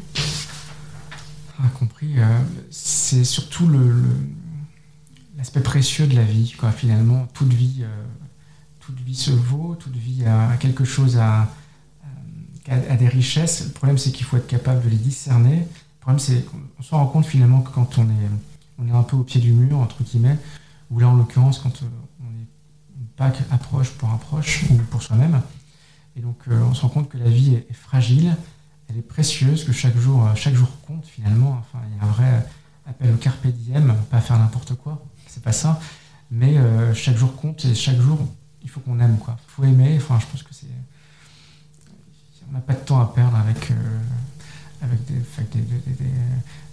Compris. 1.78 2.14
Euh, 2.18 2.40
c'est 2.72 3.24
surtout 3.24 3.70
l'aspect 5.38 5.62
précieux 5.62 6.08
de 6.08 6.16
la 6.16 6.24
vie. 6.24 6.56
Quoi. 6.58 6.72
Finalement, 6.72 7.28
toute 7.36 7.54
vie, 7.54 7.82
euh, 7.82 8.04
toute 8.96 9.06
vie 9.06 9.16
se 9.16 9.32
vaut, 9.32 9.76
toute 9.76 9.96
vie 9.96 10.26
a, 10.26 10.56
quelque 10.58 10.84
chose 10.84 11.18
à, 11.18 11.50
à, 12.68 12.96
des 12.96 13.08
richesses. 13.08 13.66
Le 13.66 13.72
problème, 13.72 13.98
c'est 13.98 14.12
qu'il 14.12 14.26
faut 14.26 14.38
être 14.38 14.48
capable 14.48 14.84
de 14.84 14.90
les 14.90 14.98
discerner. 14.98 15.60
Le 15.60 16.00
problème, 16.02 16.20
c'est 16.20 16.46
qu'on 16.46 16.84
se 16.84 16.96
rend 16.96 17.08
compte 17.08 17.26
finalement 17.26 17.62
que 17.62 17.70
quand 17.72 17.98
on 17.98 18.04
est, 18.04 18.30
on 18.80 18.88
est 18.88 18.98
un 18.98 19.04
peu 19.04 19.18
au 19.18 19.24
pied 19.24 19.42
du 19.42 19.52
mur, 19.52 19.78
entre 19.78 20.04
guillemets, 20.04 20.38
ou 20.90 21.00
là 21.00 21.08
en 21.08 21.16
l'occurrence, 21.16 21.60
quand 21.60 21.84
euh, 21.84 21.86
on 22.22 22.26
est 22.26 23.00
une 23.00 23.08
Pâque 23.16 23.42
approche 23.52 23.92
pour 23.92 24.10
un 24.10 24.18
proche 24.18 24.64
ou 24.70 24.76
pour 24.90 25.02
soi-même, 25.02 25.42
et 26.16 26.22
donc 26.22 26.38
on 26.50 26.74
se 26.74 26.82
rend 26.82 26.90
compte 26.90 27.10
que 27.10 27.18
la 27.18 27.30
vie 27.30 27.56
est 27.56 27.74
fragile 27.74 28.36
elle 28.92 29.00
est 29.00 29.08
précieuse, 29.08 29.64
que 29.64 29.72
chaque 29.72 29.98
jour, 29.98 30.26
euh, 30.26 30.36
chaque 30.36 30.54
jour 30.54 30.70
compte 30.86 31.06
finalement. 31.06 31.58
Enfin, 31.60 31.84
il 31.90 31.98
y 31.98 32.00
a 32.00 32.04
un 32.04 32.12
vrai 32.12 32.46
appel 32.86 33.14
au 33.14 33.18
carpe 33.18 33.48
diem, 33.48 33.96
pas 34.10 34.20
faire 34.20 34.38
n'importe 34.38 34.76
quoi, 34.76 35.04
c'est 35.28 35.44
pas 35.44 35.52
ça. 35.52 35.80
Mais 36.30 36.58
euh, 36.58 36.94
chaque 36.94 37.18
jour 37.18 37.36
compte 37.36 37.64
et 37.66 37.76
chaque 37.76 38.00
jour, 38.00 38.20
il 38.64 38.70
faut 38.70 38.80
qu'on 38.80 39.00
aime 39.00 39.18
quoi. 39.18 39.38
Il 39.48 39.52
faut 39.52 39.64
aimer. 39.64 39.98
Enfin, 39.98 40.20
je 40.20 40.26
pense 40.28 40.44
que 40.44 40.54
c'est, 40.54 40.68
on 42.50 42.54
n'a 42.54 42.60
pas 42.60 42.74
de 42.74 42.80
temps 42.80 43.00
à 43.00 43.14
perdre 43.14 43.38
avec 43.38 43.72
euh, 43.72 44.00
avec 44.82 45.06
des, 45.06 45.64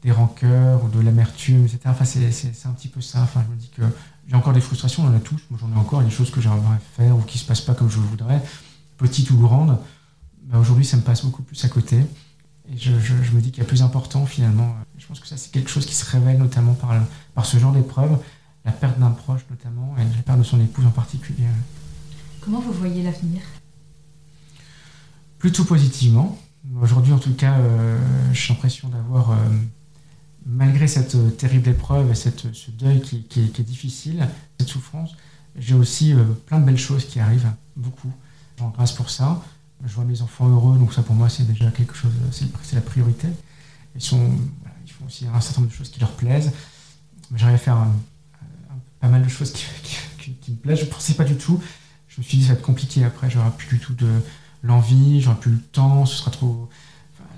des, 0.02 0.10
rancœurs 0.10 0.82
ou 0.84 0.88
de 0.88 1.00
l'amertume, 1.00 1.64
etc. 1.64 1.80
Enfin, 1.86 2.04
c'est, 2.04 2.26
un 2.66 2.72
petit 2.72 2.88
peu 2.88 3.00
ça. 3.00 3.20
Enfin, 3.20 3.44
je 3.46 3.54
me 3.54 3.58
dis 3.58 3.68
que 3.68 3.82
j'ai 4.26 4.34
encore 4.34 4.54
des 4.54 4.60
frustrations, 4.60 5.04
on 5.04 5.08
en 5.08 5.14
a 5.14 5.20
tous. 5.20 5.40
Moi, 5.50 5.60
j'en 5.60 5.70
ai 5.72 5.78
encore. 5.78 6.02
des 6.02 6.10
choses 6.10 6.30
que 6.30 6.40
j'aimerais 6.40 6.78
faire 6.96 7.16
ou 7.16 7.20
qui 7.20 7.38
se 7.38 7.44
passent 7.44 7.60
pas 7.60 7.74
comme 7.74 7.90
je 7.90 7.98
voudrais, 7.98 8.42
petites 8.96 9.30
ou 9.30 9.38
grandes. 9.38 9.78
Aujourd'hui, 10.54 10.86
ça 10.86 10.96
me 10.96 11.02
passe 11.02 11.22
beaucoup 11.22 11.42
plus 11.42 11.62
à 11.64 11.68
côté. 11.68 11.98
Et 12.70 12.76
je, 12.76 12.92
me 12.92 13.40
dis 13.40 13.50
qu'il 13.50 13.62
y 13.62 13.66
a 13.66 13.68
plus 13.68 13.82
important 13.82 14.24
finalement. 14.26 14.74
Je 14.96 15.06
pense 15.06 15.20
que 15.20 15.26
ça, 15.26 15.36
c'est 15.36 15.50
quelque 15.50 15.70
chose 15.70 15.86
qui 15.86 15.94
se 15.94 16.10
révèle 16.10 16.38
notamment 16.38 16.74
par, 16.74 16.94
par 17.34 17.46
ce 17.46 17.58
genre 17.58 17.72
d'épreuve, 17.72 18.18
la 18.64 18.72
perte 18.72 18.98
d'un 18.98 19.10
proche 19.10 19.42
notamment, 19.50 19.94
et 19.98 20.04
la 20.04 20.22
perte 20.22 20.38
de 20.38 20.44
son 20.44 20.60
épouse 20.60 20.86
en 20.86 20.90
particulier. 20.90 21.44
Comment 22.40 22.60
vous 22.60 22.72
voyez 22.72 23.02
l'avenir? 23.02 23.42
Plutôt 25.38 25.64
positivement. 25.64 26.38
Aujourd'hui, 26.80 27.12
en 27.12 27.18
tout 27.18 27.34
cas, 27.34 27.58
euh, 27.58 27.98
j'ai 28.32 28.52
l'impression 28.52 28.88
d'avoir, 28.88 29.30
euh, 29.30 29.36
malgré 30.44 30.86
cette 30.88 31.14
euh, 31.14 31.30
terrible 31.30 31.68
épreuve 31.68 32.10
et 32.10 32.14
cette, 32.14 32.52
ce 32.52 32.70
deuil 32.70 33.00
qui, 33.00 33.40
est 33.40 33.60
difficile, 33.60 34.28
cette 34.58 34.68
souffrance, 34.68 35.16
j'ai 35.56 35.74
aussi 35.74 36.14
plein 36.46 36.60
de 36.60 36.64
belles 36.64 36.78
choses 36.78 37.04
qui 37.04 37.20
arrivent, 37.20 37.50
beaucoup. 37.76 38.12
En 38.60 38.68
grâce 38.70 38.92
pour 38.92 39.08
ça 39.10 39.42
je 39.86 39.94
vois 39.94 40.04
mes 40.04 40.22
enfants 40.22 40.48
heureux, 40.48 40.76
donc 40.78 40.92
ça 40.92 41.02
pour 41.02 41.14
moi 41.14 41.28
c'est 41.28 41.44
déjà 41.44 41.70
quelque 41.70 41.94
chose, 41.94 42.10
c'est 42.32 42.74
la 42.74 42.80
priorité. 42.80 43.28
Ils, 43.94 44.00
sont, 44.00 44.30
ils 44.84 44.90
font 44.90 45.06
aussi 45.06 45.26
un 45.26 45.40
certain 45.40 45.60
nombre 45.60 45.72
de 45.72 45.76
choses 45.76 45.90
qui 45.90 46.00
leur 46.00 46.12
plaisent. 46.12 46.52
J'arrive 47.34 47.56
à 47.56 47.58
faire 47.58 47.86
pas 49.00 49.08
mal 49.08 49.22
de 49.22 49.28
choses 49.28 49.52
qui, 49.52 50.50
me 50.50 50.56
plaisent. 50.56 50.80
Je 50.80 50.84
ne 50.84 50.90
pensais 50.90 51.14
pas 51.14 51.24
du 51.24 51.36
tout. 51.36 51.60
Je 52.08 52.20
me 52.20 52.24
suis 52.24 52.38
dit 52.38 52.44
ça 52.44 52.52
va 52.52 52.58
être 52.58 52.64
compliqué 52.64 53.04
après, 53.04 53.30
j'aurai 53.30 53.50
plus 53.56 53.78
du 53.78 53.78
tout 53.78 53.94
de 53.94 54.08
l'envie, 54.62 55.20
j'aurai 55.20 55.38
plus 55.38 55.52
le 55.52 55.60
temps, 55.60 56.04
ce 56.06 56.16
sera 56.16 56.30
trop. 56.30 56.68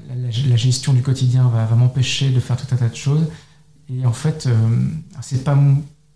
la, 0.09 0.57
gestion 0.57 0.93
du 0.93 1.03
quotidien 1.03 1.49
va, 1.49 1.67
m'empêcher 1.75 2.31
de 2.31 2.41
faire 2.41 2.57
tout 2.57 2.73
un 2.75 2.77
tas 2.77 2.89
de 2.89 2.95
choses. 2.95 3.27
Et 3.89 4.07
en 4.07 4.13
fait, 4.13 4.47
euh, 4.47 4.89
c'est 5.21 5.45
pas, 5.45 5.59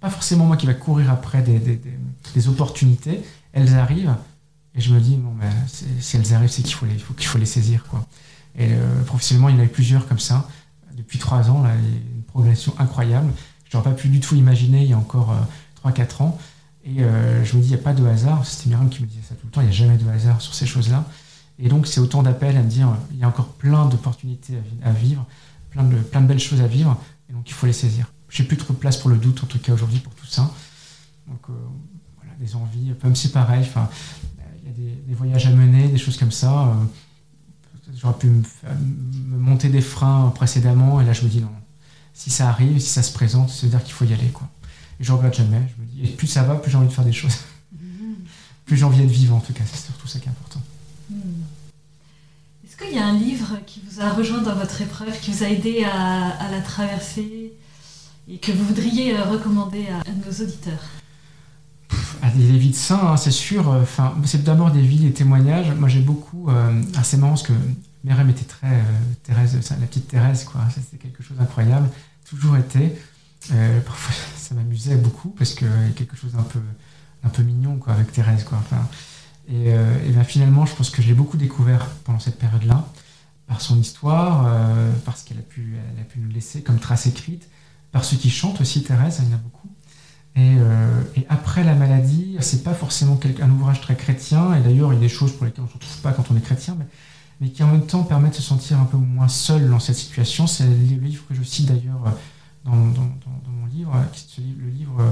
forcément 0.09 0.47
moi 0.47 0.57
qui 0.57 0.67
va 0.67 0.75
courir 0.75 1.11
après 1.11 1.43
des, 1.43 2.49
opportunités. 2.49 3.23
Elles 3.53 3.75
arrivent, 3.75 4.15
et 4.75 4.81
je 4.81 4.93
me 4.93 5.01
dis, 5.01 5.17
bon, 5.17 5.33
ben, 5.33 5.53
si 6.01 6.17
elles 6.17 6.35
arrivent, 6.35 6.51
c'est 6.51 6.63
qu'il 6.63 6.75
faut, 6.75 6.87
les, 6.87 6.97
qu'il 6.97 7.27
faut 7.27 7.39
les 7.39 7.47
saisir. 7.47 7.85
Quoi. 7.89 8.07
Et 8.57 8.73
euh, 8.73 9.03
professionnellement, 9.05 9.49
il 9.49 9.57
y 9.57 9.59
en 9.59 9.63
a 9.63 9.65
eu 9.65 9.69
plusieurs 9.69 10.07
comme 10.07 10.19
ça. 10.19 10.49
Depuis 10.93 11.19
trois 11.19 11.51
ans, 11.51 11.63
là, 11.63 11.75
une 11.75 12.23
progression 12.23 12.75
incroyable. 12.79 13.33
Je 13.75 13.79
n'aurais 13.81 13.91
pas 13.91 13.97
pu 13.97 14.07
du 14.07 14.21
tout 14.21 14.37
imaginer 14.37 14.85
il 14.85 14.91
y 14.91 14.93
a 14.93 14.97
encore 14.97 15.35
3-4 15.85 15.99
euh, 15.99 16.23
ans. 16.23 16.39
Et 16.85 17.03
euh, 17.03 17.45
je 17.45 17.57
me 17.57 17.61
dis, 17.61 17.67
il 17.67 17.75
n'y 17.75 17.81
a 17.81 17.83
pas 17.83 17.93
de 17.93 18.07
hasard. 18.07 18.47
C'était 18.47 18.69
Myriam 18.69 18.89
qui 18.89 19.03
me 19.03 19.09
disait 19.09 19.23
ça 19.29 19.35
tout 19.35 19.47
le 19.47 19.51
temps. 19.51 19.63
Il 19.63 19.65
n'y 19.65 19.71
a 19.71 19.77
jamais 19.77 19.97
de 19.97 20.09
hasard 20.09 20.41
sur 20.41 20.55
ces 20.55 20.65
choses-là. 20.65 21.05
Et 21.59 21.69
donc, 21.69 21.89
c'est 21.89 21.99
autant 21.99 22.23
d'appels 22.23 22.57
à 22.57 22.63
me 22.63 22.69
dire, 22.69 22.97
il 23.11 23.19
y 23.19 23.25
a 23.25 23.29
encore 23.29 23.49
plein 23.49 23.87
d'opportunités 23.87 24.55
à, 24.85 24.93
vivre, 24.93 25.27
plein 25.71 25.83
de, 25.83 25.97
plein 25.97 26.21
de 26.21 26.29
belles 26.29 26.39
choses 26.39 26.61
à 26.61 26.69
vivre. 26.69 26.97
Et 27.29 27.33
donc, 27.33 27.51
il 27.51 27.53
faut 27.53 27.67
les 27.67 27.73
saisir. 27.73 28.13
j'ai 28.29 28.45
plus 28.45 28.57
trop 28.57 28.73
de 28.75 28.79
place 28.79 28.97
pour 28.97 29.11
le 29.11 29.17
doute, 29.17 29.43
en 29.43 29.49
tout 29.49 29.59
cas 29.59 29.73
aujourd'hui, 29.73 29.99
pour 29.99 30.15
tout 30.15 30.27
ça. 30.27 30.49
Donc, 31.27 31.41
voilà, 32.19 32.33
des 32.39 32.55
envies. 32.55 32.93
Même 33.03 33.17
c'est 33.17 33.33
pareil, 33.33 33.67
il 33.67 34.69
y 34.69 34.93
a 34.93 34.95
des, 35.09 35.15
voyages 35.15 35.49
à 35.49 35.51
mener, 35.51 35.89
des 35.89 35.99
choses 35.99 36.17
comme 36.17 36.31
ça. 36.31 36.77
J'aurais 37.93 38.15
pu 38.15 38.29
me, 38.29 38.43
me, 39.31 39.37
monter 39.37 39.69
des 39.69 39.81
freins 39.81 40.33
précédemment, 40.33 41.01
et 41.01 41.05
là, 41.05 41.13
je 41.13 41.25
me 41.25 41.29
dis 41.29 41.41
non. 41.41 41.51
Si 42.15 42.31
ça 42.31 42.49
arrive, 42.49 42.79
si 42.79 42.89
ça 42.89 43.03
se 43.03 43.13
présente, 43.13 43.51
c'est 43.51 43.67
dire 43.67 43.83
qu'il 43.83 43.93
faut 43.93 44.05
y 44.05 44.13
aller, 44.13 44.29
quoi. 44.29 44.49
Et 45.01 45.05
je 45.05 45.13
regrette 45.13 45.35
jamais. 45.35 45.61
Je 45.77 45.83
me 45.83 45.87
dis, 45.87 46.11
et 46.11 46.15
plus 46.15 46.29
ça 46.29 46.45
va, 46.45 46.55
plus 46.55 46.71
j'ai 46.71 46.77
envie 46.77 46.87
de 46.87 46.93
faire 46.93 47.05
des 47.05 47.13
choses. 47.13 47.37
plus 48.65 48.77
j'ai 48.77 48.85
envie 48.85 48.99
d'être 48.99 49.11
vivant, 49.11 49.39
en 49.39 49.41
tout 49.41 49.53
cas. 49.53 49.65
C'est 49.71 49.87
surtout 49.87 50.07
ça 50.07 50.21
qui 50.21 50.27
est 50.27 50.31
important. 50.31 50.63
Hmm. 51.11 51.43
Est-ce 52.65 52.77
qu'il 52.77 52.97
y 52.97 53.01
a 53.01 53.07
un 53.07 53.19
livre 53.19 53.59
qui 53.67 53.83
vous 53.89 54.01
a 54.01 54.11
rejoint 54.11 54.43
dans 54.43 54.55
votre 54.55 54.81
épreuve, 54.81 55.19
qui 55.21 55.33
vous 55.33 55.43
a 55.43 55.49
aidé 55.49 55.85
à, 55.85 56.51
la 56.51 56.61
traverser 56.61 57.53
et 58.29 58.39
que 58.39 58.53
vous 58.53 58.65
voudriez 58.65 59.17
euh, 59.17 59.25
recommander 59.25 59.87
à, 59.89 60.03
nos 60.27 60.45
auditeurs? 60.45 60.83
Des 62.37 62.59
vies 62.59 62.71
de 62.71 62.75
saints, 62.75 63.13
hein, 63.13 63.17
c'est 63.17 63.31
sûr. 63.31 63.69
Enfin, 63.69 64.15
c'est 64.25 64.43
d'abord 64.43 64.71
des 64.71 64.81
vies 64.81 65.07
et 65.07 65.13
témoignages. 65.13 65.71
Moi, 65.73 65.89
j'ai 65.89 66.01
beaucoup. 66.01 66.49
Euh, 66.49 66.83
c'est 67.03 67.17
marrant 67.17 67.33
parce 67.33 67.45
que 67.45 67.53
Mérem 68.05 68.29
était 68.29 68.45
très 68.45 68.67
euh, 68.67 68.83
Thérèse, 69.23 69.59
la 69.71 69.87
petite 69.87 70.09
Thérèse, 70.09 70.45
quoi. 70.45 70.61
C'était 70.75 70.99
quelque 70.99 71.23
chose 71.23 71.39
d'incroyable. 71.39 71.89
Toujours 72.29 72.57
été. 72.57 72.95
Euh, 73.53 73.81
parfois, 73.81 74.15
ça 74.37 74.55
m'amusait 74.55 74.97
beaucoup 74.97 75.31
parce 75.31 75.61
y 75.61 75.65
a 75.65 75.91
quelque 75.95 76.17
chose 76.17 76.33
d'un 76.33 76.43
peu, 76.43 76.61
un 77.23 77.29
peu 77.29 77.43
mignon 77.43 77.77
quoi, 77.77 77.95
avec 77.95 78.13
Thérèse. 78.13 78.45
Quoi. 78.45 78.59
Et, 79.49 79.73
euh, 79.73 80.13
ben, 80.13 80.25
finalement, 80.25 80.67
je 80.67 80.75
pense 80.75 80.91
que 80.91 81.03
je 81.03 81.09
l'ai 81.09 81.15
beaucoup 81.15 81.37
découvert 81.37 81.87
pendant 82.05 82.19
cette 82.19 82.39
période-là, 82.39 82.87
par 83.47 83.61
son 83.61 83.79
histoire, 83.79 84.47
euh, 84.47 84.93
parce 85.05 85.23
qu'elle 85.23 85.39
a 85.39 85.43
pu, 85.43 85.77
a 86.01 86.05
pu 86.05 86.19
nous 86.21 86.31
laisser 86.31 86.63
comme 86.63 86.79
trace 86.79 87.07
écrite, 87.07 87.49
par 87.93 88.05
ceux 88.05 88.17
qui 88.17 88.31
chantent 88.31 88.61
aussi, 88.61 88.83
Thérèse, 88.83 89.21
il 89.23 89.29
y 89.29 89.33
en 89.33 89.37
a 89.37 89.39
beaucoup. 89.39 89.71
Et, 90.37 90.57
et 91.15 91.25
après 91.29 91.63
la 91.63 91.77
maladie, 91.77 92.37
c'est 92.41 92.65
pas 92.65 92.75
forcément 92.75 93.21
un 93.41 93.51
ouvrage 93.51 93.81
très 93.81 93.95
chrétien, 93.95 94.53
et 94.57 94.61
d'ailleurs, 94.61 94.93
il 94.93 94.97
y 94.97 94.99
a 94.99 95.01
des 95.01 95.09
choses 95.09 95.31
pour 95.31 95.45
lesquelles 95.45 95.63
on 95.63 95.67
ne 95.67 95.69
se 95.69 95.75
retrouve 95.75 95.99
pas 95.99 96.11
quand 96.11 96.29
on 96.33 96.37
est 96.37 96.41
chrétien, 96.41 96.75
mais, 96.77 96.87
mais 97.41 97.51
qui 97.51 97.63
en 97.63 97.69
même 97.69 97.87
temps 97.87 98.05
permettent 98.05 98.33
de 98.33 98.37
se 98.37 98.43
sentir 98.43 98.79
un 98.79 98.85
peu 98.85 98.97
moins 98.97 99.29
seul 99.29 99.69
dans 99.69 99.81
cette 99.81 99.97
situation. 99.97 100.47
C'est 100.47 100.65
le 100.65 100.75
livre 100.75 101.25
que 101.29 101.35
je 101.35 101.43
cite 101.43 101.67
d'ailleurs 101.67 102.01
dans, 102.65 102.73
mon 102.73 103.67
livre, 103.67 103.93
le 104.39 104.71
livre 104.71 105.01
euh, 105.01 105.11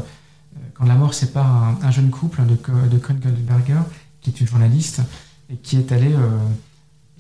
Quand 0.75 0.85
la 0.85 0.95
mort 0.95 1.15
sépare 1.15 1.77
un, 1.83 1.91
jeune 1.91 2.11
couple 2.11 2.43
de, 2.43 2.57
de 2.89 2.99
Cohn 2.99 3.19
Goldberger, 3.19 3.81
qui 4.21 4.31
est 4.31 4.41
une 4.41 4.47
journaliste 4.47 5.03
et 5.51 5.57
qui 5.57 5.77
est 5.77 5.93
allée, 5.93 6.15
euh, 6.15 6.39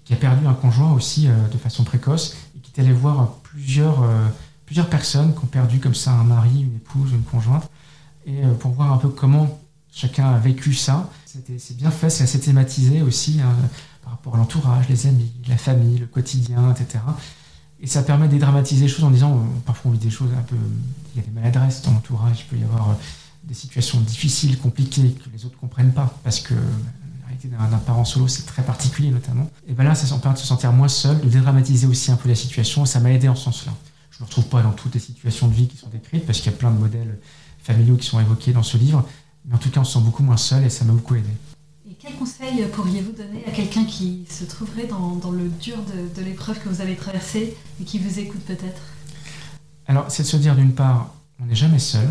qui 0.05 0.15
a 0.15 0.17
perdu 0.17 0.47
un 0.47 0.55
conjoint 0.55 0.93
aussi 0.93 1.29
euh, 1.29 1.49
de 1.49 1.59
façon 1.59 1.85
précoce 1.85 2.37
et 2.57 2.61
qui 2.61 2.73
est 2.75 2.83
allée 2.83 2.93
voir 2.93 3.35
plusieurs, 3.43 4.09
plusieurs 4.65 4.89
personnes 4.89 5.35
qui 5.35 5.45
ont 5.45 5.49
perdu 5.49 5.79
comme 5.79 5.95
ça 5.95 6.13
un 6.13 6.25
mari, 6.25 6.63
une 6.63 6.77
épouse, 6.77 7.13
une 7.13 7.23
conjointe, 7.23 7.69
et 8.25 8.41
pour 8.61 8.71
voir 8.71 8.93
un 8.93 8.97
peu 8.97 9.11
comment 9.11 9.61
chacun 9.93 10.31
a 10.31 10.39
vécu 10.39 10.73
ça. 10.73 11.11
C'est 11.27 11.77
bien 11.77 11.91
fait, 11.91 12.09
c'est 12.09 12.25
assez 12.25 12.41
thématisé 12.41 13.03
aussi 13.03 13.41
hein, 13.43 13.55
par 14.13 14.19
rapport 14.19 14.35
à 14.35 14.39
l'entourage, 14.39 14.89
les 14.91 15.07
amis, 15.07 15.33
la 15.49 15.57
famille, 15.57 15.99
le 15.99 16.07
quotidien, 16.07 16.71
etc. 16.73 17.03
Et 17.81 17.87
ça 17.87 18.03
permet 18.03 18.27
de 18.27 18.33
dédramatiser 18.33 18.83
les 18.83 18.89
choses 18.89 19.05
en 19.05 19.11
disant, 19.11 19.37
euh, 19.37 19.41
parfois 19.65 19.91
on 19.91 19.95
vit 19.95 19.99
des 19.99 20.11
choses 20.11 20.29
un 20.39 20.43
peu, 20.43 20.57
il 21.15 21.21
y 21.21 21.25
a 21.25 21.27
des 21.27 21.33
maladresses 21.33 21.83
dans 21.83 21.93
l'entourage, 21.93 22.41
il 22.41 22.47
peut 22.47 22.63
y 22.63 22.65
avoir 22.65 22.91
euh, 22.91 22.95
des 23.45 23.55
situations 23.55 24.01
difficiles, 24.01 24.59
compliquées, 24.59 25.13
que 25.13 25.31
les 25.33 25.47
autres 25.47 25.55
ne 25.55 25.61
comprennent 25.61 25.93
pas, 25.95 26.15
parce 26.25 26.41
que 26.41 26.53
la 26.53 27.27
réalité 27.27 27.49
d'un 27.49 27.79
parent 27.79 28.05
solo, 28.05 28.29
c'est 28.29 28.45
très 28.45 28.63
particulier 28.63 29.11
notamment. 29.11 29.51
Et 29.67 29.73
bien 29.73 29.85
là, 29.85 29.95
ça 29.95 30.07
permet 30.19 30.35
de 30.35 30.41
se 30.41 30.47
sentir 30.47 30.73
moins 30.73 30.89
seul, 30.89 31.19
de 31.21 31.29
dédramatiser 31.29 31.87
aussi 31.87 32.13
un 32.13 32.17
peu 32.17 32.29
la 32.29 32.35
situation, 32.35 32.85
et 32.85 32.87
ça 32.87 33.01
m'a 33.01 33.11
aidé 33.11 33.29
en 33.29 33.35
ce 33.35 33.45
sens-là. 33.45 33.73
Je 34.11 34.19
ne 34.19 34.21
me 34.21 34.27
retrouve 34.27 34.47
pas 34.47 34.63
dans 34.63 34.73
toutes 34.73 34.95
les 34.95 35.01
situations 35.01 35.49
de 35.49 35.55
vie 35.55 35.69
qui 35.69 35.79
sont 35.79 35.89
décrites, 35.89 36.27
parce 36.27 36.39
qu'il 36.41 36.53
y 36.53 36.55
a 36.55 36.59
plein 36.59 36.71
de 36.71 36.79
modèles 36.79 37.19
familiaux 37.63 37.97
qui 37.97 38.07
sont 38.07 38.21
évoqués 38.21 38.53
dans 38.53 38.63
ce 38.63 38.77
livre, 38.77 39.09
mais 39.47 39.55
en 39.55 39.59
tout 39.59 39.71
cas, 39.71 39.81
on 39.81 39.85
se 39.85 39.95
sent 39.95 40.05
beaucoup 40.05 40.23
moins 40.23 40.37
seul, 40.37 40.65
et 40.65 40.71
ça 40.71 40.85
m'a 40.85 40.93
beaucoup 40.93 41.15
aidé. 41.15 41.31
Quel 42.03 42.17
conseil 42.17 42.67
pourriez-vous 42.73 43.13
donner 43.13 43.45
à 43.47 43.53
quelqu'un 43.53 43.85
qui 43.85 44.27
se 44.29 44.43
trouverait 44.43 44.89
dans, 44.89 45.31
le 45.31 45.49
dur 45.49 45.77
de, 46.17 46.23
l'épreuve 46.23 46.59
que 46.59 46.69
vous 46.69 46.81
avez 46.81 46.97
traversée 46.97 47.57
et 47.81 47.85
qui 47.85 48.01
vous 48.01 48.19
écoute 48.19 48.41
peut-être? 48.41 48.83
Alors, 49.87 50.11
c'est 50.11 50.25
de 50.25 50.29
se 50.29 50.37
dire 50.37 50.57
d'une 50.57 50.73
part, 50.73 51.15
on 51.41 51.47
n'est 51.47 51.55
jamais 51.55 51.79
seul, 51.79 52.09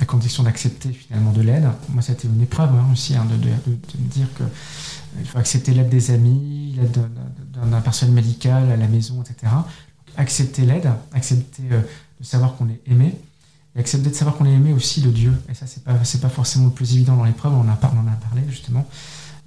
à 0.00 0.06
condition 0.06 0.44
d'accepter 0.44 0.92
finalement 0.94 1.30
de 1.32 1.42
l'aide. 1.42 1.68
Moi, 1.90 2.00
c'était 2.00 2.26
une 2.26 2.40
épreuve 2.40 2.70
hein, 2.70 2.88
aussi 2.90 3.14
hein, 3.14 3.26
de, 3.26 3.34
me 3.34 4.08
dire 4.08 4.28
qu'il 4.34 4.46
euh, 4.46 5.24
faut 5.26 5.36
accepter 5.36 5.74
l'aide 5.74 5.90
des 5.90 6.10
amis, 6.10 6.74
l'aide 6.78 6.98
d'un 7.52 7.80
personnel 7.82 8.14
médical 8.14 8.70
à 8.70 8.76
la 8.78 8.88
maison, 8.88 9.22
etc. 9.22 9.52
Accepter 10.16 10.64
l'aide, 10.64 10.90
accepter 11.12 11.64
euh, 11.70 11.82
de 12.18 12.24
savoir 12.24 12.56
qu'on 12.56 12.70
est 12.70 12.80
aimé, 12.86 13.14
et 13.74 13.80
accepter 13.80 14.10
de 14.10 14.14
savoir 14.14 14.36
qu'on 14.36 14.46
est 14.46 14.52
aimé 14.52 14.72
aussi 14.72 15.00
de 15.00 15.10
Dieu. 15.10 15.32
Et 15.48 15.54
ça, 15.54 15.66
c'est 15.66 15.82
pas, 15.82 15.94
pas 15.94 16.28
forcément 16.28 16.66
le 16.66 16.72
plus 16.72 16.94
évident 16.94 17.16
dans 17.16 17.24
l'épreuve, 17.24 17.54
on, 17.54 17.60
en 17.60 17.68
a 17.68 17.76
parlé 17.76 18.42
justement. 18.48 18.86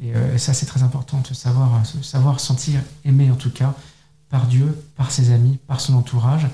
Euh, 0.04 0.36
et, 0.36 0.38
ça, 0.38 0.54
c'est 0.54 0.66
très 0.66 0.84
important 0.84 1.22
de 1.28 1.34
savoir, 1.34 1.82
savoir 2.02 2.40
sentir 2.40 2.82
aimé 3.04 3.32
en 3.32 3.36
tout 3.36 3.52
cas 3.52 3.74
par 4.30 4.48
Dieu, 4.48 4.84
par 4.96 5.12
ses 5.12 5.32
amis, 5.32 5.60
par 5.68 5.80
son 5.80 5.96
entourage. 5.96 6.48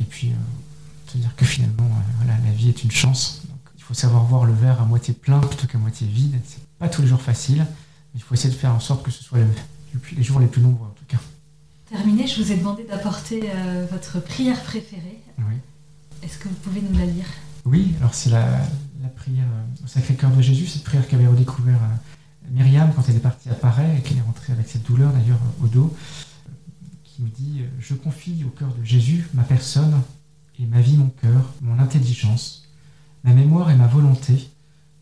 Et 0.00 0.04
puis, 0.04 0.28
euh, 0.28 1.10
se 1.12 1.18
dire 1.18 1.34
que 1.36 1.44
finalement, 1.44 1.84
euh, 1.84 2.12
voilà, 2.18 2.38
la 2.44 2.52
vie 2.52 2.68
est 2.68 2.84
une 2.84 2.90
chance. 2.90 3.42
Donc, 3.48 3.58
il 3.76 3.82
faut 3.82 3.94
savoir 3.94 4.24
voir 4.24 4.44
le 4.44 4.52
verre 4.52 4.80
à 4.80 4.84
moitié 4.84 5.12
plein 5.12 5.40
plutôt 5.40 5.66
qu'à 5.66 5.78
moitié 5.78 6.06
vide. 6.06 6.38
C'est 6.46 6.64
pas 6.78 6.88
tous 6.88 7.02
les 7.02 7.08
jours 7.08 7.20
facile, 7.20 7.58
mais 7.58 8.20
il 8.20 8.22
faut 8.22 8.34
essayer 8.34 8.52
de 8.52 8.58
faire 8.58 8.72
en 8.72 8.80
sorte 8.80 9.02
que 9.02 9.10
ce 9.10 9.22
soit 9.22 9.38
les, 10.16 10.22
jours 10.22 10.40
les 10.40 10.46
plus 10.46 10.62
nombreux 10.62 10.86
en 10.86 10.94
tout 10.94 11.04
cas. 11.08 11.18
Terminé, 11.90 12.26
je 12.26 12.42
vous 12.42 12.52
ai 12.52 12.56
demandé 12.56 12.84
d'apporter 12.84 13.48
votre 13.92 14.18
prière 14.20 14.60
préférée. 14.64 15.22
Oui. 15.38 15.54
Est-ce 16.26 16.38
que 16.38 16.48
vous 16.48 16.56
pouvez 16.56 16.82
nous 16.82 16.98
la 16.98 17.06
lire? 17.06 17.26
Oui, 17.64 17.94
alors 18.00 18.12
c'est 18.12 18.30
la, 18.30 18.58
prière 19.14 19.44
euh, 19.44 19.84
au 19.84 19.86
Sacré-Cœur 19.86 20.32
de 20.32 20.42
Jésus, 20.42 20.66
cette 20.66 20.82
prière 20.82 21.06
qu'avait 21.06 21.28
redécouvert 21.28 21.80
euh, 21.80 22.50
Myriam 22.50 22.92
quand 22.96 23.08
elle 23.08 23.14
est 23.14 23.20
partie 23.20 23.48
à 23.48 23.54
Paris 23.54 23.86
et 23.96 24.00
qu'elle 24.00 24.16
est 24.16 24.22
rentrée 24.22 24.52
avec 24.52 24.66
cette 24.66 24.82
douleur 24.82 25.12
d'ailleurs 25.12 25.38
au 25.62 25.68
dos, 25.68 25.94
euh, 25.94 26.50
qui 27.04 27.22
nous 27.22 27.28
dit 27.28 27.62
Je 27.78 27.94
confie 27.94 28.42
au 28.44 28.48
cœur 28.48 28.74
de 28.74 28.82
Jésus 28.82 29.28
ma 29.34 29.44
personne 29.44 30.02
et 30.58 30.66
ma 30.66 30.80
vie, 30.80 30.96
mon 30.96 31.10
cœur, 31.10 31.52
mon 31.60 31.78
intelligence, 31.78 32.68
ma 33.22 33.32
mémoire 33.32 33.70
et 33.70 33.76
ma 33.76 33.86
volonté, 33.86 34.50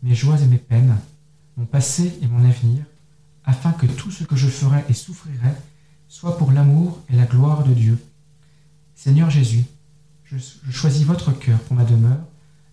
mes 0.03 0.13
joies 0.13 0.39
et 0.39 0.45
mes 0.45 0.59
peines, 0.59 0.95
mon 1.57 1.65
passé 1.65 2.19
et 2.21 2.27
mon 2.27 2.47
avenir, 2.47 2.83
afin 3.45 3.71
que 3.71 3.87
tout 3.87 4.11
ce 4.11 4.25
que 4.25 4.35
je 4.35 4.47
ferai 4.47 4.85
et 4.89 4.93
souffrirai 4.93 5.55
soit 6.07 6.37
pour 6.37 6.51
l'amour 6.51 7.01
et 7.09 7.15
la 7.15 7.25
gloire 7.25 7.63
de 7.63 7.73
Dieu. 7.73 7.97
Seigneur 8.93 9.31
Jésus, 9.31 9.65
je, 10.25 10.37
choisis 10.71 11.03
votre 11.03 11.31
cœur 11.31 11.59
pour 11.59 11.75
ma 11.75 11.85
demeure, 11.85 12.25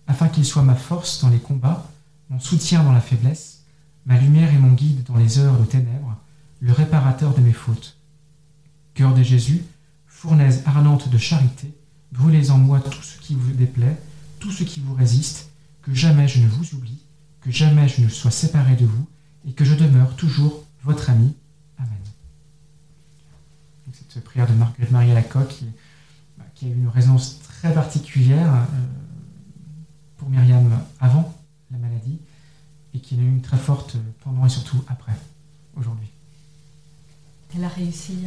afin 0.07 0.27
qu'il 0.27 0.45
soit 0.45 0.63
ma 0.63 0.75
force 0.75 1.21
dans 1.21 1.29
les 1.29 1.39
combats, 1.39 1.89
mon 2.29 2.39
soutien 2.39 2.83
dans 2.83 2.91
la 2.91 3.01
faiblesse, 3.01 3.63
ma 4.05 4.17
lumière 4.19 4.53
et 4.53 4.57
mon 4.57 4.73
guide 4.73 5.03
dans 5.03 5.15
les 5.15 5.39
heures 5.39 5.59
de 5.59 5.65
ténèbres, 5.65 6.17
le 6.59 6.71
réparateur 6.71 7.33
de 7.33 7.41
mes 7.41 7.53
fautes. 7.53 7.97
Cœur 8.93 9.13
de 9.13 9.23
Jésus, 9.23 9.63
fournaise 10.07 10.63
ardente 10.65 11.09
de 11.09 11.17
charité, 11.17 11.73
brûlez 12.11 12.51
en 12.51 12.57
moi 12.57 12.79
tout 12.79 13.01
ce 13.01 13.17
qui 13.19 13.35
vous 13.35 13.51
déplaît, 13.51 13.97
tout 14.39 14.51
ce 14.51 14.63
qui 14.63 14.79
vous 14.79 14.93
résiste, 14.93 15.49
que 15.81 15.93
jamais 15.93 16.27
je 16.27 16.41
ne 16.41 16.47
vous 16.47 16.75
oublie, 16.75 16.99
que 17.41 17.51
jamais 17.51 17.87
je 17.87 18.01
ne 18.01 18.09
sois 18.09 18.31
séparé 18.31 18.75
de 18.75 18.85
vous, 18.85 19.07
et 19.47 19.51
que 19.51 19.65
je 19.65 19.75
demeure 19.75 20.15
toujours 20.15 20.63
votre 20.83 21.09
ami. 21.09 21.35
Amen. 21.77 21.89
cette 24.09 24.23
prière 24.23 24.47
de 24.47 24.53
Marguerite 24.53 24.91
Marie 24.91 25.11
Alacoque 25.11 25.49
qui, 25.49 25.65
bah, 25.65 25.71
qui 26.63 26.69
a 26.69 26.73
eu 26.73 26.77
une 26.77 26.87
résonance 26.87 27.39
très 27.41 27.73
particulière 27.73 28.53
euh, 28.53 28.65
pour 30.17 30.29
Myriam 30.29 30.69
avant 30.99 31.33
la 31.71 31.77
maladie 31.77 32.19
et 32.93 32.99
qui 32.99 33.15
a 33.15 33.17
eu 33.17 33.27
une 33.27 33.41
très 33.41 33.57
forte 33.57 33.97
pendant 34.23 34.45
et 34.45 34.49
surtout 34.49 34.83
après, 34.87 35.13
aujourd'hui. 35.75 36.07
Elle 37.55 37.63
a 37.65 37.67
réussi 37.67 38.19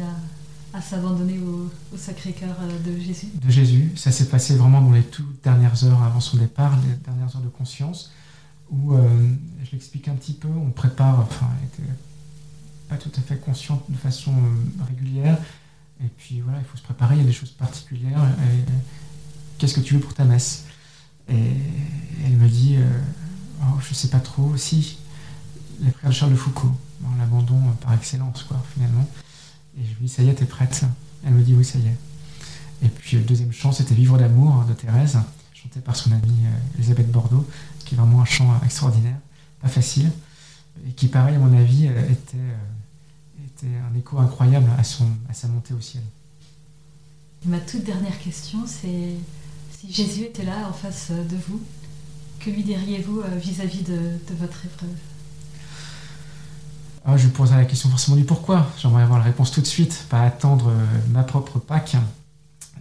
à, 0.73 0.81
s'abandonner 0.81 1.39
au, 1.39 1.71
Sacré-Cœur 1.97 2.55
euh, 2.61 2.79
de 2.79 2.99
Jésus 2.99 3.27
De 3.41 3.49
Jésus. 3.49 3.91
Ça 3.95 4.11
s'est 4.11 4.29
passé 4.29 4.55
vraiment 4.55 4.81
dans 4.81 4.91
les 4.91 5.03
toutes 5.03 5.43
dernières 5.43 5.83
heures 5.83 6.03
avant 6.03 6.19
son 6.19 6.37
départ, 6.37 6.77
les 6.87 6.95
dernières 6.97 7.35
heures 7.35 7.41
de 7.41 7.49
conscience, 7.49 8.11
où, 8.69 8.93
euh, 8.93 9.33
je 9.63 9.71
l'explique 9.71 10.07
un 10.07 10.15
petit 10.15 10.33
peu, 10.33 10.49
on 10.49 10.69
prépare, 10.69 11.21
enfin, 11.21 11.47
elle 11.57 11.83
n'était 11.83 11.99
pas 12.87 12.97
tout 12.97 13.11
à 13.17 13.21
fait 13.21 13.37
consciente 13.37 13.83
de 13.89 13.97
façon 13.97 14.33
régulière, 14.87 15.39
et 16.03 16.07
puis 16.17 16.41
voilà, 16.41 16.59
il 16.59 16.65
faut 16.65 16.77
se 16.77 16.83
préparer, 16.83 17.15
il 17.15 17.19
y 17.19 17.23
a 17.23 17.25
des 17.25 17.33
choses 17.33 17.51
particulières. 17.51 18.23
Et, 18.41 18.71
qu'est-ce 19.57 19.73
que 19.73 19.79
tu 19.79 19.95
veux 19.95 19.99
pour 19.99 20.13
ta 20.13 20.23
messe? 20.23 20.65
Et 21.29 21.53
elle 22.25 22.37
me 22.37 22.47
dit, 22.47 22.75
euh, 22.77 22.99
oh, 23.63 23.79
je 23.81 23.93
sais 23.93 24.09
pas 24.09 24.19
trop, 24.19 24.55
si, 24.55 24.99
les 25.81 25.91
frères 25.91 26.11
de 26.11 26.15
Charles 26.15 26.31
de 26.31 26.37
Foucault, 26.37 26.71
l'abandon 27.17 27.59
par 27.81 27.93
excellence, 27.93 28.43
quoi, 28.43 28.63
finalement. 28.73 29.07
Et 29.77 29.83
je 29.83 29.89
lui 29.95 30.05
dis, 30.05 30.09
ça 30.09 30.23
y 30.23 30.29
est, 30.29 30.35
t'es 30.35 30.45
prête? 30.45 30.85
Elle 31.25 31.33
me 31.33 31.41
dit, 31.41 31.53
oui, 31.55 31.65
ça 31.65 31.79
y 31.79 31.87
est. 31.87 32.85
Et 32.85 32.89
puis 32.89 33.17
le 33.17 33.23
deuxième 33.23 33.51
chant, 33.51 33.71
c'était 33.71 33.95
Vivre 33.95 34.17
d'amour 34.17 34.53
hein, 34.53 34.65
de 34.69 34.73
Thérèse, 34.73 35.17
chanté 35.53 35.79
par 35.79 35.95
son 35.95 36.11
amie 36.11 36.45
euh, 36.45 36.75
Elisabeth 36.77 37.11
Bordeaux, 37.11 37.47
qui 37.85 37.95
est 37.95 37.97
vraiment 37.97 38.21
un 38.21 38.25
chant 38.25 38.59
extraordinaire, 38.63 39.17
pas 39.61 39.67
facile, 39.67 40.11
et 40.87 40.91
qui, 40.91 41.07
pareil, 41.07 41.35
à 41.35 41.39
mon 41.39 41.57
avis, 41.57 41.87
euh, 41.87 42.11
était, 42.11 42.37
était 43.57 43.73
un 43.75 43.97
écho 43.97 44.17
incroyable 44.19 44.69
à, 44.77 44.83
son, 44.83 45.07
à 45.29 45.33
sa 45.33 45.47
montée 45.47 45.73
au 45.73 45.81
ciel. 45.81 46.03
Ma 47.45 47.59
toute 47.59 47.83
dernière 47.83 48.17
question, 48.19 48.59
c'est 48.65 49.15
Si 49.71 49.91
Jésus 49.91 50.23
était 50.23 50.43
là 50.43 50.67
en 50.67 50.73
face 50.73 51.11
de 51.11 51.37
vous, 51.47 51.61
que 52.39 52.49
lui 52.49 52.63
diriez-vous 52.63 53.21
vis-à-vis 53.37 53.83
de, 53.83 54.19
votre 54.39 54.65
épreuve? 54.65 54.89
Ah, 57.05 57.17
Je 57.17 57.27
poserai 57.27 57.57
la 57.57 57.65
question 57.65 57.89
forcément 57.89 58.17
du 58.17 58.25
pourquoi. 58.25 58.67
J'aimerais 58.77 59.03
avoir 59.03 59.19
la 59.19 59.25
réponse 59.25 59.51
tout 59.51 59.61
de 59.61 59.67
suite, 59.67 60.05
pas 60.09 60.21
attendre 60.21 60.71
ma 61.09 61.23
propre 61.23 61.59
Pâques. 61.59 61.95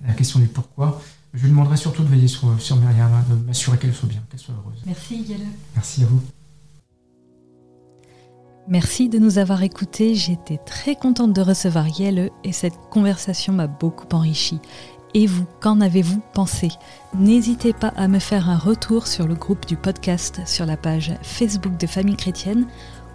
La 0.06 0.14
question 0.14 0.40
du 0.40 0.46
pourquoi. 0.46 1.00
Je 1.34 1.42
lui 1.42 1.50
demanderai 1.50 1.76
surtout 1.76 2.02
de 2.02 2.08
veiller 2.08 2.28
sur, 2.28 2.60
sur 2.60 2.76
Myriam, 2.76 3.12
hein, 3.12 3.24
de 3.28 3.34
m'assurer 3.34 3.78
qu'elle 3.78 3.94
soit 3.94 4.08
bien, 4.08 4.22
qu'elle 4.30 4.40
soit 4.40 4.54
heureuse. 4.54 4.80
Merci 4.86 5.22
Yelle. 5.22 5.46
Merci 5.74 6.02
à 6.02 6.06
vous. 6.06 6.22
Merci 8.68 9.08
de 9.08 9.20
nous 9.20 9.38
avoir 9.38 9.62
écoutés. 9.62 10.16
J'étais 10.16 10.58
très 10.58 10.96
contente 10.96 11.32
de 11.32 11.40
recevoir 11.40 11.86
Yelle 11.86 12.30
et 12.42 12.50
cette 12.50 12.76
conversation 12.90 13.52
m'a 13.52 13.68
beaucoup 13.68 14.08
enrichi. 14.12 14.58
Et 15.14 15.28
vous, 15.28 15.46
qu'en 15.60 15.80
avez-vous 15.80 16.20
pensé? 16.34 16.70
N'hésitez 17.14 17.72
pas 17.72 17.92
à 17.96 18.08
me 18.08 18.18
faire 18.18 18.50
un 18.50 18.58
retour 18.58 19.06
sur 19.06 19.28
le 19.28 19.36
groupe 19.36 19.66
du 19.66 19.76
podcast 19.76 20.40
sur 20.46 20.66
la 20.66 20.76
page 20.76 21.14
Facebook 21.22 21.76
de 21.76 21.86
Famille 21.86 22.16
Chrétienne 22.16 22.66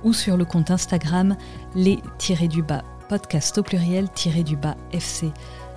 ou 0.06 0.14
sur 0.14 0.38
le 0.38 0.46
compte 0.46 0.72
Instagram 0.72 1.36
les-du-bas 1.76 2.84
podcast 3.10 3.58
au 3.58 3.64
pluriel-du-bas 3.64 4.78
FC. 4.94 5.32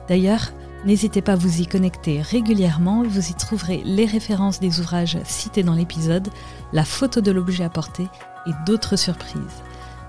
D'ailleurs, 0.08 0.52
N'hésitez 0.84 1.22
pas 1.22 1.32
à 1.32 1.36
vous 1.36 1.62
y 1.62 1.66
connecter 1.66 2.20
régulièrement, 2.20 3.04
vous 3.04 3.30
y 3.30 3.34
trouverez 3.34 3.82
les 3.86 4.04
références 4.04 4.60
des 4.60 4.80
ouvrages 4.80 5.18
cités 5.24 5.62
dans 5.62 5.74
l'épisode, 5.74 6.28
la 6.74 6.84
photo 6.84 7.22
de 7.22 7.30
l'objet 7.30 7.64
apporté 7.64 8.06
et 8.46 8.50
d'autres 8.66 8.96
surprises. 8.96 9.62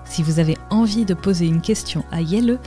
Si 0.04 0.22
vous 0.22 0.38
avez 0.38 0.58
envie 0.68 1.06
de 1.06 1.14
poser 1.14 1.46
une 1.46 1.62
question 1.62 2.04
à 2.12 2.20
Yelle, 2.20 2.58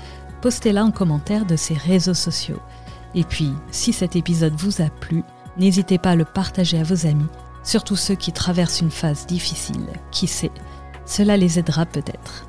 postez-la 0.41 0.83
en 0.83 0.91
commentaire 0.91 1.45
de 1.45 1.55
ses 1.55 1.75
réseaux 1.75 2.15
sociaux. 2.15 2.59
Et 3.13 3.23
puis, 3.23 3.53
si 3.69 3.93
cet 3.93 4.15
épisode 4.15 4.55
vous 4.55 4.81
a 4.81 4.89
plu, 4.89 5.23
n'hésitez 5.57 5.99
pas 5.99 6.11
à 6.11 6.15
le 6.15 6.25
partager 6.25 6.79
à 6.79 6.83
vos 6.83 7.05
amis, 7.05 7.29
surtout 7.63 7.95
ceux 7.95 8.15
qui 8.15 8.31
traversent 8.31 8.81
une 8.81 8.91
phase 8.91 9.27
difficile. 9.27 9.85
Qui 10.09 10.25
sait, 10.25 10.51
cela 11.05 11.37
les 11.37 11.59
aidera 11.59 11.85
peut-être. 11.85 12.48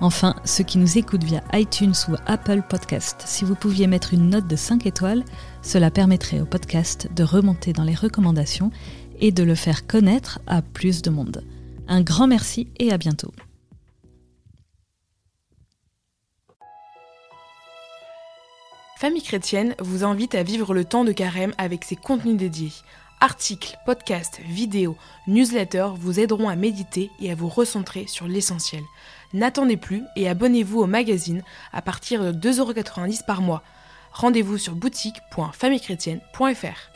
Enfin, 0.00 0.34
ceux 0.44 0.64
qui 0.64 0.76
nous 0.76 0.98
écoutent 0.98 1.24
via 1.24 1.42
iTunes 1.54 1.94
ou 2.08 2.16
Apple 2.26 2.62
Podcast, 2.68 3.22
si 3.24 3.44
vous 3.44 3.54
pouviez 3.54 3.86
mettre 3.86 4.12
une 4.12 4.28
note 4.28 4.46
de 4.46 4.56
5 4.56 4.84
étoiles, 4.84 5.24
cela 5.62 5.90
permettrait 5.90 6.40
au 6.40 6.44
podcast 6.44 7.08
de 7.14 7.24
remonter 7.24 7.72
dans 7.72 7.84
les 7.84 7.94
recommandations 7.94 8.70
et 9.20 9.32
de 9.32 9.42
le 9.42 9.54
faire 9.54 9.86
connaître 9.86 10.40
à 10.46 10.60
plus 10.60 11.00
de 11.00 11.08
monde. 11.08 11.44
Un 11.88 12.02
grand 12.02 12.26
merci 12.26 12.68
et 12.78 12.92
à 12.92 12.98
bientôt. 12.98 13.32
Famille 18.98 19.22
chrétienne 19.22 19.74
vous 19.78 20.04
invite 20.04 20.34
à 20.34 20.42
vivre 20.42 20.74
le 20.74 20.84
temps 20.84 21.04
de 21.04 21.12
carême 21.12 21.54
avec 21.56 21.84
ses 21.84 21.96
contenus 21.96 22.36
dédiés. 22.36 22.72
Articles, 23.20 23.78
podcasts, 23.86 24.40
vidéos, 24.46 24.96
newsletters 25.26 25.92
vous 25.98 26.20
aideront 26.20 26.50
à 26.50 26.56
méditer 26.56 27.10
et 27.20 27.30
à 27.30 27.34
vous 27.34 27.48
recentrer 27.48 28.06
sur 28.06 28.28
l'essentiel. 28.28 28.82
N'attendez 29.32 29.76
plus 29.76 30.02
et 30.16 30.28
abonnez-vous 30.28 30.80
au 30.80 30.86
magazine 30.86 31.42
à 31.72 31.82
partir 31.82 32.32
de 32.32 32.52
2,90€ 32.52 33.24
par 33.24 33.42
mois. 33.42 33.62
Rendez-vous 34.12 34.58
sur 34.58 34.74
boutique.famillechrétienne.fr. 34.74 36.95